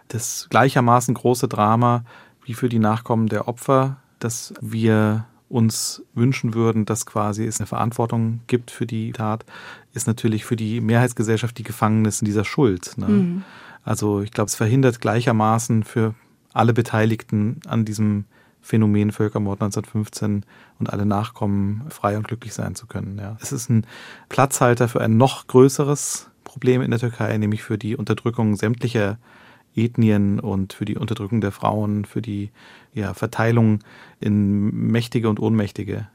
das 0.09 0.47
gleichermaßen 0.51 1.15
große 1.15 1.49
Drama 1.49 2.05
wie 2.45 2.55
für 2.55 2.69
die 2.69 2.79
Nachkommen 2.79 3.29
der 3.29 3.49
Opfer, 3.49 3.97
dass 4.19 4.55
wir 4.61 5.27
uns 5.49 6.03
wünschen 6.15 6.55
würden, 6.55 6.85
dass 6.85 7.07
quasi 7.07 7.45
es 7.45 7.61
eine 7.61 7.67
Verantwortung 7.67 8.41
gibt 8.47 8.71
für 8.71 8.87
die 8.87 9.13
Tat, 9.13 9.45
ist 9.95 10.07
natürlich 10.07 10.45
für 10.45 10.57
die 10.57 10.81
Mehrheitsgesellschaft 10.81 11.57
die 11.59 11.63
Gefangenen 11.63 12.13
dieser 12.23 12.45
Schuld. 12.45 12.95
Ne? 12.97 13.09
Mhm. 13.09 13.45
Also 13.85 14.21
ich 14.21 14.33
glaube, 14.33 14.49
es 14.49 14.57
verhindert 14.57 15.01
gleichermaßen 15.01 15.85
für 15.85 16.15
alle 16.53 16.73
Beteiligten 16.73 17.61
an 17.67 17.85
diesem 17.85 18.25
Phänomen 18.61 19.13
Völkermord 19.13 19.63
1915 19.63 20.45
und 20.81 20.93
alle 20.93 21.07
Nachkommen 21.07 21.85
frei 21.89 22.17
und 22.17 22.27
glücklich 22.27 22.53
sein 22.53 22.75
zu 22.75 22.87
können. 22.87 23.17
Ja. 23.19 23.37
Es 23.41 23.53
ist 23.53 23.71
ein 23.71 23.87
Platzhalter 24.29 24.89
für 24.89 25.01
ein 25.01 25.17
noch 25.17 25.47
größeres 25.47 26.29
Problem 26.43 26.83
in 26.83 26.91
der 26.91 26.99
Türkei, 26.99 27.37
nämlich 27.39 27.63
für 27.63 27.79
die 27.79 27.97
Unterdrückung 27.97 28.57
sämtlicher 28.57 29.19
Ethnien 29.77 30.41
und 30.41 30.73
für 30.73 30.85
die 30.85 30.97
Unterdrückung 30.97 31.41
der 31.41 31.53
Frauen, 31.53 32.05
für 32.05 32.23
die 32.23 32.51
ja, 32.95 33.15
Verteilung 33.15 33.81
in 34.21 34.71
Mächtige 34.91 35.29
und 35.29 35.41
Ohnmächtige. 35.41 36.09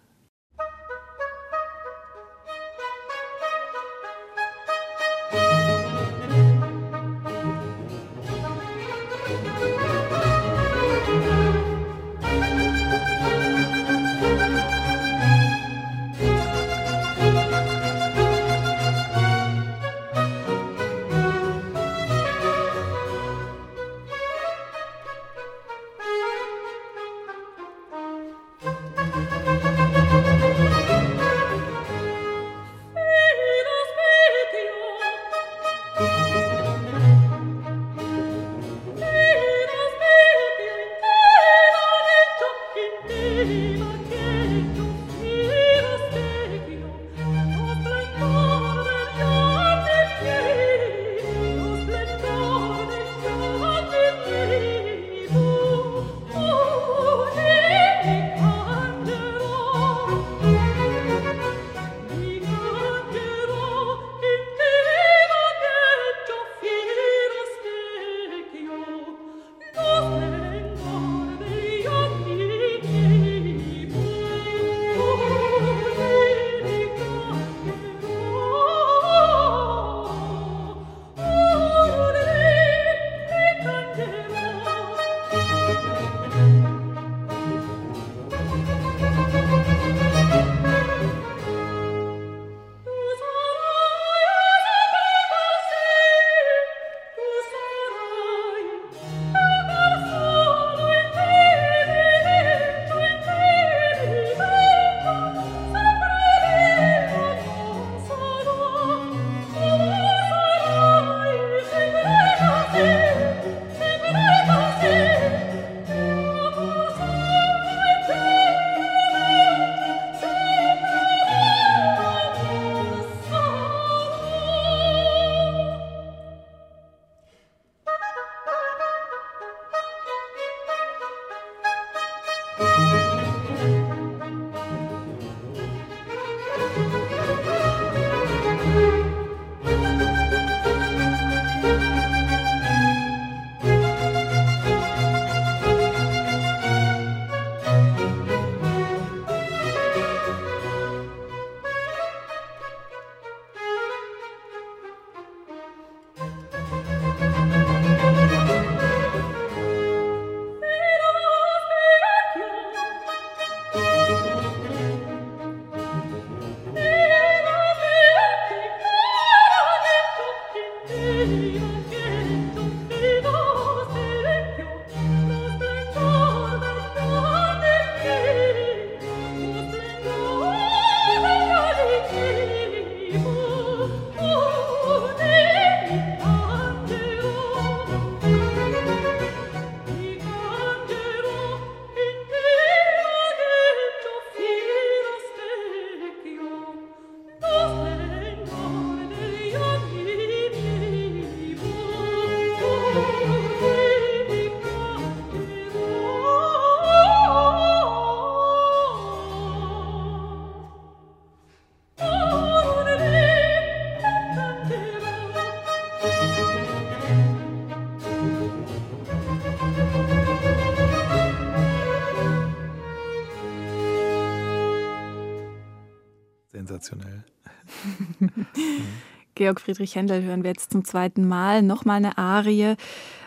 Georg 229.41 229.59
Friedrich 229.59 229.95
Händel 229.95 230.21
hören 230.21 230.43
wir 230.43 230.51
jetzt 230.51 230.71
zum 230.71 230.85
zweiten 230.85 231.27
Mal 231.27 231.63
nochmal 231.63 231.97
eine 231.97 232.19
Arie 232.19 232.75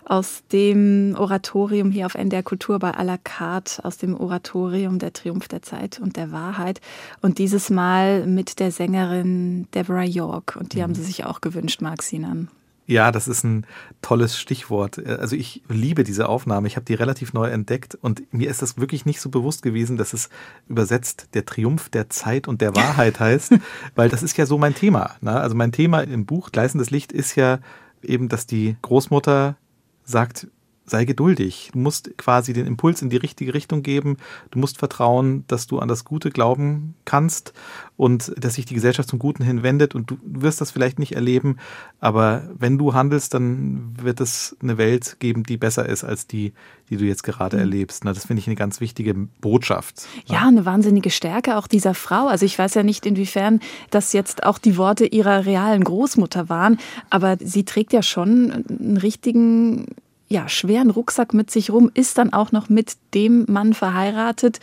aus 0.04 0.44
dem 0.52 1.16
Oratorium 1.18 1.90
hier 1.90 2.06
auf 2.06 2.14
NDR 2.14 2.44
Kultur 2.44 2.78
bei 2.78 2.92
à 2.92 3.02
la 3.02 3.18
carte, 3.18 3.84
aus 3.84 3.98
dem 3.98 4.14
Oratorium 4.14 5.00
Der 5.00 5.12
Triumph 5.12 5.48
der 5.48 5.62
Zeit 5.62 5.98
und 5.98 6.16
der 6.16 6.30
Wahrheit. 6.30 6.80
Und 7.20 7.38
dieses 7.38 7.68
Mal 7.68 8.28
mit 8.28 8.60
der 8.60 8.70
Sängerin 8.70 9.66
Deborah 9.74 10.04
York. 10.04 10.54
Und 10.54 10.72
die 10.72 10.76
mhm. 10.76 10.82
haben 10.82 10.94
sie 10.94 11.02
sich 11.02 11.24
auch 11.24 11.40
gewünscht, 11.40 11.82
Marc 11.82 12.04
Sinan. 12.04 12.48
Ja, 12.87 13.12
das 13.12 13.28
ist 13.28 13.45
ein 13.45 13.66
tolles 14.03 14.39
Stichwort. 14.39 15.05
Also 15.07 15.37
ich 15.37 15.62
liebe 15.68 16.05
diese 16.05 16.28
Aufnahme. 16.28 16.66
Ich 16.66 16.76
habe 16.76 16.85
die 16.85 16.95
relativ 16.95 17.32
neu 17.32 17.49
entdeckt 17.49 17.95
und 17.95 18.30
mir 18.32 18.51
ist 18.51 18.61
das 18.61 18.76
wirklich 18.76 19.07
nicht 19.07 19.20
so 19.20 19.30
bewusst 19.30 19.62
gewesen, 19.62 19.97
dass 19.97 20.12
es 20.12 20.28
übersetzt 20.68 21.28
der 21.32 21.47
Triumph 21.47 21.89
der 21.89 22.11
Zeit 22.11 22.47
und 22.47 22.61
der 22.61 22.76
Wahrheit 22.76 23.20
heißt, 23.20 23.55
weil 23.95 24.11
das 24.11 24.22
ist 24.22 24.37
ja 24.37 24.45
so 24.45 24.59
mein 24.59 24.74
Thema. 24.74 25.16
Ne? 25.22 25.32
Also 25.32 25.55
mein 25.55 25.72
Thema 25.72 26.01
im 26.01 26.26
Buch 26.26 26.53
Gleißendes 26.53 26.91
Licht 26.91 27.12
ist 27.12 27.37
ja 27.37 27.61
eben, 28.03 28.28
dass 28.28 28.47
die 28.47 28.76
Großmutter 28.82 29.57
sagt, 30.05 30.49
sei 30.87 31.05
geduldig. 31.05 31.70
Du 31.72 31.78
musst 31.78 32.16
quasi 32.18 32.53
den 32.53 32.66
Impuls 32.66 33.01
in 33.03 33.11
die 33.11 33.16
richtige 33.16 33.55
Richtung 33.55 33.82
geben. 33.82 34.18
Du 34.51 34.59
musst 34.59 34.78
vertrauen, 34.78 35.45
dass 35.49 35.66
du 35.66 35.78
an 35.78 35.89
das 35.89 36.05
Gute 36.05 36.30
glauben 36.30 36.95
kannst 37.05 37.53
und 37.97 38.35
dass 38.37 38.55
sich 38.55 38.66
die 38.66 38.74
Gesellschaft 38.74 39.09
zum 39.09 39.18
Guten 39.18 39.45
hinwendet 39.45 39.95
und 39.95 40.11
du 40.11 40.18
wirst 40.24 40.61
das 40.61 40.70
vielleicht 40.70 40.99
nicht 40.99 41.12
erleben, 41.12 41.57
aber 42.01 42.43
wenn 42.59 42.76
du 42.76 42.93
handelst, 42.93 43.35
dann 43.35 43.95
wird 44.01 44.20
es 44.20 44.57
eine 44.61 44.78
Welt 44.78 45.16
geben, 45.20 45.45
die 45.45 45.57
besser 45.57 45.89
ist 45.89 46.05
als 46.05 46.26
die, 46.26 46.53
die 46.91 46.97
du 46.97 47.05
jetzt 47.05 47.22
gerade 47.22 47.57
mhm. 47.57 47.62
erlebst. 47.62 48.05
Das 48.05 48.26
finde 48.26 48.41
ich 48.41 48.47
eine 48.47 48.57
ganz 48.57 48.80
wichtige 48.80 49.14
Botschaft. 49.14 50.07
Ja, 50.26 50.47
eine 50.47 50.64
wahnsinnige 50.64 51.11
Stärke 51.11 51.57
auch 51.57 51.66
dieser 51.66 51.95
Frau. 51.95 52.26
Also 52.26 52.45
ich 52.45 52.59
weiß 52.59 52.74
ja 52.74 52.82
nicht, 52.82 53.07
inwiefern 53.07 53.61
das 53.91 54.12
jetzt 54.12 54.45
auch 54.45 54.59
die 54.59 54.76
Worte 54.76 55.07
ihrer 55.07 55.47
realen 55.47 55.85
Großmutter 55.85 56.49
waren, 56.49 56.78
aber 57.11 57.37
sie 57.41 57.64
trägt 57.64 57.93
ja 57.93 58.03
schon 58.03 58.64
einen 58.68 58.97
richtigen 58.97 59.87
ja, 60.28 60.48
schweren 60.48 60.90
Rucksack 60.90 61.34
mit 61.34 61.50
sich 61.50 61.70
rum, 61.70 61.90
ist 61.94 62.18
dann 62.18 62.32
auch 62.32 62.52
noch 62.52 62.68
mit 62.68 62.96
dem 63.14 63.44
Mann 63.48 63.74
verheiratet, 63.74 64.60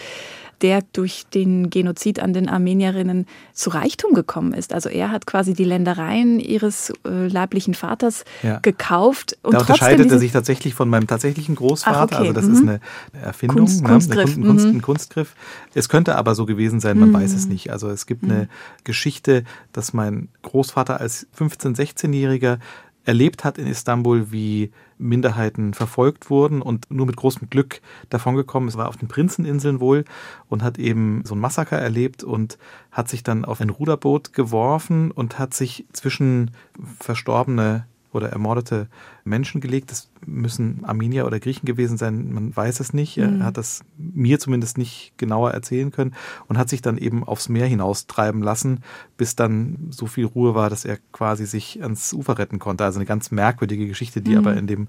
der 0.62 0.84
durch 0.94 1.26
den 1.34 1.70
Genozid 1.70 2.20
an 2.20 2.34
den 2.34 2.48
Armenierinnen 2.48 3.26
zu 3.54 3.72
Reichtum 3.72 4.14
gekommen 4.14 4.54
ist. 4.54 4.74
Also 4.74 4.90
er 4.90 5.12
hat 5.12 5.26
quasi 5.26 5.54
die 5.54 5.64
Ländereien 5.64 6.40
ihres 6.40 6.94
äh, 7.06 7.28
leiblichen 7.28 7.74
Vaters 7.74 8.26
ja. 8.44 8.60
gekauft. 8.60 9.38
Und 9.42 9.54
da 9.54 9.60
unterscheidet 9.60 10.12
er 10.12 10.20
sich 10.20 10.32
tatsächlich 10.32 10.74
von 10.74 10.88
meinem 10.90 11.08
tatsächlichen 11.08 11.56
Großvater. 11.56 11.98
Ach, 11.98 12.04
okay. 12.04 12.16
Also 12.28 12.34
das 12.34 12.46
mhm. 12.46 12.54
ist 12.54 12.62
eine 12.62 12.80
Erfindung, 13.22 13.58
Kunst, 13.58 13.82
ne? 13.82 13.90
Kunstgriff. 13.90 14.38
Ein, 14.38 14.44
Kunst, 14.44 14.68
mhm. 14.68 14.76
ein 14.76 14.82
Kunstgriff. 14.82 15.36
Es 15.74 15.90
könnte 15.90 16.16
aber 16.16 16.36
so 16.36 16.46
gewesen 16.46 16.80
sein, 16.80 17.00
man 17.00 17.10
mhm. 17.10 17.14
weiß 17.14 17.34
es 17.34 17.48
nicht. 17.48 17.72
Also 17.72 17.90
es 17.90 18.06
gibt 18.06 18.24
eine 18.24 18.44
mhm. 18.44 18.48
Geschichte, 18.84 19.44
dass 19.74 19.94
mein 19.94 20.30
Großvater 20.44 21.00
als 21.00 21.28
15-, 21.38 21.76
16-Jähriger 21.76 22.60
erlebt 23.04 23.44
hat 23.44 23.58
in 23.58 23.68
Istanbul, 23.68 24.32
wie 24.32 24.72
Minderheiten 24.98 25.74
verfolgt 25.74 26.30
wurden 26.30 26.62
und 26.62 26.92
nur 26.92 27.06
mit 27.06 27.16
großem 27.16 27.50
Glück 27.50 27.82
davongekommen 28.10 28.70
ist, 28.70 28.78
war 28.78 28.90
auf 28.90 28.98
den 28.98 29.08
Prinzeninseln 29.08 29.80
wohl 29.80 30.06
und 30.50 30.64
hat 30.64 30.78
eben 30.78 31.24
so 31.26 31.34
ein 31.36 31.40
Massaker 31.40 31.78
erlebt 31.78 32.24
und 32.24 32.58
hat 32.92 33.10
sich 33.10 33.24
dann 33.24 33.46
auf 33.46 33.62
ein 33.62 33.70
Ruderboot 33.70 34.34
geworfen 34.34 35.12
und 35.12 35.40
hat 35.40 35.54
sich 35.54 35.86
zwischen 35.94 36.52
verstorbene 37.00 37.86
oder 38.14 38.30
ermordete 38.30 38.88
Menschen 39.24 39.62
gelegt. 39.62 39.92
Das 39.92 40.10
müssen 40.26 40.84
Armenier 40.84 41.26
oder 41.26 41.40
Griechen 41.40 41.66
gewesen 41.66 41.98
sein, 41.98 42.32
man 42.34 42.56
weiß 42.56 42.80
es 42.80 42.94
nicht. 42.94 43.18
Mhm. 43.18 43.42
Er 43.42 43.46
hat 43.46 43.58
das 43.58 43.82
mir 43.98 44.40
zumindest 44.40 44.78
nicht 44.78 45.14
genauer 45.18 45.52
erzählen 45.52 45.92
können 45.92 46.14
und 46.48 46.58
hat 46.58 46.70
sich 46.70 46.82
dann 46.82 46.98
eben 46.98 47.24
aufs 47.24 47.50
Meer 47.50 47.66
hinaustreiben 47.68 48.42
lassen, 48.42 48.82
bis 49.18 49.36
dann 49.36 49.88
so 49.90 50.06
viel 50.06 50.26
Ruhe 50.26 50.56
war, 50.56 50.70
dass 50.70 50.86
er 50.86 50.98
quasi 51.12 51.46
sich 51.46 51.82
ans 51.82 52.14
Ufer 52.14 52.38
retten 52.38 52.60
konnte. 52.60 52.84
Also 52.86 53.00
eine 53.00 53.06
ganz 53.06 53.32
merkwürdige 53.32 53.88
Geschichte, 53.88 54.22
die 54.22 54.32
mhm. 54.32 54.38
aber 54.38 54.56
in 54.56 54.68
dem 54.68 54.88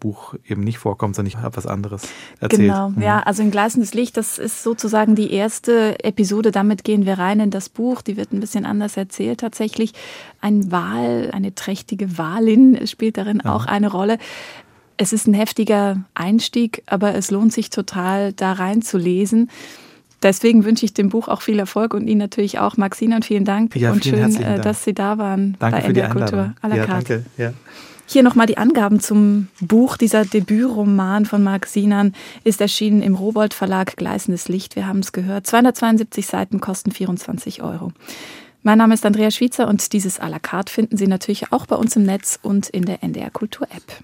Buch 0.00 0.34
eben 0.46 0.62
nicht 0.62 0.78
vorkommt, 0.78 1.16
sondern 1.16 1.28
ich 1.28 1.38
habe 1.38 1.56
was 1.56 1.66
anderes 1.66 2.02
erzählt. 2.40 2.62
Genau, 2.62 2.90
mhm. 2.90 3.00
ja, 3.00 3.20
also 3.20 3.42
in 3.42 3.50
Gleißendes 3.50 3.94
Licht, 3.94 4.16
das 4.16 4.38
ist 4.38 4.62
sozusagen 4.62 5.14
die 5.14 5.32
erste 5.32 6.04
Episode. 6.04 6.50
Damit 6.50 6.84
gehen 6.84 7.06
wir 7.06 7.18
rein 7.18 7.40
in 7.40 7.50
das 7.50 7.70
Buch. 7.70 8.02
Die 8.02 8.16
wird 8.16 8.32
ein 8.32 8.40
bisschen 8.40 8.66
anders 8.66 8.96
erzählt 8.96 9.40
tatsächlich. 9.40 9.94
Ein 10.42 10.70
Wal, 10.70 11.30
eine 11.32 11.54
trächtige 11.54 12.18
Walin 12.18 12.86
spielt 12.86 13.16
darin 13.16 13.40
ja. 13.42 13.54
auch 13.54 13.66
eine 13.74 13.90
Rolle. 13.90 14.18
Es 14.96 15.12
ist 15.12 15.26
ein 15.26 15.34
heftiger 15.34 16.04
Einstieg, 16.14 16.82
aber 16.86 17.14
es 17.14 17.30
lohnt 17.30 17.52
sich 17.52 17.70
total, 17.70 18.32
da 18.32 18.52
reinzulesen. 18.52 19.50
Deswegen 20.22 20.64
wünsche 20.64 20.86
ich 20.86 20.94
dem 20.94 21.10
Buch 21.10 21.28
auch 21.28 21.42
viel 21.42 21.58
Erfolg 21.58 21.92
und 21.92 22.06
Ihnen 22.06 22.18
natürlich 22.18 22.58
auch. 22.58 22.78
Maxine, 22.78 23.16
und 23.16 23.24
vielen 23.26 23.44
Dank 23.44 23.76
ja, 23.76 23.92
und 23.92 24.04
schön, 24.04 24.34
äh, 24.36 24.58
dass 24.58 24.82
Sie 24.82 24.94
da 24.94 25.18
waren 25.18 25.56
danke 25.58 25.80
bei 25.80 25.86
NDR 25.86 26.08
Kultur 26.08 26.54
à 26.62 26.68
la 26.68 26.76
ja, 26.76 26.86
Danke. 26.86 27.24
Ja. 27.36 27.52
Hier 28.06 28.22
nochmal 28.22 28.46
die 28.46 28.58
Angaben 28.58 29.00
zum 29.00 29.48
Buch. 29.60 29.96
Dieser 29.96 30.24
Debütroman 30.24 31.26
von 31.26 31.42
Marc 31.42 31.66
Sinan 31.66 32.14
ist 32.42 32.60
erschienen 32.60 33.02
im 33.02 33.14
Rowold 33.14 33.54
Verlag 33.54 33.96
Gleißendes 33.96 34.48
Licht. 34.48 34.76
Wir 34.76 34.86
haben 34.86 35.00
es 35.00 35.12
gehört. 35.12 35.46
272 35.46 36.26
Seiten 36.26 36.60
kosten 36.60 36.90
24 36.90 37.62
Euro. 37.62 37.92
Mein 38.66 38.78
Name 38.78 38.94
ist 38.94 39.04
Andrea 39.04 39.30
Schwitzer 39.30 39.68
und 39.68 39.92
dieses 39.92 40.18
à 40.18 40.30
la 40.30 40.38
carte 40.38 40.72
finden 40.72 40.96
Sie 40.96 41.06
natürlich 41.06 41.52
auch 41.52 41.66
bei 41.66 41.76
uns 41.76 41.96
im 41.96 42.04
Netz 42.04 42.38
und 42.40 42.70
in 42.70 42.86
der 42.86 43.02
NDR 43.02 43.28
Kultur 43.28 43.66
App. 43.70 44.02